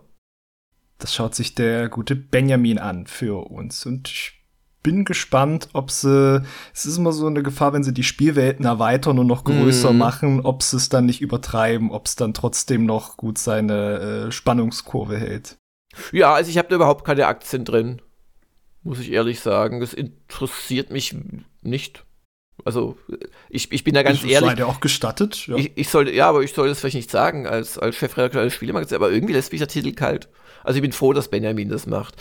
Das 0.97 1.15
schaut 1.15 1.35
sich 1.35 1.55
der 1.55 1.91
gute 1.91 2.17
Benjamin 2.17 2.79
an 2.79 3.07
für 3.07 3.51
uns 3.51 3.85
und 3.85 4.09
ich 4.09 4.38
bin 4.83 5.05
gespannt, 5.05 5.69
ob 5.73 5.91
sie, 5.91 6.43
es 6.73 6.87
ist 6.87 6.99
immer 6.99 7.13
so 7.13 7.27
eine 7.27 7.43
Gefahr, 7.43 7.73
wenn 7.73 7.83
sie 7.83 7.93
die 7.93 8.05
Spielwelten 8.05 8.65
erweitern 8.65 9.19
und 9.19 9.27
noch 9.27 9.45
größer 9.45 9.93
mm. 9.93 9.99
machen, 9.99 10.41
ob 10.41 10.63
sie 10.63 10.77
es 10.77 10.89
dann 10.89 11.07
nicht 11.07 11.21
übertreiben, 11.21 11.91
ob 11.91 12.07
es 12.07 12.17
dann 12.17 12.35
trotzdem 12.35 12.87
noch 12.87 13.17
gut 13.17 13.39
seine 13.39 14.29
äh, 14.29 14.33
Spannungskurve 14.33 15.19
hält. 15.19 15.59
Ja, 16.13 16.35
also 16.35 16.51
ich 16.51 16.59
habe 16.59 16.69
da 16.69 16.77
überhaupt 16.77 17.05
keine 17.05 17.27
Aktien 17.27 17.65
drin, 17.65 18.01
muss 18.83 19.01
ich 19.01 19.11
ehrlich 19.13 19.41
sagen. 19.41 19.81
Das 19.81 19.93
interessiert 19.93 20.91
mich 20.91 21.17
nicht. 21.63 22.05
Also 22.65 22.97
ich, 23.49 23.71
ich 23.73 23.85
bin 23.85 23.95
da 23.95 24.03
ganz 24.03 24.23
ich 24.23 24.31
ehrlich. 24.31 24.57
Sei 24.57 24.65
auch 24.65 24.81
gestattet. 24.81 25.47
Ja. 25.47 25.57
Ich, 25.57 25.73
ich 25.77 25.89
soll, 25.89 26.09
ja, 26.09 26.29
aber 26.29 26.43
ich 26.43 26.53
soll 26.53 26.69
das 26.69 26.81
vielleicht 26.81 26.97
nicht 26.97 27.11
sagen 27.11 27.47
als, 27.47 27.79
als 27.79 27.97
Chefredakteur 27.97 28.41
eines 28.41 28.55
Spielemagazins, 28.55 28.97
aber 28.97 29.11
irgendwie 29.11 29.33
lässt 29.33 29.53
mich 29.53 29.61
der 29.61 29.69
Titel 29.69 29.93
kalt. 29.93 30.29
Also 30.65 30.77
ich 30.79 30.83
bin 30.83 30.93
froh, 30.93 31.13
dass 31.13 31.29
Benjamin 31.29 31.69
das 31.69 31.87
macht. 31.87 32.17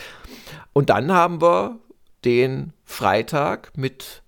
Und 0.74 0.90
dann 0.90 1.12
haben 1.12 1.42
wir 1.42 1.80
den 2.26 2.74
Freitag 2.84 3.78
mit 3.78 4.24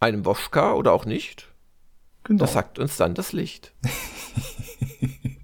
einem 0.00 0.24
Woschka 0.24 0.72
oder 0.72 0.92
auch 0.92 1.04
nicht. 1.04 1.48
Genau. 2.24 2.40
Das 2.40 2.52
sagt 2.52 2.78
uns 2.78 2.96
dann 2.96 3.14
das 3.14 3.32
Licht. 3.32 3.72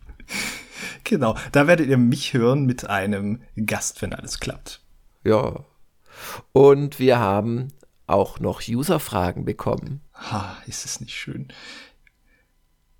genau, 1.04 1.36
da 1.52 1.66
werdet 1.66 1.88
ihr 1.88 1.96
mich 1.96 2.34
hören 2.34 2.66
mit 2.66 2.88
einem 2.88 3.42
Gast, 3.56 4.02
wenn 4.02 4.12
alles 4.12 4.40
klappt. 4.40 4.82
Ja. 5.24 5.64
Und 6.52 6.98
wir 6.98 7.18
haben 7.18 7.68
auch 8.06 8.38
noch 8.38 8.60
User-Fragen 8.68 9.44
bekommen. 9.44 10.02
Ha, 10.14 10.56
ist 10.66 10.84
es 10.84 11.00
nicht 11.00 11.14
schön. 11.14 11.48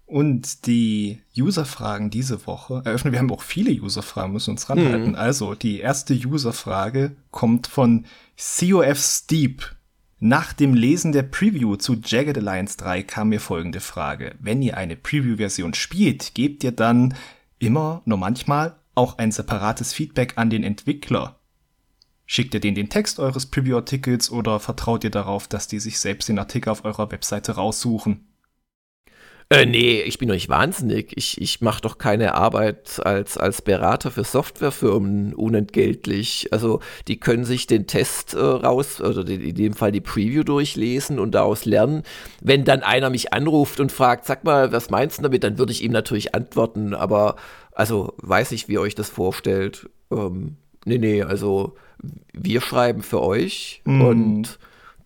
Und 0.07 0.67
die 0.67 1.23
User-Fragen 1.37 2.11
diese 2.11 2.47
Woche 2.47 2.83
eröffnen, 2.85 3.13
wir 3.13 3.21
haben 3.21 3.33
auch 3.33 3.43
viele 3.43 3.73
User-Fragen, 3.73 4.33
müssen 4.33 4.51
uns 4.51 4.69
ranhalten. 4.69 5.11
Mhm. 5.11 5.15
Also, 5.15 5.55
die 5.55 5.81
erste 5.81 6.15
User-Frage 6.15 7.17
kommt 7.31 7.67
von 7.67 8.05
COF 8.37 8.99
Steep. 8.99 9.75
Nach 10.21 10.53
dem 10.53 10.75
Lesen 10.75 11.13
der 11.13 11.23
Preview 11.23 11.77
zu 11.77 11.97
Jagged 12.03 12.39
Alliance 12.39 12.77
3 12.79 13.03
kam 13.03 13.31
mir 13.31 13.41
folgende 13.41 13.81
Frage. 13.81 14.35
Wenn 14.41 14.63
ihr 14.63 14.77
eine 14.77 14.97
Preview-Version 14.97 15.75
spielt, 15.75 16.35
gebt 16.35 16.65
ihr 16.65 16.73
dann 16.73 17.15
immer, 17.59 18.03
nur 18.05 18.19
manchmal, 18.19 18.77
auch 18.95 19.19
ein 19.19 19.33
separates 19.33 19.93
Feedback 19.93 20.35
an 20.37 20.51
den 20.51 20.65
Entwickler? 20.65 21.41
Schickt 22.27 22.55
ihr 22.55 22.61
denen 22.61 22.75
den 22.75 22.89
Text 22.89 23.19
eures 23.19 23.47
Preview-Artikels 23.47 24.31
oder 24.31 24.61
vertraut 24.61 25.05
ihr 25.05 25.11
darauf, 25.11 25.49
dass 25.49 25.67
die 25.67 25.81
sich 25.81 25.99
selbst 25.99 26.29
den 26.29 26.39
Artikel 26.39 26.71
auf 26.71 26.85
eurer 26.85 27.11
Webseite 27.11 27.53
raussuchen? 27.53 28.27
Äh, 29.55 29.67
nee, 29.67 30.03
ich 30.03 30.19
bin 30.19 30.29
doch 30.29 30.35
nicht 30.35 30.49
wahnsinnig. 30.49 31.13
Ich, 31.17 31.41
ich 31.41 31.61
mache 31.61 31.81
doch 31.81 31.99
keine 31.99 32.35
Arbeit 32.35 33.01
als, 33.05 33.39
als 33.39 33.63
Berater 33.63 34.11
für 34.11 34.25
Softwarefirmen 34.25 35.33
unentgeltlich. 35.33 36.49
Also 36.51 36.81
die 37.07 37.21
können 37.21 37.45
sich 37.45 37.67
den 37.67 37.87
Test 37.87 38.35
äh, 38.35 38.39
raus, 38.39 39.01
oder 39.01 39.27
in 39.29 39.55
dem 39.55 39.75
Fall 39.75 39.93
die 39.93 40.01
Preview 40.01 40.43
durchlesen 40.43 41.21
und 41.21 41.33
daraus 41.33 41.67
lernen. 41.67 42.03
Wenn 42.41 42.65
dann 42.65 42.83
einer 42.83 43.11
mich 43.11 43.33
anruft 43.33 43.79
und 43.79 43.93
fragt, 43.93 44.27
sag 44.27 44.43
mal, 44.43 44.73
was 44.73 44.91
meinst 44.91 45.19
du 45.19 45.23
damit, 45.23 45.45
dann 45.45 45.59
würde 45.59 45.73
ich 45.73 45.85
ihm 45.85 45.93
natürlich 45.93 46.35
antworten. 46.35 46.93
Aber 46.93 47.37
also 47.73 48.15
weiß 48.19 48.53
ich, 48.53 48.69
wie 48.69 48.75
ihr 48.75 48.81
euch 48.81 48.97
das 48.97 49.09
vorstellt. 49.09 49.89
Ähm, 50.11 50.57
nee, 50.85 50.99
nee, 50.99 51.23
also 51.23 51.77
wir 52.33 52.61
schreiben 52.61 53.03
für 53.03 53.23
euch 53.23 53.83
mm. 53.85 54.01
und 54.01 54.59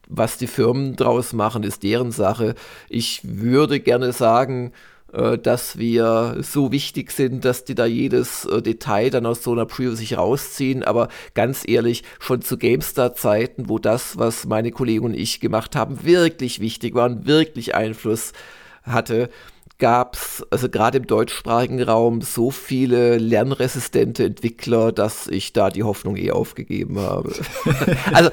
was 0.09 0.39
die 0.39 0.47
Firmen 0.47 0.97
draus 0.97 1.33
machen, 1.33 1.63
ist 1.63 1.83
deren 1.83 2.11
Sache. 2.11 2.55
Ich 2.89 3.21
würde 3.23 3.81
gerne 3.81 4.13
sagen, 4.13 4.73
äh, 5.13 5.39
dass 5.39 5.79
wir 5.79 6.39
so 6.41 6.73
wichtig 6.73 7.13
sind, 7.13 7.45
dass 7.45 7.65
die 7.65 7.75
da 7.75 7.87
jedes 7.87 8.45
äh, 8.45 8.61
Detail 8.61 9.11
dann 9.11 9.27
aus 9.27 9.43
so 9.43 9.53
einer 9.53 9.67
Preview 9.67 9.95
sich 9.95 10.19
rausziehen. 10.19 10.83
Aber 10.83 11.09
ganz 11.35 11.65
ehrlich, 11.67 12.05
schon 12.21 12.43
zu 12.43 12.59
GameStar-Zeiten, 12.59 13.69
wo 13.69 13.79
das, 13.79 14.19
was 14.19 14.47
meine 14.47 14.71
Kollegen 14.71 15.05
und 15.05 15.15
ich 15.15 15.41
gemacht 15.41 15.77
haben, 15.77 16.05
wirklich 16.05 16.61
wichtig 16.61 16.95
war 16.95 17.07
und 17.07 17.27
wirklich 17.27 17.75
Einfluss 17.75 18.33
hatte, 18.83 19.31
gab 19.79 20.17
es, 20.17 20.45
also 20.51 20.69
gerade 20.69 20.99
im 20.99 21.07
deutschsprachigen 21.07 21.81
Raum, 21.83 22.21
so 22.21 22.51
viele 22.51 23.17
lernresistente 23.19 24.25
Entwickler, 24.25 24.91
dass 24.93 25.29
ich 25.29 25.53
da 25.53 25.71
die 25.71 25.85
Hoffnung 25.85 26.17
eh 26.17 26.33
aufgegeben 26.33 26.99
habe. 26.99 27.33
also, 28.13 28.31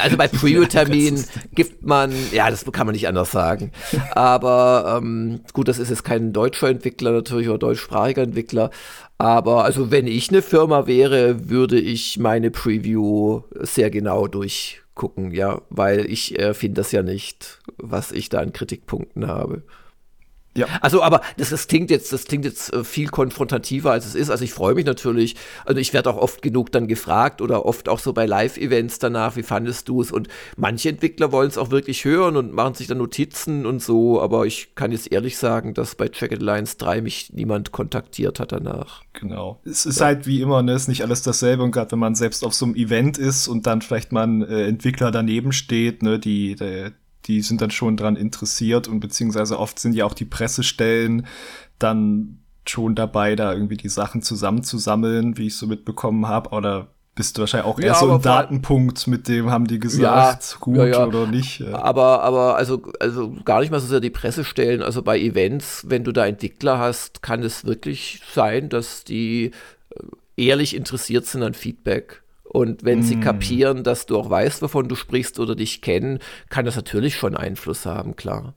also 0.00 0.16
bei 0.16 0.28
Preview-Termin 0.28 1.24
gibt 1.54 1.84
man, 1.84 2.12
ja, 2.32 2.48
das 2.50 2.64
kann 2.70 2.86
man 2.86 2.94
nicht 2.94 3.08
anders 3.08 3.32
sagen. 3.32 3.72
Aber 4.12 5.00
ähm, 5.02 5.40
gut, 5.52 5.66
das 5.66 5.78
ist 5.78 5.90
jetzt 5.90 6.04
kein 6.04 6.32
deutscher 6.32 6.68
Entwickler 6.68 7.10
natürlich 7.12 7.48
oder 7.48 7.58
deutschsprachiger 7.58 8.22
Entwickler. 8.22 8.70
Aber 9.18 9.64
also 9.64 9.90
wenn 9.90 10.06
ich 10.06 10.30
eine 10.30 10.40
Firma 10.40 10.86
wäre, 10.86 11.50
würde 11.50 11.78
ich 11.78 12.18
meine 12.18 12.50
Preview 12.50 13.42
sehr 13.54 13.90
genau 13.90 14.28
durchgucken, 14.28 15.32
ja, 15.32 15.60
weil 15.68 16.10
ich 16.10 16.38
äh, 16.38 16.54
finde 16.54 16.80
das 16.80 16.92
ja 16.92 17.02
nicht, 17.02 17.58
was 17.76 18.12
ich 18.12 18.28
da 18.28 18.38
an 18.38 18.52
Kritikpunkten 18.52 19.26
habe. 19.26 19.62
Ja. 20.56 20.66
Also, 20.80 21.02
aber 21.02 21.20
das, 21.36 21.50
das 21.50 21.68
klingt 21.68 21.90
jetzt, 21.90 22.12
das 22.12 22.24
klingt 22.24 22.44
jetzt 22.44 22.72
äh, 22.72 22.82
viel 22.82 23.08
konfrontativer, 23.08 23.92
als 23.92 24.04
es 24.04 24.16
ist. 24.16 24.30
Also 24.30 24.42
ich 24.42 24.52
freue 24.52 24.74
mich 24.74 24.84
natürlich. 24.84 25.36
Also 25.64 25.80
ich 25.80 25.92
werde 25.92 26.10
auch 26.10 26.16
oft 26.16 26.42
genug 26.42 26.72
dann 26.72 26.88
gefragt 26.88 27.40
oder 27.40 27.64
oft 27.66 27.88
auch 27.88 28.00
so 28.00 28.12
bei 28.12 28.26
Live-Events 28.26 28.98
danach, 28.98 29.36
wie 29.36 29.44
fandest 29.44 29.88
du 29.88 30.02
es? 30.02 30.10
Und 30.10 30.28
manche 30.56 30.88
Entwickler 30.88 31.30
wollen 31.30 31.48
es 31.48 31.56
auch 31.56 31.70
wirklich 31.70 32.04
hören 32.04 32.36
und 32.36 32.52
machen 32.52 32.74
sich 32.74 32.88
dann 32.88 32.98
Notizen 32.98 33.64
und 33.64 33.80
so. 33.80 34.20
Aber 34.20 34.44
ich 34.44 34.74
kann 34.74 34.90
jetzt 34.90 35.12
ehrlich 35.12 35.38
sagen, 35.38 35.72
dass 35.74 35.94
bei 35.94 36.10
Jacket 36.12 36.40
Alliance 36.40 36.76
3 36.78 37.02
mich 37.02 37.32
niemand 37.32 37.70
kontaktiert 37.70 38.40
hat 38.40 38.50
danach. 38.50 39.02
Genau. 39.12 39.60
Es 39.64 39.86
ist 39.86 40.00
ja. 40.00 40.06
halt 40.06 40.26
wie 40.26 40.40
immer, 40.40 40.62
ne, 40.62 40.72
ist 40.72 40.88
nicht 40.88 41.02
alles 41.02 41.22
dasselbe. 41.22 41.62
Und 41.62 41.70
gerade 41.70 41.92
wenn 41.92 42.00
man 42.00 42.16
selbst 42.16 42.44
auf 42.44 42.54
so 42.54 42.64
einem 42.64 42.74
Event 42.74 43.18
ist 43.18 43.46
und 43.46 43.68
dann 43.68 43.82
vielleicht 43.82 44.10
mal 44.10 44.26
ein 44.26 44.42
äh, 44.42 44.66
Entwickler 44.66 45.12
daneben 45.12 45.52
steht, 45.52 46.02
ne, 46.02 46.18
die, 46.18 46.56
der, 46.56 46.92
die 47.26 47.42
sind 47.42 47.60
dann 47.60 47.70
schon 47.70 47.96
dran 47.96 48.16
interessiert 48.16 48.88
und 48.88 49.00
beziehungsweise 49.00 49.58
oft 49.58 49.78
sind 49.78 49.94
ja 49.94 50.04
auch 50.04 50.14
die 50.14 50.24
Pressestellen 50.24 51.26
dann 51.78 52.40
schon 52.68 52.94
dabei, 52.94 53.36
da 53.36 53.52
irgendwie 53.52 53.76
die 53.76 53.88
Sachen 53.88 54.22
zusammenzusammeln, 54.22 55.36
wie 55.36 55.48
ich 55.48 55.56
so 55.56 55.66
mitbekommen 55.66 56.28
habe. 56.28 56.50
Oder 56.50 56.88
bist 57.14 57.36
du 57.36 57.40
wahrscheinlich 57.40 57.70
auch 57.70 57.78
eher 57.78 57.88
ja, 57.88 57.94
so 57.94 58.10
ein 58.10 58.22
Datenpunkt, 58.22 59.06
mit 59.06 59.28
dem 59.28 59.50
haben 59.50 59.66
die 59.66 59.78
gesagt, 59.78 60.52
ja, 60.52 60.58
gut 60.60 60.76
ja, 60.76 60.86
ja. 60.86 61.06
oder 61.06 61.26
nicht. 61.26 61.62
Aber, 61.62 62.22
aber 62.22 62.56
also, 62.56 62.82
also 63.00 63.34
gar 63.44 63.60
nicht 63.60 63.70
mal 63.70 63.80
so 63.80 63.86
sehr 63.86 64.00
die 64.00 64.10
Pressestellen. 64.10 64.82
Also 64.82 65.02
bei 65.02 65.18
Events, 65.18 65.84
wenn 65.88 66.04
du 66.04 66.12
da 66.12 66.26
Entwickler 66.26 66.78
hast, 66.78 67.22
kann 67.22 67.42
es 67.42 67.64
wirklich 67.64 68.22
sein, 68.32 68.68
dass 68.68 69.04
die 69.04 69.50
äh, 69.90 70.02
ehrlich 70.36 70.74
interessiert 70.74 71.26
sind 71.26 71.42
an 71.42 71.54
Feedback. 71.54 72.22
Und 72.52 72.84
wenn 72.84 72.98
mm. 72.98 73.02
sie 73.02 73.20
kapieren, 73.20 73.84
dass 73.84 74.06
du 74.06 74.18
auch 74.18 74.28
weißt, 74.28 74.60
wovon 74.62 74.88
du 74.88 74.96
sprichst 74.96 75.38
oder 75.38 75.54
dich 75.54 75.82
kennen, 75.82 76.18
kann 76.48 76.64
das 76.64 76.74
natürlich 76.74 77.14
schon 77.14 77.36
Einfluss 77.36 77.86
haben, 77.86 78.16
klar. 78.16 78.54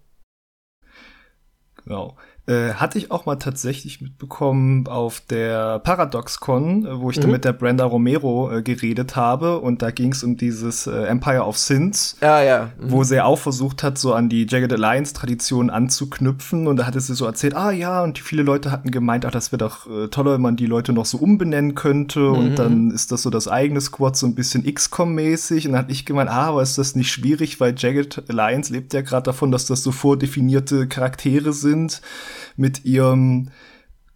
Genau. 1.84 2.18
Äh, 2.46 2.74
hatte 2.74 2.98
ich 2.98 3.10
auch 3.10 3.26
mal 3.26 3.38
tatsächlich 3.38 4.02
mitbekommen 4.02 4.86
auf 4.88 5.22
der 5.22 5.80
ParadoxCon, 5.80 6.86
äh, 6.86 7.00
wo 7.00 7.10
ich 7.10 7.16
mhm. 7.16 7.22
da 7.22 7.28
mit 7.30 7.46
der 7.46 7.54
Brenda 7.54 7.86
Romero 7.86 8.52
äh, 8.52 8.62
geredet 8.62 9.16
habe 9.16 9.60
und 9.60 9.82
da 9.82 9.92
ging 9.92 10.12
es 10.12 10.26
um 10.26 10.36
dieses 10.36 10.86
äh, 10.86 11.06
Empire 11.06 11.46
of 11.46 11.58
Sins, 11.58 12.18
ah, 12.20 12.42
ja. 12.42 12.72
Mhm. 12.82 12.92
wo 12.92 13.06
sie 13.06 13.22
auch 13.22 13.40
versucht 13.40 13.82
hat, 13.82 13.98
so 13.98 14.14
an 14.14 14.28
die 14.28 14.46
Jagged 14.46 14.74
Alliance 14.74 15.14
Tradition 15.14 15.70
anzuknüpfen 15.70 16.68
und 16.68 16.76
da 16.76 16.86
hatte 16.86 17.00
sie 17.00 17.16
so 17.16 17.26
erzählt, 17.26 17.56
ah 17.56 17.72
ja, 17.72 18.04
und 18.04 18.20
viele 18.20 18.44
Leute 18.44 18.72
hatten 18.72 18.92
gemeint, 18.92 19.26
ach, 19.26 19.32
das 19.32 19.54
wäre 19.54 19.60
doch 19.60 19.88
äh, 19.90 20.10
toller, 20.10 20.34
wenn 20.34 20.42
man 20.42 20.58
die 20.58 20.66
Leute 20.66 20.92
noch 20.92 21.06
so 21.06 21.20
umbenennen 21.20 21.76
könnte 21.76 22.20
mhm. 22.20 22.36
und 22.36 22.60
dann 22.60 22.92
ist 22.92 23.14
das 23.14 23.22
so 23.22 23.30
das 23.30 23.48
eigene 23.48 23.80
Squad 23.80 24.18
so 24.18 24.28
ein 24.28 24.36
bisschen 24.36 24.66
XCOM-mäßig 24.66 25.66
und 25.66 25.72
dann 25.72 25.84
hatte 25.84 25.94
ich 25.94 26.06
gemeint, 26.06 26.30
ah, 26.30 26.48
aber 26.48 26.62
ist 26.62 26.78
das 26.78 26.98
nicht 26.98 27.10
schwierig, 27.10 27.62
weil 27.62 27.74
Jagged 27.78 28.22
Alliance 28.28 28.74
lebt 28.74 28.94
ja 28.94 29.00
gerade 29.00 29.24
davon, 29.24 29.50
dass 29.50 29.66
das 29.66 29.82
so 29.82 29.94
vordefinierte 29.94 30.90
Charaktere 30.90 31.54
sind 31.54 32.02
mit 32.56 32.86
ihren 32.86 33.52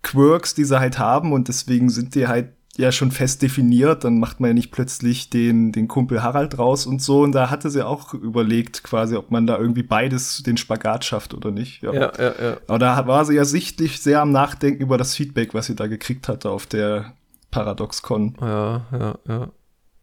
Quirks, 0.03 0.55
die 0.55 0.63
sie 0.63 0.80
halt 0.80 0.99
haben 0.99 1.34
und 1.34 1.47
deswegen 1.47 1.89
sind 1.89 2.15
die 2.15 2.28
halt 2.28 2.49
ja 2.78 2.91
schon 2.91 3.11
fest 3.11 3.41
definiert, 3.41 4.03
dann 4.03 4.20
macht 4.20 4.39
man 4.39 4.51
ja 4.51 4.53
nicht 4.53 4.72
plötzlich 4.72 5.30
den, 5.30 5.72
den 5.72 5.88
Kumpel 5.88 6.22
Harald 6.22 6.57
raus 6.57 6.86
und 6.86 7.01
so. 7.01 7.22
Und 7.22 7.32
da 7.34 7.49
hatte 7.49 7.70
sie 7.70 7.86
auch 7.86 8.13
überlegt, 8.13 8.84
quasi, 8.84 9.15
ob 9.15 9.32
man 9.32 9.47
da 9.47 9.57
irgendwie 9.57 9.84
beides 9.84 10.43
den 10.43 10.57
Spagat 10.57 11.03
schafft 11.03 11.34
oder 11.34 11.51
nicht. 11.51 11.82
Ja, 11.82 11.93
ja, 11.93 12.11
ja. 12.18 12.34
ja. 12.39 12.57
Aber 12.68 12.80
da 12.80 13.07
war 13.07 13.26
sie 13.26 13.36
ja 13.36 13.45
sichtlich 13.45 13.99
sehr 13.99 14.22
am 14.22 14.32
Nachdenken 14.32 14.82
über 14.82 14.97
das 14.97 15.15
Feedback, 15.15 15.53
was 15.53 15.65
sie 15.65 15.76
da 15.76 15.88
gekriegt 15.88 16.28
hatte 16.28 16.51
auf 16.51 16.68
der 16.68 17.13
ParadoxCon. 17.51 18.38
Ja, 18.39 18.86
ja, 18.91 19.15
ja. 19.28 19.49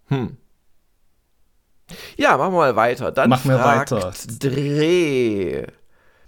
Hm. 0.08 0.36
Ja, 2.16 2.36
machen 2.36 2.52
wir 2.52 2.58
mal 2.58 2.76
weiter. 2.76 3.12
Dann 3.12 3.30
machen 3.30 3.50
wir 3.50 3.58
weiter. 3.58 4.12
Dreh. 4.40 5.66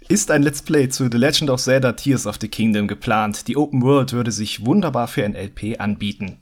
Ist 0.09 0.31
ein 0.31 0.41
Let's 0.41 0.61
Play 0.61 0.87
zu 0.87 1.09
The 1.11 1.17
Legend 1.17 1.49
of 1.49 1.61
Zelda 1.61 1.91
Tears 1.91 2.27
of 2.27 2.37
the 2.39 2.47
Kingdom 2.47 2.87
geplant? 2.87 3.49
Die 3.49 3.57
Open 3.57 3.81
World 3.81 4.13
würde 4.13 4.31
sich 4.31 4.65
wunderbar 4.65 5.09
für 5.09 5.25
ein 5.25 5.35
LP 5.35 5.81
anbieten. 5.81 6.41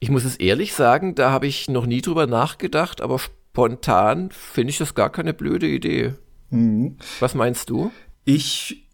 Ich 0.00 0.08
muss 0.08 0.24
es 0.24 0.36
ehrlich 0.36 0.72
sagen, 0.72 1.14
da 1.14 1.30
habe 1.30 1.46
ich 1.46 1.68
noch 1.68 1.84
nie 1.84 2.00
drüber 2.00 2.26
nachgedacht, 2.26 3.02
aber 3.02 3.18
spontan 3.18 4.30
finde 4.30 4.70
ich 4.70 4.78
das 4.78 4.94
gar 4.94 5.12
keine 5.12 5.34
blöde 5.34 5.66
Idee. 5.66 6.14
Mhm. 6.48 6.96
Was 7.20 7.34
meinst 7.34 7.68
du? 7.68 7.92
Ich, 8.24 8.88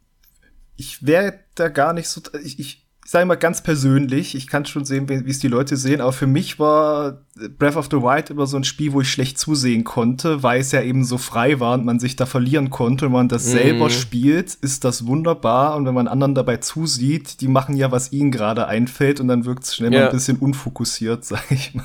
ich 0.77 1.07
wäre 1.07 1.39
da 1.55 1.69
gar 1.69 1.93
nicht 1.93 2.09
so. 2.09 2.21
Ich, 2.43 2.59
ich, 2.59 2.84
ich 3.05 3.11
sage 3.11 3.27
mal 3.27 3.35
ganz 3.35 3.63
persönlich, 3.63 4.35
ich 4.35 4.47
kann 4.47 4.65
schon 4.65 4.87
sehen, 4.87 5.09
wie 5.09 5.31
es 5.31 5.39
die 5.39 5.49
Leute 5.49 5.77
sehen, 5.77 6.01
aber 6.01 6.13
für 6.13 6.27
mich 6.27 6.59
war 6.59 7.19
Breath 7.59 7.77
of 7.77 7.89
the 7.91 7.99
Wild 7.99 8.31
immer 8.31 8.47
so 8.47 8.57
ein 8.57 8.65
Spiel, 8.65 8.95
wo 8.95 9.03
ich 9.03 9.11
schlecht 9.11 9.39
zusehen 9.39 9.85
konnte, 9.85 10.43
weil 10.43 10.61
es 10.61 10.73
ja 10.73 10.81
eben 10.81 11.05
so 11.05 11.19
frei 11.19 11.61
war 11.61 11.75
und 11.75 11.85
man 11.85 12.01
sich 12.01 12.17
da 12.17 12.25
verlieren 12.25 12.71
konnte. 12.71 13.07
Wenn 13.07 13.13
man 13.13 13.29
das 13.29 13.47
mm. 13.47 13.51
selber 13.51 13.91
spielt, 13.91 14.55
ist 14.55 14.85
das 14.85 15.07
wunderbar 15.07 15.77
und 15.77 15.85
wenn 15.85 15.93
man 15.93 16.09
anderen 16.09 16.35
dabei 16.35 16.57
zusieht, 16.57 17.43
die 17.43 17.49
machen 17.49 17.77
ja, 17.77 17.93
was 17.93 18.11
ihnen 18.11 18.31
gerade 18.31 18.69
einfällt 18.69 19.21
und 19.21 19.29
dann 19.29 19.45
wirkt 19.45 19.65
es 19.65 19.77
schnell 19.77 19.93
ja. 19.93 20.01
mal 20.01 20.07
ein 20.07 20.13
bisschen 20.13 20.39
unfokussiert, 20.39 21.25
sag 21.27 21.51
ich 21.51 21.75
mal. 21.75 21.85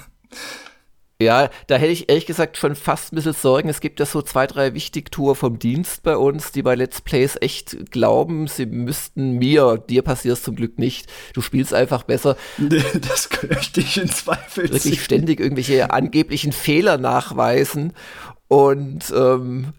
Ja, 1.22 1.50
da 1.68 1.76
hätte 1.76 1.92
ich 1.92 2.08
ehrlich 2.08 2.26
gesagt 2.26 2.56
schon 2.56 2.76
fast 2.76 3.12
ein 3.12 3.18
bisschen 3.18 3.34
Sorgen. 3.34 3.68
Es 3.68 3.82
gibt 3.82 4.00
ja 4.00 4.06
so 4.06 4.22
zwei, 4.22 4.48
drei 4.48 4.74
Wichtigtour 4.74 5.36
vom 5.36 5.60
Dienst 5.60 6.02
bei 6.02 6.16
uns, 6.16 6.54
die 6.54 6.62
bei 6.62 6.76
Let's 6.76 7.02
Plays 7.02 7.38
echt 7.42 7.92
glauben, 7.92 8.48
sie 8.48 8.66
müssten 8.66 9.34
mir, 9.34 9.84
dir 9.90 10.02
passiert 10.02 10.38
es 10.38 10.44
zum 10.44 10.56
Glück 10.56 10.80
nicht. 10.80 11.12
Du 11.34 11.42
spielst 11.42 11.74
einfach 11.74 12.04
besser. 12.04 12.38
Nee, 12.58 12.82
das 13.02 13.28
möchte 13.50 13.82
ich 13.82 13.98
in 13.98 14.08
Zweifel 14.08 14.72
Wirklich 14.72 15.04
ständig 15.04 15.42
irgendwelche 15.42 15.92
angeblichen 15.92 16.54
Fehler 16.54 16.98
nachweisen 16.98 17.92
und 18.48 19.12
ähm, 19.14 19.74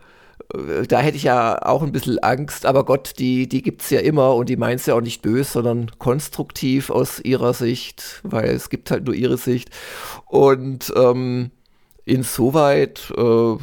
da 0.89 1.01
hätte 1.01 1.17
ich 1.17 1.25
ja 1.25 1.65
auch 1.65 1.83
ein 1.83 1.93
bisschen 1.93 2.19
Angst, 2.19 2.67
aber 2.67 2.85
Gott, 2.85 3.15
die, 3.19 3.49
die 3.49 3.63
gibt 3.63 3.83
es 3.83 3.91
ja 3.91 4.01
immer 4.01 4.35
und 4.35 4.49
die 4.49 4.57
meint 4.57 4.81
es 4.81 4.87
ja 4.87 4.95
auch 4.95 5.01
nicht 5.01 5.23
böse, 5.23 5.53
sondern 5.53 5.91
konstruktiv 5.99 6.91
aus 6.91 7.21
ihrer 7.21 7.55
Sicht, 7.55 8.21
weil 8.23 8.51
es 8.51 8.69
gibt 8.69 8.91
halt 8.91 9.05
nur 9.05 9.15
ihre 9.15 9.37
Sicht. 9.37 9.71
Und 10.27 10.93
ähm, 10.97 11.51
insoweit, 12.05 13.13
äh, 13.17 13.57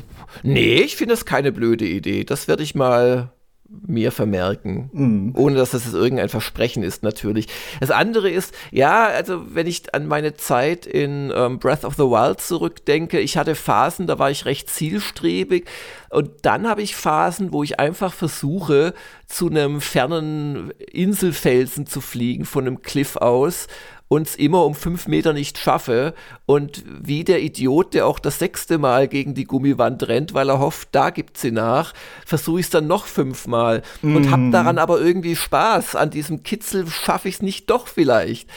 nee, 0.43 0.81
ich 0.81 0.95
finde 0.95 1.13
es 1.13 1.25
keine 1.25 1.51
blöde 1.51 1.85
Idee. 1.85 2.23
Das 2.23 2.47
werde 2.47 2.63
ich 2.63 2.75
mal 2.75 3.31
mir 3.69 4.11
vermerken. 4.11 4.89
Mhm. 4.93 5.33
Ohne 5.35 5.55
dass 5.55 5.71
das 5.71 5.93
irgendein 5.93 6.29
Versprechen 6.29 6.83
ist, 6.83 7.03
natürlich. 7.03 7.47
Das 7.79 7.91
andere 7.91 8.29
ist, 8.29 8.53
ja, 8.71 9.05
also 9.07 9.43
wenn 9.53 9.67
ich 9.67 9.93
an 9.93 10.07
meine 10.07 10.35
Zeit 10.35 10.85
in 10.85 11.31
ähm, 11.35 11.59
Breath 11.59 11.83
of 11.83 11.95
the 11.95 12.03
Wild 12.03 12.41
zurückdenke, 12.41 13.19
ich 13.19 13.37
hatte 13.37 13.55
Phasen, 13.55 14.07
da 14.07 14.19
war 14.19 14.31
ich 14.31 14.45
recht 14.45 14.69
zielstrebig. 14.69 15.65
Und 16.09 16.31
dann 16.43 16.67
habe 16.67 16.81
ich 16.81 16.95
Phasen, 16.95 17.51
wo 17.51 17.63
ich 17.63 17.79
einfach 17.79 18.13
versuche, 18.13 18.93
zu 19.25 19.49
einem 19.49 19.81
fernen 19.81 20.71
Inselfelsen 20.91 21.85
zu 21.85 21.99
fliegen, 21.99 22.45
von 22.45 22.65
einem 22.65 22.81
Cliff 22.81 23.17
aus 23.17 23.67
und 24.07 24.27
es 24.27 24.35
immer 24.35 24.65
um 24.65 24.75
fünf 24.75 25.07
Meter 25.07 25.33
nicht 25.33 25.57
schaffe 25.57 26.13
und 26.45 26.83
wie 26.87 27.23
der 27.23 27.41
Idiot, 27.41 27.93
der 27.93 28.07
auch 28.07 28.19
das 28.19 28.39
sechste 28.39 28.77
Mal 28.77 29.07
gegen 29.07 29.33
die 29.33 29.43
Gummiwand 29.43 30.07
rennt, 30.07 30.33
weil 30.33 30.49
er 30.49 30.59
hofft, 30.59 30.89
da 30.93 31.09
gibt 31.09 31.37
sie 31.37 31.51
nach, 31.51 31.93
versuche 32.25 32.59
ich 32.59 32.67
es 32.67 32.69
dann 32.69 32.87
noch 32.87 33.05
fünfmal 33.05 33.83
mm. 34.01 34.15
und 34.15 34.31
habe 34.31 34.49
daran 34.51 34.77
aber 34.77 35.01
irgendwie 35.01 35.35
Spaß. 35.35 35.95
An 35.95 36.09
diesem 36.09 36.43
Kitzel 36.43 36.87
schaffe 36.87 37.27
ich 37.27 37.35
es 37.35 37.41
nicht 37.41 37.69
doch 37.69 37.87
vielleicht. 37.87 38.49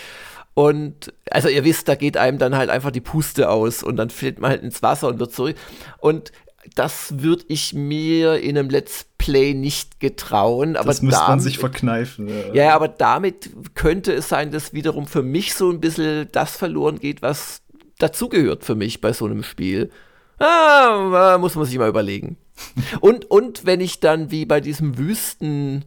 Und 0.55 1.13
also 1.31 1.49
ihr 1.49 1.65
wisst, 1.65 1.89
da 1.89 1.95
geht 1.95 2.17
einem 2.17 2.39
dann 2.39 2.57
halt 2.57 2.71
einfach 2.71 2.91
die 2.91 3.01
Puste 3.01 3.49
aus 3.51 3.83
und 3.83 3.97
dann 3.97 4.11
fällt 4.11 4.41
man 4.41 4.51
halt 4.51 4.63
ins 4.63 4.83
Wasser 4.83 5.09
und 5.09 5.19
wird 5.19 5.33
zurück. 5.33 5.57
Und 5.99 6.33
das 6.75 7.21
würde 7.21 7.45
ich 7.49 7.75
mir 7.75 8.41
in 8.41 8.57
einem 8.57 8.71
Let's 8.71 9.07
Play 9.19 9.55
nicht 9.55 10.01
getrauen. 10.01 10.77
Aber 10.77 10.87
das 10.87 11.03
müsste 11.03 11.23
man 11.29 11.41
sich 11.41 11.59
verkneifen. 11.59 12.29
Ja. 12.29 12.55
ja, 12.55 12.75
aber 12.75 12.89
damit 12.89 13.51
könnte 13.75 14.13
es 14.13 14.29
sein, 14.29 14.51
dass 14.51 14.73
wiederum 14.73 15.07
für 15.07 15.23
mich 15.23 15.55
so 15.55 15.71
ein 15.71 15.81
bisschen 15.81 16.29
das 16.33 16.57
verloren 16.57 16.99
geht, 16.99 17.23
was 17.23 17.63
dazugehört 17.99 18.65
für 18.65 18.75
mich 18.75 19.01
bei 19.01 19.13
so 19.13 19.27
einem 19.27 19.43
Spiel. 19.43 19.91
Ah, 20.39 21.37
muss 21.39 21.55
man 21.55 21.67
sich 21.67 21.77
mal 21.77 21.89
überlegen. 21.89 22.37
und, 23.01 23.31
und 23.31 23.67
wenn 23.67 23.81
ich 23.81 24.01
dann 24.01 24.31
wie 24.31 24.47
bei 24.47 24.61
diesem 24.61 24.97
Wüsten 24.97 25.85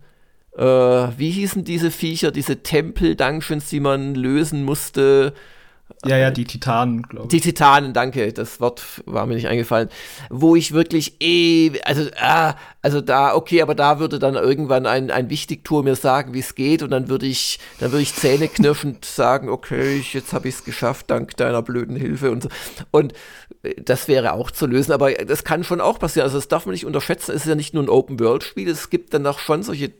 äh, 0.56 0.64
wie 0.64 1.32
hießen 1.32 1.64
diese 1.64 1.92
Viecher, 1.92 2.32
diese 2.32 2.62
Tempel-Dungeons, 2.62 3.70
die 3.70 3.80
man 3.80 4.16
lösen 4.16 4.64
musste? 4.64 5.34
Ja, 6.06 6.18
ja, 6.18 6.32
die 6.32 6.44
Titanen, 6.44 7.04
glaube 7.04 7.26
ich. 7.26 7.30
Die 7.30 7.40
Titanen, 7.40 7.94
danke, 7.94 8.34
das 8.34 8.60
Wort 8.60 8.84
war 9.06 9.26
mir 9.26 9.36
nicht 9.36 9.48
eingefallen. 9.48 9.90
Wo 10.30 10.56
ich 10.56 10.74
wirklich 10.74 11.16
eh, 11.22 11.80
also, 11.84 12.10
ah, 12.20 12.56
also 12.82 13.00
da, 13.00 13.34
okay, 13.36 13.62
aber 13.62 13.74
da 13.74 14.00
würde 14.00 14.20
dann 14.20 14.36
irgendwann 14.36 14.86
ein, 14.86 15.12
ein 15.12 15.30
Wichtigtour 15.30 15.84
mir 15.84 15.96
sagen, 15.96 16.34
wie 16.34 16.40
es 16.40 16.56
geht 16.56 16.84
und 16.84 16.92
dann 16.92 17.08
würde 17.08 17.26
ich, 17.26 17.60
dann 17.80 17.92
würde 17.92 18.04
ich 18.04 18.16
zähneknirschend 18.16 19.06
sagen, 19.06 19.48
okay, 19.48 19.98
ich, 19.98 20.14
jetzt 20.14 20.34
habe 20.34 20.50
ich 20.50 20.56
es 20.56 20.64
geschafft, 20.66 21.10
dank 21.10 21.38
deiner 21.38 21.62
blöden 21.62 21.96
Hilfe 21.96 22.32
und 22.32 22.44
so. 22.44 22.50
Und 22.92 23.14
äh, 23.64 23.74
das 23.82 24.10
wäre 24.10 24.34
auch 24.34 24.52
zu 24.52 24.68
lösen, 24.68 24.92
aber 24.92 25.14
das 25.14 25.46
kann 25.46 25.64
schon 25.64 25.80
auch 25.80 26.00
passieren. 26.00 26.26
Also 26.26 26.38
das 26.38 26.50
darf 26.50 26.66
man 26.66 26.74
nicht 26.74 26.86
unterschätzen. 26.86 27.32
Es 27.32 27.44
ist 27.44 27.48
ja 27.48 27.56
nicht 27.56 27.74
nur 27.74 27.84
ein 27.84 27.90
Open-World-Spiel, 27.90 28.70
es 28.70 28.90
gibt 28.90 29.14
dann 29.14 29.26
auch 29.26 29.40
schon 29.40 29.64
solche 29.64 29.94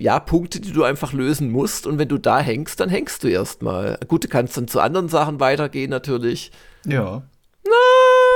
ja, 0.00 0.18
Punkte, 0.18 0.60
die 0.60 0.72
du 0.72 0.82
einfach 0.84 1.12
lösen 1.12 1.50
musst. 1.50 1.86
Und 1.86 1.98
wenn 1.98 2.08
du 2.08 2.18
da 2.18 2.40
hängst, 2.40 2.80
dann 2.80 2.88
hängst 2.88 3.22
du 3.22 3.28
erstmal. 3.28 3.98
Gut, 4.08 4.24
du 4.24 4.28
kannst 4.28 4.56
dann 4.56 4.68
zu 4.68 4.80
anderen 4.80 5.08
Sachen 5.08 5.40
weitergehen, 5.40 5.90
natürlich. 5.90 6.50
Ja. 6.86 7.22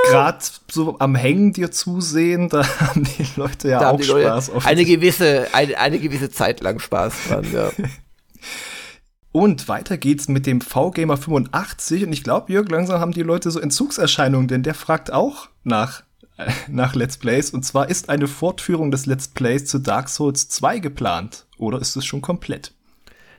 Gerade 0.07 0.37
so 0.71 0.99
am 0.99 1.15
Hängen 1.15 1.51
dir 1.51 1.71
zusehen, 1.71 2.49
da 2.49 2.65
haben 2.79 3.03
die 3.03 3.25
Leute 3.35 3.69
ja 3.69 3.79
da 3.79 3.89
auch 3.91 4.01
Spaß. 4.01 4.49
Leute 4.49 4.65
eine 4.65 4.85
gewisse, 4.85 5.47
eine, 5.53 5.77
eine 5.77 5.99
gewisse 5.99 6.29
Zeit 6.29 6.61
lang 6.61 6.79
Spaß 6.79 7.13
dran, 7.27 7.45
ja. 7.51 7.71
Und 9.35 9.67
weiter 9.67 9.97
geht's 9.97 10.29
mit 10.29 10.45
dem 10.45 10.61
VGamer 10.61 11.17
85 11.17 12.05
und 12.05 12.13
ich 12.13 12.23
glaube, 12.23 12.53
Jörg, 12.53 12.69
langsam 12.69 13.01
haben 13.01 13.11
die 13.11 13.21
Leute 13.21 13.51
so 13.51 13.59
Entzugserscheinungen, 13.59 14.47
denn 14.47 14.63
der 14.63 14.73
fragt 14.73 15.11
auch 15.11 15.49
nach 15.65 16.03
nach 16.67 16.95
Let's 16.95 17.17
Plays. 17.17 17.51
Und 17.51 17.63
zwar 17.63 17.89
ist 17.89 18.09
eine 18.09 18.27
Fortführung 18.27 18.91
des 18.91 19.05
Let's 19.05 19.27
Plays 19.27 19.65
zu 19.65 19.79
Dark 19.79 20.09
Souls 20.09 20.49
2 20.49 20.79
geplant. 20.79 21.45
Oder 21.57 21.79
ist 21.79 21.95
es 21.95 22.05
schon 22.05 22.21
komplett? 22.21 22.73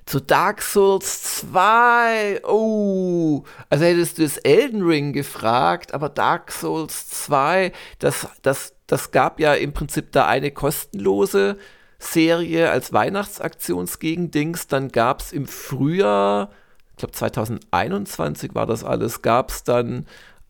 Zu 0.07 0.21
Dark 0.21 0.63
Souls 0.63 1.41
2. 1.41 2.43
Oh, 2.45 3.45
also 3.69 3.85
hättest 3.85 4.19
du 4.19 4.23
das 4.23 4.37
Elden 4.39 4.83
Ring 4.83 5.13
gefragt, 5.13 5.95
aber 5.95 6.09
Dark 6.09 6.53
Souls 6.53 7.09
2, 7.09 7.73
das, 7.99 8.29
das, 8.43 8.75
das 8.87 9.11
gab 9.11 9.41
ja 9.41 9.55
im 9.55 9.73
Prinzip 9.73 10.13
da 10.13 10.27
eine 10.27 10.53
kostenlose 10.53 11.59
Serie 11.99 12.71
als 12.71 12.93
Weihnachtsaktionsgegendings. 12.93 14.69
Dann 14.69 14.91
gab 14.91 15.23
es 15.23 15.33
im 15.33 15.49
Frühjahr, 15.49 16.51
ich 16.93 16.99
glaube 16.99 17.13
2021 17.13 18.55
war 18.55 18.67
das 18.67 18.85
alles, 18.85 19.23
gab 19.23 19.51
es 19.51 19.65
dann 19.65 20.07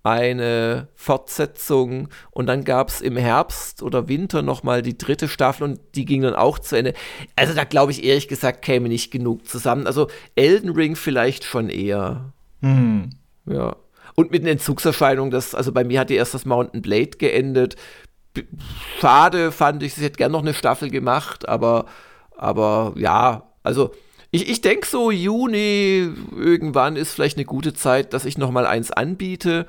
eine 0.07 0.87
Fortsetzung 0.95 2.09
und 2.31 2.47
dann 2.47 2.63
gab 2.63 2.91
es 2.91 3.01
im 3.01 3.17
Herbst 3.17 3.83
oder 3.83 4.09
Winter 4.09 4.43
nochmal 4.43 4.81
die 4.83 4.97
dritte 4.97 5.27
Staffel 5.27 5.65
und 5.65 5.81
die 5.97 6.05
ging 6.05 6.23
dann 6.23 6.37
auch 6.37 6.61
zu 6.61 6.77
Ende. 6.77 6.95
Also 7.35 7.55
da 7.55 7.65
glaube 7.65 7.91
ich 7.91 8.05
ehrlich 8.05 8.29
gesagt 8.29 8.63
käme 8.63 8.89
nicht 8.89 9.11
genug 9.11 9.49
zusammen. 9.49 9.87
Also 9.87 10.07
Elden 10.37 10.71
Ring 10.71 10.95
vielleicht 10.95 11.43
schon 11.43 11.69
eher. 11.69 12.33
Hm. 12.63 13.11
Ja. 13.47 13.75
Und 14.15 14.31
mit 14.31 14.43
den 14.43 14.49
Entzugserscheinungen, 14.49 15.33
das, 15.33 15.57
also 15.57 15.73
bei 15.73 15.83
mir 15.83 15.99
hat 15.99 16.11
die 16.11 16.15
erst 16.15 16.35
das 16.35 16.47
Mountain 16.47 16.83
Blade 16.83 17.19
geendet. 17.19 17.75
Schade 19.01 19.51
fand 19.51 19.83
ich, 19.83 19.95
sie 19.95 20.05
hätte 20.05 20.19
gern 20.19 20.33
noch 20.33 20.43
eine 20.43 20.55
Staffel 20.55 20.89
gemacht, 20.89 21.49
aber, 21.49 21.87
aber 22.37 22.95
ja, 22.97 23.51
also 23.65 23.91
ich, 24.31 24.49
ich 24.49 24.61
denke 24.61 24.87
so, 24.87 25.11
Juni 25.11 26.11
irgendwann 26.37 26.95
ist 26.95 27.13
vielleicht 27.13 27.39
eine 27.39 27.45
gute 27.45 27.75
Zeit, 27.75 28.13
dass 28.13 28.25
ich 28.25 28.39
noch 28.39 28.53
mal 28.53 28.67
eins 28.67 28.93
anbiete 28.93 29.67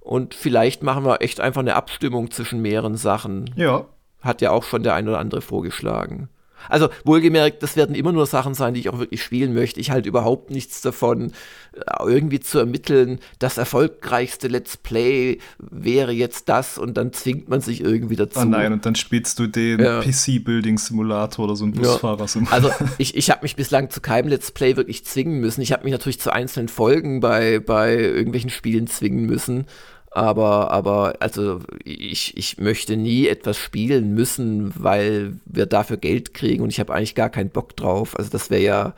und 0.00 0.34
vielleicht 0.34 0.82
machen 0.82 1.04
wir 1.04 1.20
echt 1.20 1.40
einfach 1.40 1.60
eine 1.60 1.76
Abstimmung 1.76 2.30
zwischen 2.30 2.60
mehreren 2.60 2.96
Sachen. 2.96 3.50
Ja. 3.56 3.86
Hat 4.20 4.40
ja 4.40 4.50
auch 4.50 4.64
schon 4.64 4.82
der 4.82 4.94
ein 4.94 5.08
oder 5.08 5.18
andere 5.18 5.40
vorgeschlagen. 5.40 6.28
Also 6.68 6.88
wohlgemerkt, 7.04 7.62
das 7.62 7.76
werden 7.76 7.94
immer 7.94 8.12
nur 8.12 8.26
Sachen 8.26 8.54
sein, 8.54 8.74
die 8.74 8.80
ich 8.80 8.88
auch 8.88 8.98
wirklich 8.98 9.22
spielen 9.22 9.54
möchte. 9.54 9.80
Ich 9.80 9.90
halte 9.90 10.08
überhaupt 10.08 10.50
nichts 10.50 10.80
davon, 10.80 11.32
äh, 11.72 11.80
irgendwie 12.04 12.40
zu 12.40 12.58
ermitteln, 12.58 13.20
das 13.38 13.58
erfolgreichste 13.58 14.48
Let's 14.48 14.76
Play 14.76 15.38
wäre 15.58 16.12
jetzt 16.12 16.48
das 16.48 16.78
und 16.78 16.96
dann 16.96 17.12
zwingt 17.12 17.48
man 17.48 17.60
sich 17.60 17.80
irgendwie 17.80 18.16
dazu. 18.16 18.40
Oh 18.40 18.44
nein, 18.44 18.72
und 18.72 18.86
dann 18.86 18.94
spielst 18.94 19.38
du 19.38 19.46
den 19.46 19.80
ja. 19.80 20.00
PC-Building-Simulator 20.00 21.44
oder 21.44 21.56
so 21.56 21.64
einen 21.64 21.74
Busfahrer-Simulator. 21.74 22.50
Also 22.60 22.72
ich, 22.98 23.16
ich 23.16 23.30
habe 23.30 23.42
mich 23.42 23.56
bislang 23.56 23.90
zu 23.90 24.00
keinem 24.00 24.28
Let's 24.28 24.50
Play 24.50 24.76
wirklich 24.76 25.04
zwingen 25.04 25.40
müssen. 25.40 25.62
Ich 25.62 25.72
habe 25.72 25.84
mich 25.84 25.92
natürlich 25.92 26.20
zu 26.20 26.32
einzelnen 26.32 26.68
Folgen 26.68 27.20
bei, 27.20 27.58
bei 27.58 27.96
irgendwelchen 27.96 28.50
Spielen 28.50 28.86
zwingen 28.86 29.26
müssen. 29.26 29.66
Aber, 30.12 30.72
aber, 30.72 31.14
also 31.20 31.60
ich, 31.84 32.36
ich 32.36 32.58
möchte 32.58 32.96
nie 32.96 33.28
etwas 33.28 33.56
spielen 33.56 34.12
müssen, 34.12 34.72
weil 34.76 35.38
wir 35.44 35.66
dafür 35.66 35.98
Geld 35.98 36.34
kriegen 36.34 36.64
und 36.64 36.70
ich 36.70 36.80
habe 36.80 36.92
eigentlich 36.92 37.14
gar 37.14 37.30
keinen 37.30 37.50
Bock 37.50 37.76
drauf. 37.76 38.18
Also 38.18 38.30
das 38.30 38.50
wäre 38.50 38.62
ja, 38.62 38.94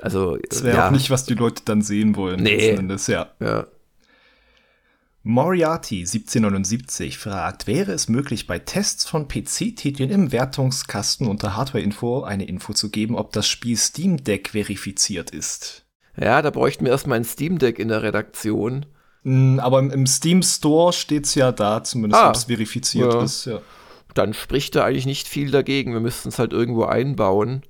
also. 0.00 0.36
Das 0.48 0.62
wäre 0.62 0.76
ja. 0.76 0.86
auch 0.86 0.92
nicht, 0.92 1.10
was 1.10 1.24
die 1.24 1.34
Leute 1.34 1.62
dann 1.64 1.82
sehen 1.82 2.14
wollen. 2.14 2.42
Nee. 2.42 2.70
Endes, 2.70 3.08
ja. 3.08 3.30
ja. 3.40 3.66
Moriarty 5.24 6.00
1779 6.00 7.16
fragt, 7.16 7.68
wäre 7.68 7.92
es 7.92 8.08
möglich, 8.08 8.48
bei 8.48 8.58
Tests 8.58 9.04
von 9.04 9.28
PC-Titeln 9.28 10.10
im 10.10 10.32
Wertungskasten 10.32 11.28
unter 11.28 11.56
Hardware-Info 11.56 12.22
eine 12.22 12.44
Info 12.44 12.72
zu 12.72 12.90
geben, 12.90 13.14
ob 13.14 13.32
das 13.32 13.46
Spiel 13.46 13.76
Steam 13.76 14.24
Deck 14.24 14.50
verifiziert 14.50 15.30
ist? 15.30 15.86
Ja, 16.16 16.42
da 16.42 16.50
bräuchten 16.50 16.84
wir 16.84 16.92
erstmal 16.92 17.18
ein 17.18 17.24
Steam 17.24 17.58
Deck 17.58 17.78
in 17.78 17.88
der 17.88 18.02
Redaktion. 18.02 18.86
Hm, 19.24 19.60
aber 19.60 19.78
im 19.80 20.06
Steam 20.06 20.42
Store 20.42 20.92
steht 20.92 21.26
es 21.26 21.34
ja 21.34 21.52
da, 21.52 21.84
zumindest, 21.84 22.22
ah, 22.22 22.28
ob 22.30 22.34
es 22.34 22.44
verifiziert 22.44 23.12
ja. 23.12 23.22
ist. 23.22 23.44
Ja. 23.46 23.60
Dann 24.14 24.34
spricht 24.34 24.74
da 24.74 24.84
eigentlich 24.84 25.06
nicht 25.06 25.28
viel 25.28 25.50
dagegen. 25.50 25.92
Wir 25.92 26.00
müssten 26.00 26.28
es 26.28 26.38
halt 26.38 26.52
irgendwo 26.52 26.84
einbauen. 26.84 27.62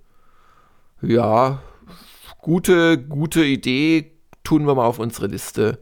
Ja, 1.01 1.63
gute, 2.41 2.99
gute 2.99 3.45
Idee, 3.45 4.13
tun 4.45 4.67
wir 4.67 4.75
mal 4.75 4.87
auf 4.87 4.99
unsere 4.99 5.27
Liste. 5.27 5.79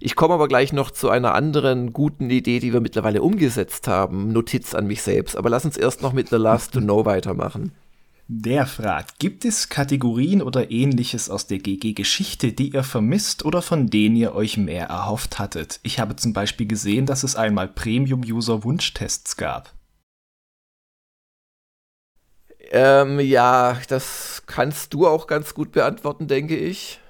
Ich 0.00 0.14
komme 0.14 0.34
aber 0.34 0.46
gleich 0.46 0.72
noch 0.72 0.90
zu 0.90 1.10
einer 1.10 1.34
anderen 1.34 1.92
guten 1.92 2.30
Idee, 2.30 2.60
die 2.60 2.72
wir 2.72 2.80
mittlerweile 2.80 3.22
umgesetzt 3.22 3.88
haben. 3.88 4.32
Notiz 4.32 4.74
an 4.74 4.86
mich 4.86 5.02
selbst. 5.02 5.36
Aber 5.36 5.50
lass 5.50 5.64
uns 5.64 5.76
erst 5.76 6.02
noch 6.02 6.12
mit 6.12 6.28
The 6.28 6.36
Last 6.36 6.72
to 6.74 6.80
Know 6.80 7.04
weitermachen. 7.04 7.72
Der 8.30 8.66
fragt, 8.66 9.18
gibt 9.18 9.46
es 9.46 9.70
Kategorien 9.70 10.42
oder 10.42 10.70
ähnliches 10.70 11.30
aus 11.30 11.46
der 11.46 11.60
GG-Geschichte, 11.60 12.52
die 12.52 12.74
ihr 12.74 12.84
vermisst 12.84 13.46
oder 13.46 13.62
von 13.62 13.88
denen 13.88 14.16
ihr 14.16 14.34
euch 14.34 14.58
mehr 14.58 14.88
erhofft 14.88 15.38
hattet? 15.38 15.80
Ich 15.82 15.98
habe 15.98 16.14
zum 16.14 16.34
Beispiel 16.34 16.66
gesehen, 16.66 17.06
dass 17.06 17.22
es 17.22 17.36
einmal 17.36 17.68
Premium-User-Wunschtests 17.68 19.38
gab. 19.38 19.72
Ähm, 22.70 23.18
ja, 23.18 23.78
das 23.88 24.42
kannst 24.44 24.92
du 24.92 25.06
auch 25.06 25.26
ganz 25.26 25.54
gut 25.54 25.72
beantworten, 25.72 26.28
denke 26.28 26.54
ich. 26.54 27.00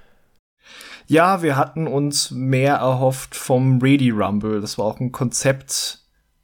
Ja, 1.09 1.43
wir 1.43 1.57
hatten 1.57 1.89
uns 1.89 2.31
mehr 2.31 2.77
erhofft 2.77 3.35
vom 3.35 3.81
Ready 3.81 4.11
Rumble. 4.11 4.61
Das 4.61 4.79
war 4.79 4.85
auch 4.85 5.01
ein 5.01 5.11
Konzept, 5.11 5.97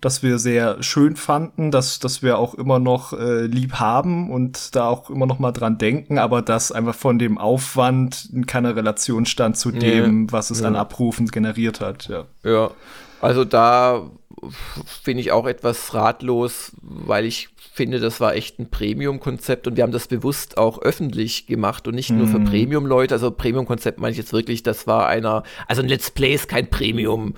das 0.04 0.22
wir 0.22 0.38
sehr 0.38 0.82
schön 0.82 1.16
fanden, 1.16 1.70
dass, 1.70 1.98
dass 1.98 2.22
wir 2.22 2.38
auch 2.38 2.54
immer 2.54 2.78
noch 2.78 3.14
äh, 3.14 3.46
lieb 3.46 3.74
haben 3.74 4.30
und 4.30 4.76
da 4.76 4.88
auch 4.88 5.08
immer 5.08 5.24
noch 5.24 5.38
mal 5.38 5.52
dran 5.52 5.78
denken, 5.78 6.18
aber 6.18 6.42
das 6.42 6.72
einfach 6.72 6.94
von 6.94 7.18
dem 7.18 7.38
Aufwand 7.38 8.28
in 8.32 8.46
keiner 8.46 8.76
Relation 8.76 9.24
stand 9.24 9.56
zu 9.56 9.70
dem, 9.70 10.26
ja, 10.26 10.32
was 10.32 10.50
es 10.50 10.60
ja. 10.60 10.68
an 10.68 10.76
Abrufen 10.76 11.28
generiert 11.28 11.80
hat. 11.80 12.08
Ja, 12.08 12.24
ja. 12.42 12.70
also 13.22 13.44
da 13.44 14.10
finde 15.02 15.22
ich 15.22 15.32
auch 15.32 15.46
etwas 15.46 15.94
ratlos, 15.94 16.72
weil 16.82 17.24
ich 17.24 17.48
finde, 17.72 17.98
das 17.98 18.20
war 18.20 18.34
echt 18.34 18.58
ein 18.58 18.70
Premium-Konzept 18.70 19.66
und 19.66 19.76
wir 19.76 19.82
haben 19.82 19.92
das 19.92 20.06
bewusst 20.06 20.58
auch 20.58 20.82
öffentlich 20.82 21.46
gemacht 21.46 21.88
und 21.88 21.94
nicht 21.94 22.10
nur 22.10 22.28
für 22.28 22.38
mhm. 22.38 22.44
Premium-Leute. 22.44 23.14
Also 23.14 23.30
Premium-Konzept 23.30 23.98
meine 23.98 24.12
ich 24.12 24.18
jetzt 24.18 24.32
wirklich, 24.32 24.62
das 24.62 24.86
war 24.86 25.08
einer, 25.08 25.42
also 25.66 25.82
ein 25.82 25.88
Let's 25.88 26.10
Play 26.10 26.34
ist 26.34 26.48
kein 26.48 26.68
Premium 26.68 27.34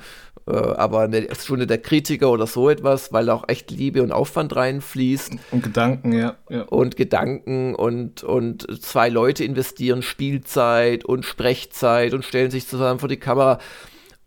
äh, 0.49 0.53
aber 0.53 1.01
eine 1.01 1.27
Stunde 1.35 1.67
der 1.67 1.79
Kritiker 1.79 2.31
oder 2.31 2.47
so 2.47 2.71
etwas, 2.71 3.13
weil 3.13 3.31
auch 3.31 3.49
echt 3.49 3.71
Liebe 3.71 4.03
und 4.03 4.13
Aufwand 4.13 4.55
reinfließt. 4.55 5.33
Und 5.51 5.63
Gedanken, 5.63 6.13
ja. 6.13 6.37
ja. 6.49 6.63
Und 6.63 6.97
Gedanken 6.97 7.75
und, 7.75 8.23
und 8.23 8.83
zwei 8.83 9.09
Leute 9.09 9.45
investieren 9.45 10.03
Spielzeit 10.03 11.05
und 11.05 11.25
Sprechzeit 11.25 12.15
und 12.15 12.25
stellen 12.25 12.51
sich 12.51 12.69
zusammen 12.69 13.01
vor 13.01 13.09
die 13.09 13.17
Kamera. 13.17 13.59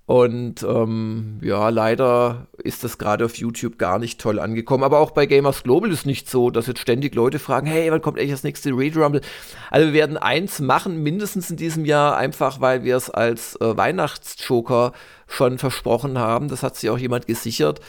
Und 0.10 0.64
ähm, 0.64 1.38
ja, 1.44 1.70
leider 1.70 2.48
ist 2.58 2.84
das 2.84 2.98
gerade 2.98 3.26
auf 3.26 3.36
YouTube 3.36 3.78
gar 3.78 4.00
nicht 4.00 4.20
toll 4.20 4.40
angekommen. 4.40 4.84
Aber 4.84 4.98
auch 5.02 5.12
bei 5.12 5.28
Gamers 5.28 5.62
Global 5.62 5.92
ist 5.92 6.08
nicht 6.08 6.28
so, 6.28 6.50
dass 6.50 6.66
jetzt 6.66 6.80
ständig 6.80 7.14
Leute 7.14 7.38
fragen, 7.38 7.68
hey, 7.68 7.92
wann 7.92 8.02
kommt 8.02 8.18
eigentlich 8.18 8.32
das 8.32 8.42
nächste 8.42 8.72
Raid 8.74 8.98
Rumble? 8.98 9.22
Also 9.70 9.86
wir 9.86 9.94
werden 9.94 10.18
eins 10.18 10.62
machen, 10.62 11.04
mindestens 11.04 11.52
in 11.52 11.58
diesem 11.58 11.86
Jahr, 11.86 12.18
einfach 12.18 12.60
weil 12.60 12.84
wir 12.84 12.98
es 12.98 13.12
als 13.12 13.56
äh, 13.58 13.78
Weihnachtsjoker 13.78 14.94
schon 15.28 15.60
versprochen 15.60 16.18
haben. 16.18 16.48
Das 16.48 16.64
hat 16.64 16.76
sich 16.76 16.90
auch 16.90 16.98
jemand 16.98 17.28
gesichert. 17.28 17.80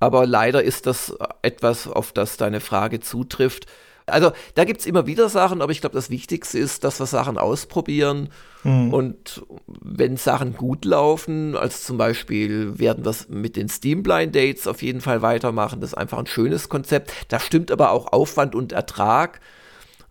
Aber 0.00 0.26
leider 0.26 0.62
ist 0.62 0.84
das 0.84 1.16
etwas, 1.40 1.88
auf 1.88 2.12
das 2.12 2.36
deine 2.36 2.60
Frage 2.60 3.00
zutrifft. 3.00 3.64
Also 4.10 4.32
da 4.54 4.64
gibt 4.64 4.80
es 4.80 4.86
immer 4.86 5.06
wieder 5.06 5.28
Sachen, 5.28 5.62
aber 5.62 5.72
ich 5.72 5.80
glaube, 5.80 5.94
das 5.94 6.10
Wichtigste 6.10 6.58
ist, 6.58 6.84
dass 6.84 7.00
wir 7.00 7.06
Sachen 7.06 7.38
ausprobieren. 7.38 8.28
Mhm. 8.64 8.92
Und 8.92 9.42
wenn 9.66 10.16
Sachen 10.16 10.56
gut 10.56 10.84
laufen, 10.84 11.56
als 11.56 11.84
zum 11.84 11.96
Beispiel 11.98 12.78
werden 12.78 13.04
wir 13.04 13.10
es 13.10 13.28
mit 13.28 13.56
den 13.56 13.68
Steam 13.68 14.02
Blind 14.02 14.34
Dates 14.34 14.66
auf 14.66 14.82
jeden 14.82 15.00
Fall 15.00 15.22
weitermachen. 15.22 15.80
Das 15.80 15.90
ist 15.90 15.98
einfach 15.98 16.18
ein 16.18 16.26
schönes 16.26 16.68
Konzept. 16.68 17.12
Da 17.28 17.40
stimmt 17.40 17.70
aber 17.70 17.92
auch 17.92 18.12
Aufwand 18.12 18.54
und 18.54 18.72
Ertrag. 18.72 19.40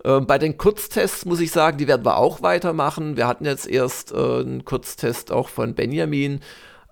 Äh, 0.03 0.21
bei 0.21 0.37
den 0.37 0.57
Kurztests 0.57 1.25
muss 1.25 1.39
ich 1.39 1.51
sagen, 1.51 1.77
die 1.77 1.87
werden 1.87 2.05
wir 2.05 2.17
auch 2.17 2.41
weitermachen. 2.41 3.17
Wir 3.17 3.27
hatten 3.27 3.45
jetzt 3.45 3.67
erst 3.67 4.11
äh, 4.11 4.15
einen 4.15 4.65
Kurztest 4.65 5.31
auch 5.31 5.49
von 5.49 5.75
Benjamin, 5.75 6.39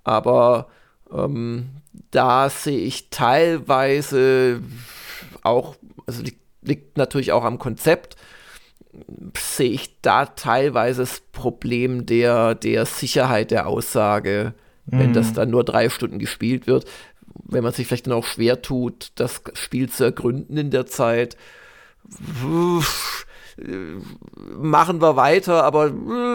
aber 0.04 0.68
ähm, 1.12 1.70
da 2.12 2.50
sehe 2.50 2.80
ich 2.80 3.10
teilweise 3.10 4.62
auch, 5.44 5.76
also 6.06 6.22
liegt, 6.22 6.42
liegt 6.68 6.98
natürlich 6.98 7.32
auch 7.32 7.44
am 7.44 7.60
Konzept, 7.60 8.16
sehe 9.38 9.72
ich 9.72 10.02
da 10.02 10.26
teilweise 10.26 11.02
das 11.02 11.22
Problem 11.32 12.06
der, 12.06 12.56
der 12.56 12.86
Sicherheit 12.86 13.52
der 13.52 13.68
Aussage, 13.68 14.54
mhm. 14.86 15.00
wenn 15.00 15.14
das 15.14 15.32
mhm. 15.32 15.34
dann 15.36 15.50
nur 15.50 15.64
drei 15.64 15.90
Stunden 15.90 16.20
gespielt 16.20 16.68
wird. 16.68 16.86
Wenn 17.44 17.64
man 17.64 17.74
sich 17.74 17.88
vielleicht 17.88 18.08
dann 18.08 18.14
auch 18.14 18.26
schwer 18.26 18.62
tut, 18.62 19.12
das 19.16 19.42
Spiel 19.54 19.90
zu 19.90 20.06
ergründen 20.06 20.58
in 20.58 20.72
der 20.72 20.88
Zeit, 20.88 21.38
machen 24.58 25.02
wir 25.02 25.16
weiter, 25.16 25.64
aber 25.64 25.92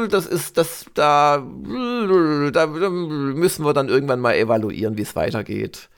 das 0.09 0.27
ist 0.27 0.57
das 0.57 0.87
da 0.95 1.39
da 1.39 2.67
müssen 2.67 3.65
wir 3.65 3.73
dann 3.73 3.89
irgendwann 3.89 4.21
mal 4.21 4.35
evaluieren, 4.35 4.97
wie 4.97 5.03
es 5.03 5.17
weitergeht. 5.17 5.89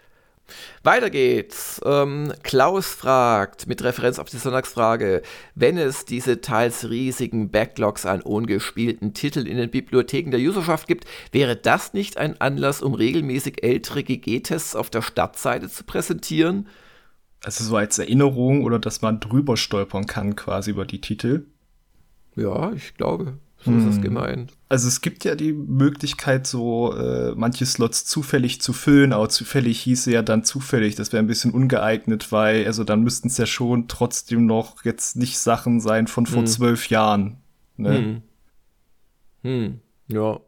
Weiter 0.82 1.10
geht's. 1.10 1.80
Ähm, 1.84 2.32
Klaus 2.42 2.86
fragt 2.86 3.66
mit 3.66 3.82
Referenz 3.82 4.18
auf 4.18 4.28
die 4.28 4.36
Sonntagsfrage, 4.36 5.22
wenn 5.54 5.78
es 5.78 6.04
diese 6.04 6.40
teils 6.40 6.88
riesigen 6.88 7.50
Backlogs 7.50 8.04
an 8.06 8.20
ungespielten 8.20 9.14
Titeln 9.14 9.46
in 9.46 9.56
den 9.56 9.70
Bibliotheken 9.70 10.30
der 10.30 10.40
Userschaft 10.40 10.86
gibt, 10.86 11.06
wäre 11.32 11.56
das 11.56 11.94
nicht 11.94 12.18
ein 12.18 12.40
Anlass, 12.40 12.82
um 12.82 12.94
regelmäßig 12.94 13.62
ältere 13.62 14.02
GG-Tests 14.02 14.76
auf 14.76 14.90
der 14.90 15.02
Startseite 15.02 15.68
zu 15.68 15.84
präsentieren? 15.84 16.68
Also 17.42 17.64
so 17.64 17.76
als 17.76 17.98
Erinnerung 17.98 18.64
oder 18.64 18.78
dass 18.78 19.02
man 19.02 19.20
drüber 19.20 19.56
stolpern 19.56 20.06
kann 20.06 20.36
quasi 20.36 20.70
über 20.70 20.84
die 20.86 21.00
Titel? 21.00 21.46
Ja, 22.36 22.72
ich 22.72 22.94
glaube. 22.94 23.38
So 23.64 23.70
hm. 23.70 23.78
ist 23.78 23.96
es 23.96 24.02
gemeint. 24.02 24.52
Also 24.68 24.88
es 24.88 25.00
gibt 25.00 25.24
ja 25.24 25.34
die 25.34 25.52
Möglichkeit, 25.52 26.46
so 26.46 26.94
äh, 26.94 27.32
manche 27.34 27.64
Slots 27.64 28.04
zufällig 28.04 28.60
zu 28.60 28.72
füllen, 28.72 29.12
aber 29.12 29.28
zufällig 29.30 29.80
hieße 29.80 30.12
ja 30.12 30.22
dann 30.22 30.44
zufällig. 30.44 30.96
Das 30.96 31.12
wäre 31.12 31.22
ein 31.22 31.26
bisschen 31.26 31.52
ungeeignet, 31.52 32.30
weil, 32.30 32.66
also 32.66 32.84
dann 32.84 33.02
müssten 33.02 33.28
es 33.28 33.38
ja 33.38 33.46
schon 33.46 33.88
trotzdem 33.88 34.44
noch 34.44 34.84
jetzt 34.84 35.16
nicht 35.16 35.38
Sachen 35.38 35.80
sein 35.80 36.06
von 36.06 36.26
vor 36.26 36.40
hm. 36.40 36.46
zwölf 36.46 36.90
Jahren. 36.90 37.38
Ne? 37.76 37.96
Hm. 37.96 38.22
hm. 39.42 39.80
Ja. 40.08 40.40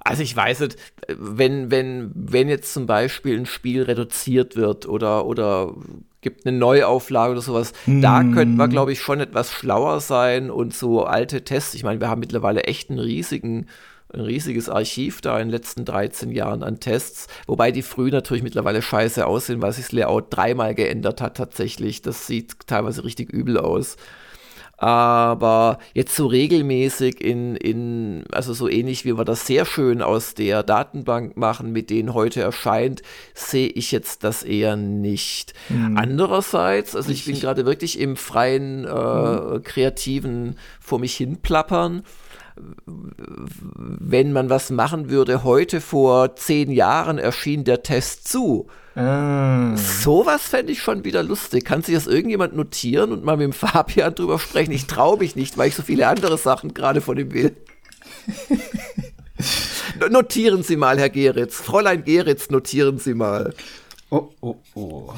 Also 0.00 0.22
ich 0.22 0.36
weiß 0.36 0.60
nicht, 0.60 0.76
wenn, 1.08 1.70
wenn, 1.70 2.12
wenn 2.14 2.48
jetzt 2.48 2.72
zum 2.72 2.86
Beispiel 2.86 3.38
ein 3.38 3.46
Spiel 3.46 3.82
reduziert 3.82 4.54
wird 4.54 4.86
oder, 4.86 5.26
oder 5.26 5.74
gibt 6.20 6.46
eine 6.46 6.56
Neuauflage 6.56 7.32
oder 7.32 7.40
sowas, 7.40 7.72
mm. 7.86 8.00
da 8.00 8.22
könnten 8.22 8.56
wir, 8.56 8.68
glaube 8.68 8.92
ich, 8.92 9.00
schon 9.00 9.20
etwas 9.20 9.52
schlauer 9.52 10.00
sein 10.00 10.50
und 10.50 10.74
so 10.74 11.04
alte 11.04 11.44
Tests. 11.44 11.74
Ich 11.74 11.84
meine, 11.84 12.00
wir 12.00 12.08
haben 12.08 12.20
mittlerweile 12.20 12.64
echt 12.64 12.90
einen 12.90 12.98
riesigen, 12.98 13.66
ein 14.12 14.20
riesiges 14.20 14.68
Archiv 14.68 15.20
da 15.20 15.38
in 15.38 15.48
den 15.48 15.52
letzten 15.52 15.84
13 15.84 16.30
Jahren 16.30 16.62
an 16.62 16.80
Tests, 16.80 17.28
wobei 17.46 17.70
die 17.72 17.82
früh 17.82 18.10
natürlich 18.10 18.42
mittlerweile 18.42 18.82
scheiße 18.82 19.26
aussehen, 19.26 19.62
weil 19.62 19.72
sich 19.72 19.86
das 19.86 19.92
Layout 19.92 20.26
dreimal 20.30 20.74
geändert 20.74 21.20
hat 21.20 21.36
tatsächlich. 21.36 22.02
Das 22.02 22.26
sieht 22.26 22.66
teilweise 22.66 23.04
richtig 23.04 23.32
übel 23.32 23.58
aus. 23.58 23.96
Aber 24.78 25.78
jetzt 25.94 26.14
so 26.14 26.26
regelmäßig 26.26 27.22
in, 27.22 27.56
in, 27.56 28.24
also 28.30 28.52
so 28.52 28.68
ähnlich 28.68 29.04
wie 29.04 29.16
wir 29.16 29.24
das 29.24 29.46
sehr 29.46 29.64
schön 29.64 30.02
aus 30.02 30.34
der 30.34 30.62
Datenbank 30.62 31.36
machen, 31.36 31.72
mit 31.72 31.88
denen 31.88 32.12
heute 32.12 32.42
erscheint, 32.42 33.02
sehe 33.34 33.68
ich 33.68 33.90
jetzt 33.90 34.22
das 34.22 34.42
eher 34.42 34.76
nicht. 34.76 35.54
Mhm. 35.70 35.96
Andererseits, 35.96 36.94
also 36.94 37.10
ich 37.10 37.24
bin 37.24 37.40
gerade 37.40 37.64
wirklich 37.64 37.98
im 37.98 38.16
freien, 38.16 38.84
äh, 38.84 38.88
mhm. 38.88 39.62
kreativen 39.62 40.58
vor 40.78 40.98
mich 40.98 41.16
hin 41.16 41.38
plappern 41.40 42.02
wenn 42.86 44.32
man 44.32 44.48
was 44.48 44.70
machen 44.70 45.10
würde, 45.10 45.44
heute 45.44 45.80
vor 45.80 46.36
zehn 46.36 46.70
Jahren 46.70 47.18
erschien 47.18 47.64
der 47.64 47.82
Test 47.82 48.28
zu. 48.28 48.68
Ah. 48.94 49.76
Sowas 49.76 50.42
fände 50.42 50.72
ich 50.72 50.80
schon 50.80 51.04
wieder 51.04 51.22
lustig. 51.22 51.64
Kann 51.64 51.82
sich 51.82 51.94
das 51.94 52.06
irgendjemand 52.06 52.56
notieren 52.56 53.12
und 53.12 53.24
mal 53.24 53.36
mit 53.36 53.44
dem 53.44 53.52
Fabian 53.52 54.14
drüber 54.14 54.38
sprechen? 54.38 54.72
Ich 54.72 54.86
traue 54.86 55.18
mich 55.18 55.36
nicht, 55.36 55.58
weil 55.58 55.68
ich 55.68 55.74
so 55.74 55.82
viele 55.82 56.08
andere 56.08 56.38
Sachen 56.38 56.72
gerade 56.72 57.00
von 57.00 57.18
ihm 57.18 57.32
will. 57.32 57.56
notieren 60.10 60.62
Sie 60.62 60.76
mal, 60.76 60.98
Herr 60.98 61.10
Geritz. 61.10 61.56
Fräulein 61.56 62.04
Geritz, 62.04 62.48
notieren 62.48 62.98
Sie 62.98 63.14
mal. 63.14 63.52
Oh, 64.08 64.28
oh, 64.40 64.56
oh. 64.74 65.12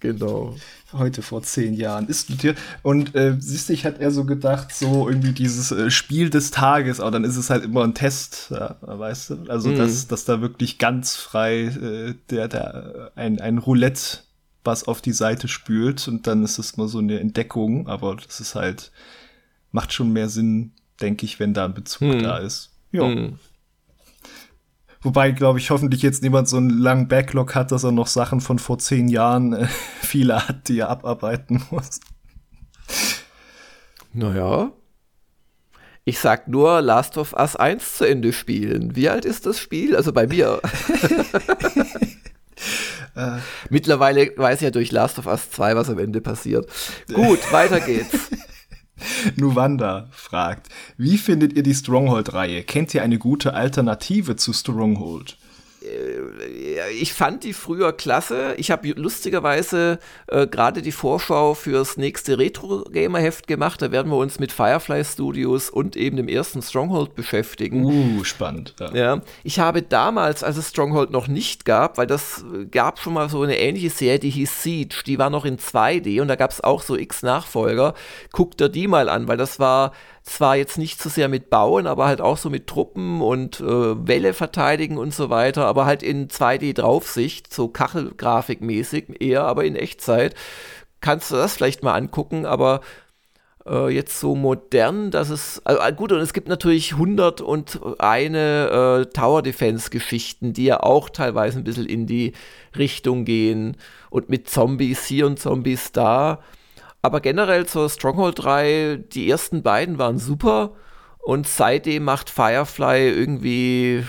Genau 0.00 0.54
heute 0.98 1.22
vor 1.22 1.42
zehn 1.42 1.74
Jahren 1.74 2.08
ist 2.08 2.30
notiert. 2.30 2.58
Und 2.82 3.14
äh, 3.14 3.36
siehst 3.38 3.68
du, 3.68 3.72
ich 3.72 3.84
hatte 3.84 4.00
eher 4.00 4.10
so 4.10 4.24
gedacht, 4.24 4.74
so 4.74 5.08
irgendwie 5.08 5.32
dieses 5.32 5.70
äh, 5.72 5.90
Spiel 5.90 6.30
des 6.30 6.50
Tages, 6.50 7.00
aber 7.00 7.10
dann 7.12 7.24
ist 7.24 7.36
es 7.36 7.50
halt 7.50 7.64
immer 7.64 7.84
ein 7.84 7.94
Test, 7.94 8.48
ja, 8.50 8.76
weißt 8.80 9.30
du? 9.30 9.44
Also, 9.48 9.70
mhm. 9.70 9.76
dass, 9.76 10.06
dass 10.06 10.24
da 10.24 10.40
wirklich 10.40 10.78
ganz 10.78 11.16
frei 11.16 11.64
äh, 11.64 12.14
der, 12.30 12.48
der 12.48 13.12
ein, 13.14 13.40
ein 13.40 13.58
Roulette 13.58 14.18
was 14.64 14.84
auf 14.84 15.02
die 15.02 15.12
Seite 15.12 15.46
spült 15.46 16.08
und 16.08 16.26
dann 16.26 16.42
ist 16.42 16.58
es 16.58 16.76
mal 16.76 16.88
so 16.88 16.98
eine 16.98 17.20
Entdeckung, 17.20 17.86
aber 17.86 18.16
das 18.16 18.40
ist 18.40 18.54
halt, 18.54 18.92
macht 19.72 19.92
schon 19.92 20.12
mehr 20.12 20.28
Sinn, 20.28 20.72
denke 21.00 21.26
ich, 21.26 21.38
wenn 21.38 21.52
da 21.54 21.66
ein 21.66 21.74
Bezug 21.74 22.08
mhm. 22.08 22.22
da 22.22 22.38
ist. 22.38 22.70
Ja. 22.90 23.04
Mhm. 23.04 23.38
Wobei, 25.04 25.32
glaube 25.32 25.58
ich, 25.58 25.70
hoffentlich 25.70 26.00
jetzt 26.00 26.22
niemand 26.22 26.48
so 26.48 26.56
einen 26.56 26.70
langen 26.70 27.08
Backlog 27.08 27.54
hat, 27.54 27.72
dass 27.72 27.84
er 27.84 27.92
noch 27.92 28.06
Sachen 28.06 28.40
von 28.40 28.58
vor 28.58 28.78
zehn 28.78 29.08
Jahren 29.08 29.52
äh, 29.52 29.66
viele 30.00 30.48
hat, 30.48 30.68
die 30.68 30.80
er 30.80 30.88
abarbeiten 30.88 31.62
muss. 31.70 32.00
Naja. 34.14 34.72
Ich 36.06 36.18
sag 36.18 36.48
nur 36.48 36.80
Last 36.80 37.18
of 37.18 37.34
Us 37.34 37.54
1 37.54 37.98
zu 37.98 38.06
Ende 38.06 38.32
spielen. 38.32 38.96
Wie 38.96 39.10
alt 39.10 39.26
ist 39.26 39.44
das 39.44 39.58
Spiel? 39.58 39.94
Also 39.94 40.12
bei 40.12 40.26
mir. 40.26 40.60
äh. 43.14 43.38
Mittlerweile 43.68 44.32
weiß 44.36 44.60
ich 44.60 44.64
ja 44.64 44.70
durch 44.70 44.90
Last 44.90 45.18
of 45.18 45.26
Us 45.26 45.50
2, 45.50 45.76
was 45.76 45.90
am 45.90 45.98
Ende 45.98 46.22
passiert. 46.22 46.66
Gut, 47.12 47.40
weiter 47.52 47.80
geht's. 47.80 48.30
Nuwanda 49.36 50.08
fragt, 50.10 50.68
wie 50.96 51.18
findet 51.18 51.54
ihr 51.54 51.62
die 51.62 51.74
Stronghold-Reihe? 51.74 52.62
Kennt 52.62 52.94
ihr 52.94 53.02
eine 53.02 53.18
gute 53.18 53.54
Alternative 53.54 54.36
zu 54.36 54.52
Stronghold? 54.52 55.36
Äh, 55.84 56.92
ich 56.92 57.12
fand 57.12 57.44
die 57.44 57.52
früher 57.52 57.92
klasse. 57.92 58.54
Ich 58.56 58.70
habe 58.70 58.88
lustigerweise 58.92 59.98
äh, 60.26 60.46
gerade 60.46 60.82
die 60.82 60.92
Vorschau 60.92 61.54
fürs 61.54 61.96
nächste 61.96 62.38
Retro-Gamer-Heft 62.38 63.46
gemacht. 63.46 63.82
Da 63.82 63.92
werden 63.92 64.10
wir 64.10 64.16
uns 64.16 64.38
mit 64.38 64.52
Firefly 64.52 65.04
Studios 65.04 65.70
und 65.70 65.96
eben 65.96 66.16
dem 66.16 66.28
ersten 66.28 66.62
Stronghold 66.62 67.14
beschäftigen. 67.14 67.84
Uh, 67.84 68.24
spannend. 68.24 68.74
Ja. 68.80 68.94
ja. 68.94 69.20
Ich 69.42 69.58
habe 69.58 69.82
damals, 69.82 70.42
als 70.42 70.56
es 70.56 70.70
Stronghold 70.70 71.10
noch 71.10 71.28
nicht 71.28 71.64
gab, 71.64 71.98
weil 71.98 72.06
das 72.06 72.44
äh, 72.54 72.66
gab 72.66 72.98
schon 72.98 73.14
mal 73.14 73.28
so 73.28 73.42
eine 73.42 73.58
ähnliche 73.58 73.90
Serie, 73.90 74.18
die 74.18 74.30
hieß 74.30 74.62
Siege, 74.62 74.96
die 75.06 75.18
war 75.18 75.30
noch 75.30 75.44
in 75.44 75.58
2D 75.58 76.20
und 76.20 76.28
da 76.28 76.36
gab 76.36 76.50
es 76.50 76.62
auch 76.62 76.82
so 76.82 76.96
x 76.96 77.22
Nachfolger. 77.22 77.94
Guckt 78.32 78.60
ihr 78.60 78.68
die 78.68 78.88
mal 78.88 79.08
an, 79.08 79.28
weil 79.28 79.36
das 79.36 79.58
war 79.58 79.92
zwar 80.24 80.56
jetzt 80.56 80.78
nicht 80.78 81.00
so 81.02 81.10
sehr 81.10 81.28
mit 81.28 81.50
Bauen, 81.50 81.86
aber 81.86 82.06
halt 82.06 82.20
auch 82.20 82.38
so 82.38 82.48
mit 82.48 82.66
Truppen 82.66 83.20
und 83.20 83.60
äh, 83.60 83.64
Welle 84.08 84.32
verteidigen 84.32 84.96
und 84.96 85.14
so 85.14 85.28
weiter, 85.28 85.66
aber 85.74 85.86
halt 85.86 86.04
in 86.04 86.28
2D-Draufsicht, 86.28 87.52
so 87.52 87.66
Kachelgrafikmäßig 87.66 89.20
eher, 89.20 89.42
aber 89.42 89.64
in 89.64 89.74
Echtzeit. 89.74 90.36
Kannst 91.00 91.32
du 91.32 91.34
das 91.34 91.54
vielleicht 91.54 91.82
mal 91.82 91.94
angucken, 91.94 92.46
aber 92.46 92.80
äh, 93.66 93.88
jetzt 93.88 94.20
so 94.20 94.36
modern, 94.36 95.10
dass 95.10 95.30
es, 95.30 95.60
also 95.64 95.82
gut, 95.96 96.12
und 96.12 96.20
es 96.20 96.32
gibt 96.32 96.46
natürlich 96.46 96.92
100 96.92 97.40
und 97.40 97.80
eine 97.98 99.02
äh, 99.02 99.12
Tower 99.12 99.42
Defense 99.42 99.90
Geschichten, 99.90 100.52
die 100.52 100.66
ja 100.66 100.80
auch 100.80 101.08
teilweise 101.10 101.58
ein 101.58 101.64
bisschen 101.64 101.86
in 101.86 102.06
die 102.06 102.34
Richtung 102.78 103.24
gehen 103.24 103.76
und 104.10 104.28
mit 104.28 104.48
Zombies 104.48 105.04
hier 105.06 105.26
und 105.26 105.40
Zombies 105.40 105.90
da. 105.90 106.38
Aber 107.02 107.20
generell 107.20 107.66
zur 107.66 107.90
Stronghold 107.90 108.44
3, 108.44 109.04
die 109.12 109.28
ersten 109.28 109.64
beiden 109.64 109.98
waren 109.98 110.18
super 110.18 110.76
und 111.18 111.48
seitdem 111.48 112.04
macht 112.04 112.30
Firefly 112.30 113.08
irgendwie 113.10 114.04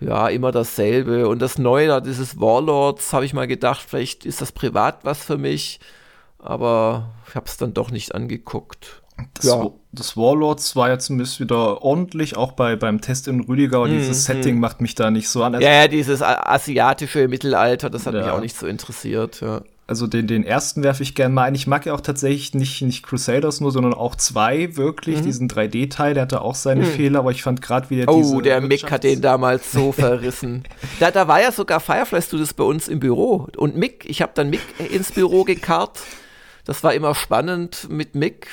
ja 0.00 0.28
immer 0.28 0.52
dasselbe. 0.52 1.28
Und 1.28 1.40
das 1.40 1.58
Neue, 1.58 1.88
da 1.88 2.00
dieses 2.00 2.40
Warlords, 2.40 3.12
habe 3.12 3.24
ich 3.24 3.34
mal 3.34 3.46
gedacht, 3.46 3.84
vielleicht 3.86 4.24
ist 4.24 4.40
das 4.40 4.52
privat 4.52 5.04
was 5.04 5.22
für 5.24 5.38
mich, 5.38 5.80
aber 6.38 7.10
ich 7.28 7.34
habe 7.34 7.46
es 7.46 7.56
dann 7.56 7.74
doch 7.74 7.90
nicht 7.90 8.14
angeguckt. 8.14 9.02
Das, 9.34 9.46
ja. 9.46 9.70
das 9.90 10.16
Warlords 10.16 10.76
war 10.76 10.88
ja 10.88 10.98
zumindest 11.00 11.40
wieder 11.40 11.82
ordentlich, 11.82 12.36
auch 12.36 12.52
bei, 12.52 12.76
beim 12.76 13.00
Test 13.00 13.26
in 13.26 13.40
Rüdiger. 13.40 13.84
Mm, 13.84 13.90
dieses 13.90 14.24
Setting 14.24 14.60
macht 14.60 14.80
mich 14.80 14.94
da 14.94 15.10
nicht 15.10 15.28
so 15.28 15.42
an. 15.42 15.54
Ja, 15.54 15.72
ja, 15.72 15.88
dieses 15.88 16.22
asiatische 16.22 17.26
Mittelalter, 17.26 17.90
das 17.90 18.06
hat 18.06 18.14
ja. 18.14 18.20
mich 18.20 18.30
auch 18.30 18.40
nicht 18.40 18.56
so 18.56 18.66
interessiert. 18.66 19.40
Ja 19.40 19.62
also 19.88 20.06
den, 20.06 20.26
den 20.26 20.44
ersten 20.44 20.82
werfe 20.82 21.02
ich 21.02 21.14
gerne 21.14 21.34
mal 21.34 21.44
ein. 21.44 21.54
Ich 21.54 21.66
mag 21.66 21.86
ja 21.86 21.94
auch 21.94 22.02
tatsächlich 22.02 22.52
nicht, 22.52 22.82
nicht 22.82 23.02
Crusaders 23.02 23.62
nur, 23.62 23.72
sondern 23.72 23.94
auch 23.94 24.16
zwei 24.16 24.76
wirklich. 24.76 25.20
Mhm. 25.20 25.22
Diesen 25.22 25.48
3D-Teil, 25.48 26.12
der 26.12 26.24
hatte 26.24 26.42
auch 26.42 26.54
seine 26.54 26.82
mhm. 26.82 26.90
Fehler, 26.90 27.20
aber 27.20 27.30
ich 27.30 27.42
fand 27.42 27.62
gerade 27.62 27.88
wieder 27.88 28.04
Oh, 28.06 28.18
diese 28.18 28.42
der 28.42 28.60
Mick 28.60 28.90
hat 28.90 29.02
den 29.02 29.22
damals 29.22 29.72
so 29.72 29.90
verrissen. 29.92 30.64
da, 31.00 31.10
da 31.10 31.26
war 31.26 31.40
ja 31.40 31.52
sogar 31.52 31.80
Firefly 31.80 32.20
Studios 32.20 32.52
bei 32.52 32.64
uns 32.64 32.86
im 32.86 33.00
Büro. 33.00 33.48
Und 33.56 33.76
Mick, 33.76 34.04
ich 34.06 34.20
habe 34.20 34.32
dann 34.34 34.50
Mick 34.50 34.60
ins 34.92 35.10
Büro 35.10 35.44
gekarrt. 35.44 36.00
Das 36.66 36.84
war 36.84 36.92
immer 36.92 37.14
spannend 37.14 37.88
mit 37.88 38.14
Mick, 38.14 38.48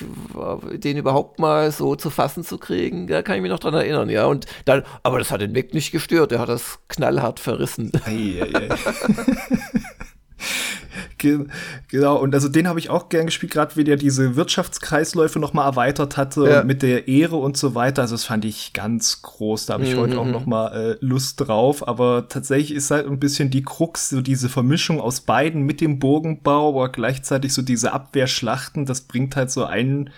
den 0.71 0.95
überhaupt 0.95 1.39
mal 1.39 1.69
so 1.73 1.97
zu 1.97 2.09
fassen 2.09 2.45
zu 2.45 2.57
kriegen. 2.57 3.07
Da 3.07 3.23
kann 3.23 3.35
ich 3.35 3.41
mich 3.41 3.51
noch 3.51 3.59
dran 3.59 3.73
erinnern, 3.73 4.09
ja. 4.09 4.25
Und 4.25 4.45
dann, 4.63 4.83
aber 5.03 5.19
das 5.19 5.31
hat 5.31 5.41
den 5.41 5.51
Mick 5.51 5.73
nicht 5.73 5.91
gestört, 5.91 6.31
der 6.31 6.39
hat 6.39 6.47
das 6.47 6.79
knallhart 6.87 7.41
verrissen. 7.41 7.91
Ei, 8.05 8.41
ei, 8.41 8.55
ei. 8.55 8.69
genau, 11.87 12.17
und 12.17 12.33
also 12.33 12.47
den 12.49 12.67
habe 12.67 12.79
ich 12.79 12.89
auch 12.89 13.09
gern 13.09 13.25
gespielt, 13.25 13.51
gerade 13.51 13.75
wie 13.75 13.83
der 13.83 13.95
diese 13.95 14.35
Wirtschaftskreisläufe 14.35 15.39
nochmal 15.39 15.65
erweitert 15.65 16.17
hatte 16.17 16.47
ja. 16.47 16.63
mit 16.63 16.81
der 16.81 17.07
Ehre 17.07 17.37
und 17.37 17.57
so 17.57 17.75
weiter. 17.75 18.03
Also 18.03 18.15
das 18.15 18.25
fand 18.25 18.45
ich 18.45 18.73
ganz 18.73 19.21
groß. 19.21 19.65
Da 19.65 19.73
habe 19.75 19.83
ich 19.83 19.95
mhm. 19.95 19.99
heute 19.99 20.19
auch 20.19 20.25
nochmal 20.25 20.97
äh, 21.01 21.05
Lust 21.05 21.41
drauf. 21.41 21.87
Aber 21.87 22.27
tatsächlich 22.27 22.73
ist 22.73 22.91
halt 22.91 23.07
ein 23.07 23.19
bisschen 23.19 23.49
die 23.49 23.63
Krux, 23.63 24.09
so 24.09 24.21
diese 24.21 24.49
Vermischung 24.49 24.99
aus 24.99 25.21
beiden 25.21 25.63
mit 25.63 25.81
dem 25.81 25.99
Bogenbau, 25.99 26.69
aber 26.69 26.89
gleichzeitig 26.89 27.53
so 27.53 27.61
diese 27.61 27.93
Abwehrschlachten, 27.93 28.85
das 28.85 29.01
bringt 29.01 29.35
halt 29.35 29.51
so 29.51 29.65
einen 29.65 30.09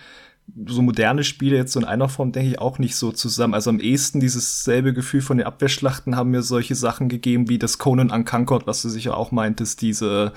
so 0.66 0.82
moderne 0.82 1.24
Spiele 1.24 1.58
jetzt 1.58 1.74
so 1.74 1.80
in 1.80 1.86
einer 1.86 2.10
Form, 2.10 2.32
denke 2.32 2.52
ich, 2.52 2.60
auch 2.60 2.80
nicht 2.80 2.96
so 2.96 3.12
zusammen. 3.12 3.54
Also 3.54 3.70
am 3.70 3.80
ehesten 3.80 4.20
dieses 4.20 4.64
selbe 4.64 4.94
Gefühl 4.94 5.22
von 5.22 5.38
den 5.38 5.48
Abwehrschlachten 5.48 6.16
haben 6.16 6.32
mir 6.32 6.42
solche 6.42 6.76
Sachen 6.76 7.10
gegeben 7.10 7.50
wie 7.50 7.60
das 7.60 7.78
Conan 7.78 8.12
Unconquered, 8.12 8.66
was 8.66 8.82
du 8.82 8.90
sicher 8.90 9.18
auch 9.18 9.32
meintest, 9.32 9.82
diese 9.82 10.34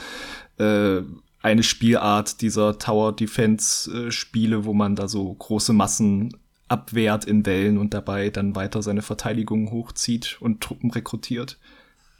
äh, 0.59 1.03
eine 1.43 1.63
Spielart 1.63 2.43
dieser 2.43 2.79
Tower 2.79 3.15
Defense 3.15 4.09
äh, 4.09 4.11
Spiele, 4.11 4.65
wo 4.65 4.75
man 4.75 4.97
da 4.97 5.09
so 5.09 5.33
große 5.33 5.73
Massen 5.73 6.37
abwehrt 6.69 7.25
in 7.25 7.47
Wellen 7.47 7.79
und 7.79 7.95
dabei 7.95 8.31
dann 8.31 8.55
weiter 8.55 8.83
seine 8.83 9.03
Verteidigung 9.03 9.71
hochzieht 9.71 10.39
und 10.41 10.61
Truppen 10.61 10.91
rekrutiert. 10.91 11.59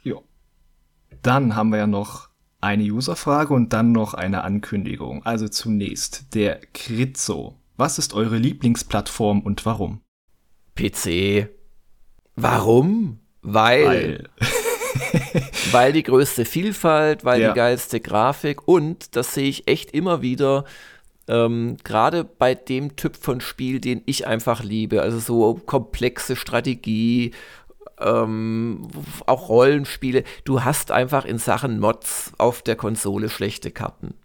Ja. 0.03 0.15
Dann 1.21 1.55
haben 1.55 1.69
wir 1.69 1.77
ja 1.77 1.87
noch 1.87 2.29
eine 2.59 2.83
Userfrage 2.83 3.53
und 3.53 3.73
dann 3.73 3.91
noch 3.91 4.13
eine 4.13 4.43
Ankündigung. 4.43 5.25
Also 5.25 5.47
zunächst 5.47 6.35
der 6.35 6.59
Kritzo. 6.73 7.60
Was 7.77 7.97
ist 7.97 8.13
eure 8.13 8.37
Lieblingsplattform 8.37 9.41
und 9.41 9.65
warum? 9.65 10.01
PC. 10.75 11.49
Warum? 12.35 13.19
Weil. 13.41 13.85
Weil. 13.85 14.29
weil 15.71 15.93
die 15.93 16.03
größte 16.03 16.45
Vielfalt, 16.45 17.23
weil 17.25 17.41
ja. 17.41 17.49
die 17.49 17.55
geilste 17.55 17.99
Grafik 17.99 18.67
und 18.67 19.15
das 19.15 19.33
sehe 19.33 19.49
ich 19.49 19.67
echt 19.67 19.91
immer 19.91 20.21
wieder. 20.21 20.65
Ähm, 21.27 21.77
Gerade 21.83 22.23
bei 22.23 22.55
dem 22.55 22.95
Typ 22.95 23.15
von 23.15 23.41
Spiel, 23.41 23.79
den 23.79 24.01
ich 24.05 24.27
einfach 24.27 24.63
liebe, 24.63 25.01
also 25.01 25.19
so 25.19 25.53
komplexe 25.65 26.35
Strategie, 26.35 27.31
ähm, 27.99 28.87
auch 29.25 29.49
Rollenspiele. 29.49 30.23
Du 30.43 30.63
hast 30.63 30.91
einfach 30.91 31.25
in 31.25 31.37
Sachen 31.37 31.79
Mods 31.79 32.33
auf 32.37 32.61
der 32.61 32.75
Konsole 32.75 33.29
schlechte 33.29 33.71
Karten. 33.71 34.15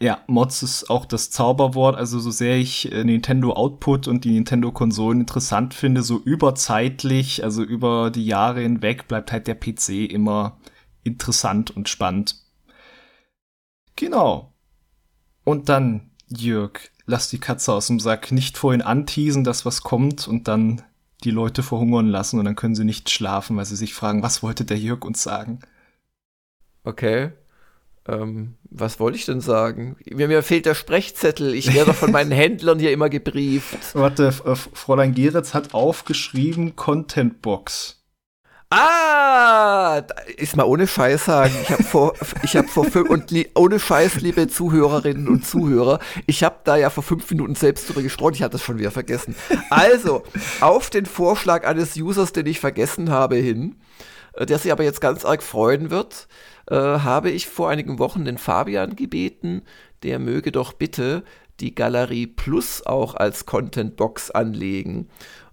Ja, 0.00 0.22
Mods 0.26 0.62
ist 0.62 0.90
auch 0.90 1.06
das 1.06 1.30
Zauberwort. 1.30 1.96
Also 1.96 2.18
so 2.18 2.30
sehr 2.30 2.56
ich 2.56 2.90
äh, 2.92 3.04
Nintendo 3.04 3.52
Output 3.52 4.08
und 4.08 4.24
die 4.24 4.32
Nintendo 4.32 4.72
Konsolen 4.72 5.20
interessant 5.20 5.72
finde, 5.72 6.02
so 6.02 6.18
überzeitlich, 6.18 7.44
also 7.44 7.62
über 7.62 8.10
die 8.10 8.26
Jahre 8.26 8.60
hinweg 8.60 9.08
bleibt 9.08 9.32
halt 9.32 9.46
der 9.46 9.54
PC 9.54 10.10
immer 10.10 10.58
interessant 11.04 11.70
und 11.70 11.88
spannend. 11.88 12.36
Genau. 13.96 14.52
Und 15.44 15.68
dann, 15.68 16.10
Jörg, 16.28 16.90
lass 17.06 17.30
die 17.30 17.38
Katze 17.38 17.72
aus 17.72 17.86
dem 17.86 18.00
Sack. 18.00 18.32
Nicht 18.32 18.58
vorhin 18.58 18.82
anteasen, 18.82 19.44
dass 19.44 19.64
was 19.64 19.82
kommt 19.82 20.26
und 20.26 20.48
dann 20.48 20.82
die 21.22 21.30
Leute 21.30 21.62
verhungern 21.62 22.08
lassen 22.08 22.38
und 22.38 22.44
dann 22.44 22.56
können 22.56 22.74
sie 22.74 22.84
nicht 22.84 23.10
schlafen, 23.10 23.56
weil 23.56 23.64
sie 23.64 23.76
sich 23.76 23.94
fragen, 23.94 24.22
was 24.22 24.42
wollte 24.42 24.64
der 24.64 24.78
Jörg 24.78 25.04
uns 25.04 25.22
sagen? 25.22 25.60
Okay. 26.82 27.32
Ähm, 28.06 28.54
was 28.70 29.00
wollte 29.00 29.16
ich 29.16 29.24
denn 29.24 29.40
sagen? 29.40 29.96
Mir, 30.10 30.28
mir, 30.28 30.42
fehlt 30.42 30.66
der 30.66 30.74
Sprechzettel. 30.74 31.54
Ich 31.54 31.74
werde 31.74 31.94
von 31.94 32.10
meinen 32.10 32.30
Händlern 32.32 32.78
hier 32.78 32.92
immer 32.92 33.08
gebrieft. 33.08 33.94
Warte, 33.94 34.32
Fräulein 34.32 35.14
Geritz 35.14 35.54
hat 35.54 35.72
aufgeschrieben 35.74 36.76
Contentbox. 36.76 38.04
Ah, 38.70 40.02
ist 40.36 40.56
mal 40.56 40.64
ohne 40.64 40.88
Scheiß 40.88 41.26
sagen. 41.26 41.54
Ich 41.62 41.70
habe 41.70 41.84
vor, 41.84 42.14
ich 42.42 42.56
habe 42.56 42.66
vor 42.66 42.84
fünf, 42.84 43.08
und 43.08 43.32
ohne 43.54 43.78
Scheiß, 43.78 44.16
liebe 44.16 44.48
Zuhörerinnen 44.48 45.28
und 45.28 45.46
Zuhörer, 45.46 46.00
ich 46.26 46.42
habe 46.42 46.56
da 46.64 46.74
ja 46.74 46.90
vor 46.90 47.04
fünf 47.04 47.30
Minuten 47.30 47.54
selbst 47.54 47.88
drüber 47.88 48.02
gestreut. 48.02 48.34
Ich 48.34 48.42
hatte 48.42 48.52
das 48.52 48.62
schon 48.62 48.78
wieder 48.78 48.90
vergessen. 48.90 49.36
Also, 49.70 50.24
auf 50.60 50.90
den 50.90 51.06
Vorschlag 51.06 51.64
eines 51.64 51.96
Users, 51.96 52.32
den 52.32 52.46
ich 52.46 52.58
vergessen 52.58 53.10
habe, 53.10 53.36
hin, 53.36 53.76
äh, 54.32 54.44
der 54.44 54.58
sich 54.58 54.72
aber 54.72 54.82
jetzt 54.82 55.00
ganz 55.00 55.24
arg 55.24 55.44
freuen 55.44 55.90
wird, 55.90 56.26
äh, 56.70 56.74
habe 56.74 57.30
ich 57.30 57.48
vor 57.48 57.68
einigen 57.68 57.98
Wochen 57.98 58.24
den 58.24 58.38
Fabian 58.38 58.96
gebeten, 58.96 59.62
der 60.02 60.18
möge 60.18 60.52
doch 60.52 60.72
bitte 60.72 61.24
die 61.60 61.74
Galerie 61.74 62.26
Plus 62.26 62.84
auch 62.84 63.14
als 63.14 63.46
Content 63.46 63.96
Box 63.96 64.30
anlegen. 64.30 65.08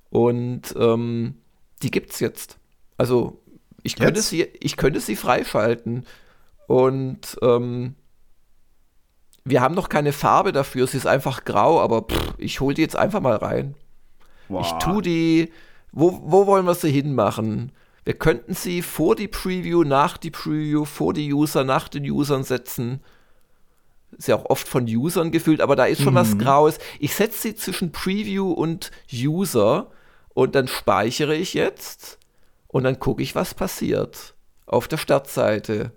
Und 0.10 0.76
ähm, 0.78 1.36
die 1.84 1.92
gibt's 1.92 2.20
jetzt. 2.20 2.58
Also 2.98 3.42
ich 3.84 3.96
könnte 3.96 4.20
jetzt? 4.20 4.30
sie, 4.30 4.44
ich 4.60 4.78
könnte 4.78 5.00
sie 5.00 5.16
freischalten. 5.16 6.06
Und 6.68 7.38
ähm, 7.42 7.96
wir 9.44 9.62
haben 9.62 9.76
noch 9.76 9.90
keine 9.90 10.14
Farbe 10.14 10.52
dafür, 10.52 10.88
sie 10.88 10.98
ist 10.98 11.08
einfach 11.08 11.46
grau, 11.46 11.82
aber 11.82 12.04
pff, 12.04 12.36
ich 12.38 12.60
hole 12.60 12.76
die 12.76 12.82
jetzt 12.82 12.96
einfach 12.96 13.22
mal 13.22 13.36
rein. 13.36 13.76
Wow. 14.50 14.66
Ich 14.66 14.72
tu 14.84 15.02
die. 15.02 15.52
Wo, 15.92 16.22
wo 16.24 16.48
wollen 16.48 16.66
wir 16.66 16.76
sie 16.76 16.92
hinmachen? 16.92 17.72
Wir 18.04 18.16
könnten 18.16 18.54
sie 18.54 18.82
vor 18.82 19.16
die 19.16 19.28
Preview, 19.28 19.84
nach 19.84 20.18
die 20.18 20.32
Preview, 20.32 20.86
vor 20.86 21.14
die 21.14 21.32
User, 21.32 21.64
nach 21.64 21.88
den 21.88 22.10
Usern 22.10 22.44
setzen. 22.44 23.02
Ist 24.18 24.28
ja 24.28 24.36
auch 24.36 24.50
oft 24.50 24.68
von 24.68 24.86
Usern 24.86 25.32
gefüllt, 25.32 25.62
aber 25.62 25.76
da 25.76 25.86
ist 25.86 26.02
schon 26.02 26.14
mhm. 26.14 26.18
was 26.18 26.38
Graues. 26.38 26.80
Ich 27.00 27.16
setze 27.16 27.42
sie 27.42 27.56
zwischen 27.56 27.92
Preview 27.92 28.52
und 28.52 28.92
User 29.14 29.92
und 30.34 30.56
dann 30.56 30.68
speichere 30.68 31.36
ich 31.36 31.54
jetzt 31.54 32.18
und 32.68 32.84
dann 32.84 33.00
gucke 33.00 33.22
ich, 33.22 33.36
was 33.36 33.54
passiert. 33.54 34.36
Auf 34.66 34.88
der 34.88 34.98
Startseite. 34.98 35.92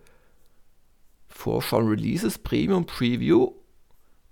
Vorschauen 1.28 1.88
Releases, 1.88 2.38
Premium 2.38 2.86
Preview 2.86 3.52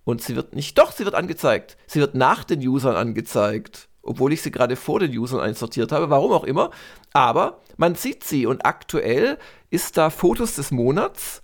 und 0.05 0.23
sie 0.23 0.37
wird 0.37 0.55
nicht, 0.55 0.79
doch, 0.79 0.93
sie 0.93 1.05
wird 1.05 1.15
angezeigt. 1.15 1.77
Sie 1.87 2.01
wird 2.01 2.15
nach 2.15 2.45
den 2.45 2.61
Usern 2.67 2.97
angezeigt 2.97 3.89
obwohl 4.03 4.33
ich 4.33 4.43
sie 4.43 4.51
gerade 4.51 4.77
vor 4.77 5.01
den 5.01 5.17
Usern 5.17 5.41
einsortiert 5.41 5.93
habe, 5.93 6.11
warum 6.11 6.33
auch 6.33 6.45
immer. 6.45 6.71
Aber 7.13 7.61
man 7.77 7.95
sieht 7.95 8.25
sie 8.25 8.47
und 8.47 8.67
aktuell 8.67 9.39
ist 9.71 9.97
da 9.97 10.11
Fotos 10.11 10.57
des 10.57 10.71
Monats, 10.71 11.43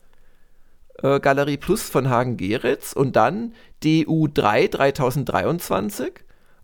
äh, 1.02 1.20
Galerie 1.20 1.56
Plus 1.56 1.82
von 1.82 2.08
Hagen 2.10 2.36
Geritz 2.36 2.92
und 2.92 3.16
dann 3.16 3.54
DU3 3.82 4.68
3023 4.68 6.12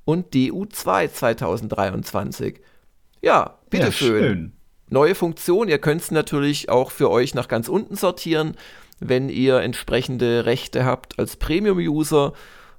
und 0.04 0.34
DU2 0.34 1.12
2023. 1.12 2.60
Ja, 3.22 3.58
bitteschön. 3.70 4.14
Ja, 4.14 4.20
schön. 4.20 4.52
Neue 4.90 5.14
Funktion, 5.14 5.68
ihr 5.68 5.78
könnt 5.78 6.02
es 6.02 6.10
natürlich 6.10 6.68
auch 6.68 6.90
für 6.90 7.10
euch 7.10 7.34
nach 7.34 7.48
ganz 7.48 7.68
unten 7.68 7.96
sortieren, 7.96 8.56
wenn 9.00 9.28
ihr 9.28 9.60
entsprechende 9.60 10.44
Rechte 10.44 10.84
habt 10.84 11.18
als 11.18 11.36
Premium-User 11.36 12.32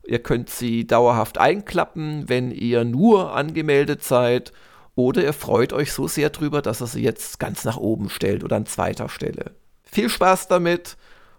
Ihr 0.07 0.19
könnt 0.19 0.49
sie 0.49 0.85
dauerhaft 0.85 1.37
einklappen, 1.37 2.29
wenn 2.29 2.51
ihr 2.51 2.83
nur 2.83 3.35
angemeldet 3.35 4.03
seid. 4.03 4.53
Oder 4.95 5.23
ihr 5.23 5.33
freut 5.33 5.73
euch 5.73 5.91
so 5.91 6.07
sehr 6.07 6.29
drüber, 6.29 6.61
dass 6.61 6.81
er 6.81 6.87
sie 6.87 7.01
jetzt 7.01 7.39
ganz 7.39 7.65
nach 7.65 7.77
oben 7.77 8.09
stellt 8.09 8.43
oder 8.43 8.55
an 8.55 8.65
zweiter 8.65 9.09
Stelle. 9.09 9.51
Viel 9.83 10.09
Spaß 10.09 10.47
damit 10.47 10.97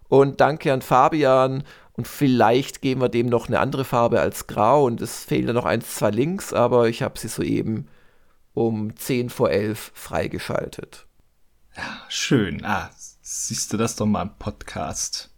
und 0.09 0.41
danke 0.41 0.71
an 0.73 0.81
Fabian. 0.81 1.63
Und 1.93 2.07
vielleicht 2.07 2.81
geben 2.81 3.01
wir 3.01 3.09
dem 3.09 3.27
noch 3.27 3.47
eine 3.47 3.59
andere 3.59 3.83
Farbe 3.83 4.19
als 4.21 4.45
Grau. 4.45 4.85
Und 4.85 5.01
es 5.01 5.25
fehlen 5.25 5.55
noch 5.55 5.65
eins, 5.65 5.95
zwei 5.95 6.11
Links, 6.11 6.53
aber 6.53 6.87
ich 6.89 7.01
habe 7.01 7.17
sie 7.17 7.27
soeben 7.27 7.87
um 8.53 8.95
10 8.95 9.29
vor 9.29 9.49
11 9.49 9.91
freigeschaltet. 9.93 11.07
Ja, 11.75 12.01
schön. 12.09 12.63
Ah, 12.65 12.89
siehst 13.21 13.71
du 13.71 13.77
das 13.77 13.95
doch 13.95 14.05
mal 14.05 14.23
im 14.23 14.37
Podcast. 14.37 15.31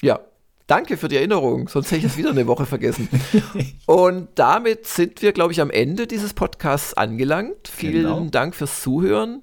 Ja, 0.00 0.20
Danke 0.66 0.96
für 0.96 1.08
die 1.08 1.16
Erinnerung, 1.16 1.68
sonst 1.68 1.90
hätte 1.90 2.06
ich 2.06 2.12
es 2.12 2.16
wieder 2.16 2.30
eine 2.30 2.46
Woche 2.46 2.64
vergessen. 2.64 3.08
Und 3.86 4.28
damit 4.36 4.86
sind 4.86 5.20
wir, 5.20 5.32
glaube 5.32 5.52
ich, 5.52 5.60
am 5.60 5.70
Ende 5.70 6.06
dieses 6.06 6.32
Podcasts 6.32 6.94
angelangt. 6.94 7.68
Vielen 7.68 8.02
genau. 8.04 8.26
Dank 8.30 8.54
fürs 8.54 8.80
Zuhören 8.80 9.42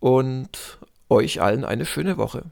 und 0.00 0.78
euch 1.08 1.40
allen 1.40 1.64
eine 1.64 1.86
schöne 1.86 2.18
Woche. 2.18 2.44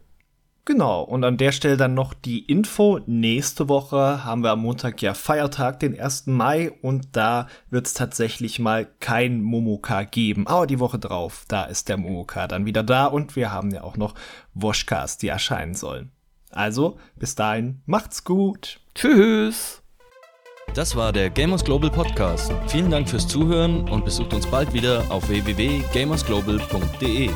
Genau, 0.65 1.03
und 1.03 1.23
an 1.23 1.37
der 1.37 1.53
Stelle 1.53 1.77
dann 1.77 1.95
noch 1.95 2.13
die 2.13 2.41
Info. 2.41 2.99
Nächste 3.07 3.69
Woche 3.69 4.25
haben 4.25 4.43
wir 4.43 4.51
am 4.51 4.63
Montag 4.63 5.01
ja 5.01 5.15
Feiertag, 5.15 5.79
den 5.79 5.99
1. 5.99 6.27
Mai, 6.27 6.73
und 6.83 7.15
da 7.15 7.47
wird 7.71 7.87
es 7.87 7.95
tatsächlich 7.95 8.59
mal 8.59 8.89
kein 8.99 9.43
Momoka 9.43 10.03
geben. 10.03 10.49
Aber 10.49 10.67
die 10.67 10.81
Woche 10.81 10.99
drauf, 10.99 11.45
da 11.47 11.67
ist 11.67 11.89
der 11.89 11.99
Momoka 11.99 12.49
dann 12.49 12.67
wieder 12.67 12.83
da 12.83 13.07
und 13.07 13.37
wir 13.37 13.53
haben 13.53 13.71
ja 13.71 13.85
auch 13.85 13.97
noch 13.97 14.15
Woschkas, 14.55 15.19
die 15.19 15.29
erscheinen 15.29 15.75
sollen. 15.75 16.11
Also, 16.51 16.99
bis 17.17 17.35
dahin, 17.35 17.81
macht's 17.87 18.25
gut. 18.25 18.81
Tschüss. 18.95 19.83
Das 20.75 20.95
war 20.95 21.13
der 21.13 21.31
Gamers 21.31 21.65
Global 21.65 21.91
Podcast. 21.91 22.53
Vielen 22.67 22.91
Dank 22.91 23.09
fürs 23.09 23.27
Zuhören 23.27 23.89
und 23.89 24.05
besucht 24.05 24.35
uns 24.35 24.47
bald 24.47 24.75
wieder 24.75 25.03
auf 25.09 25.29
www.gamersglobal.de. 25.29 27.31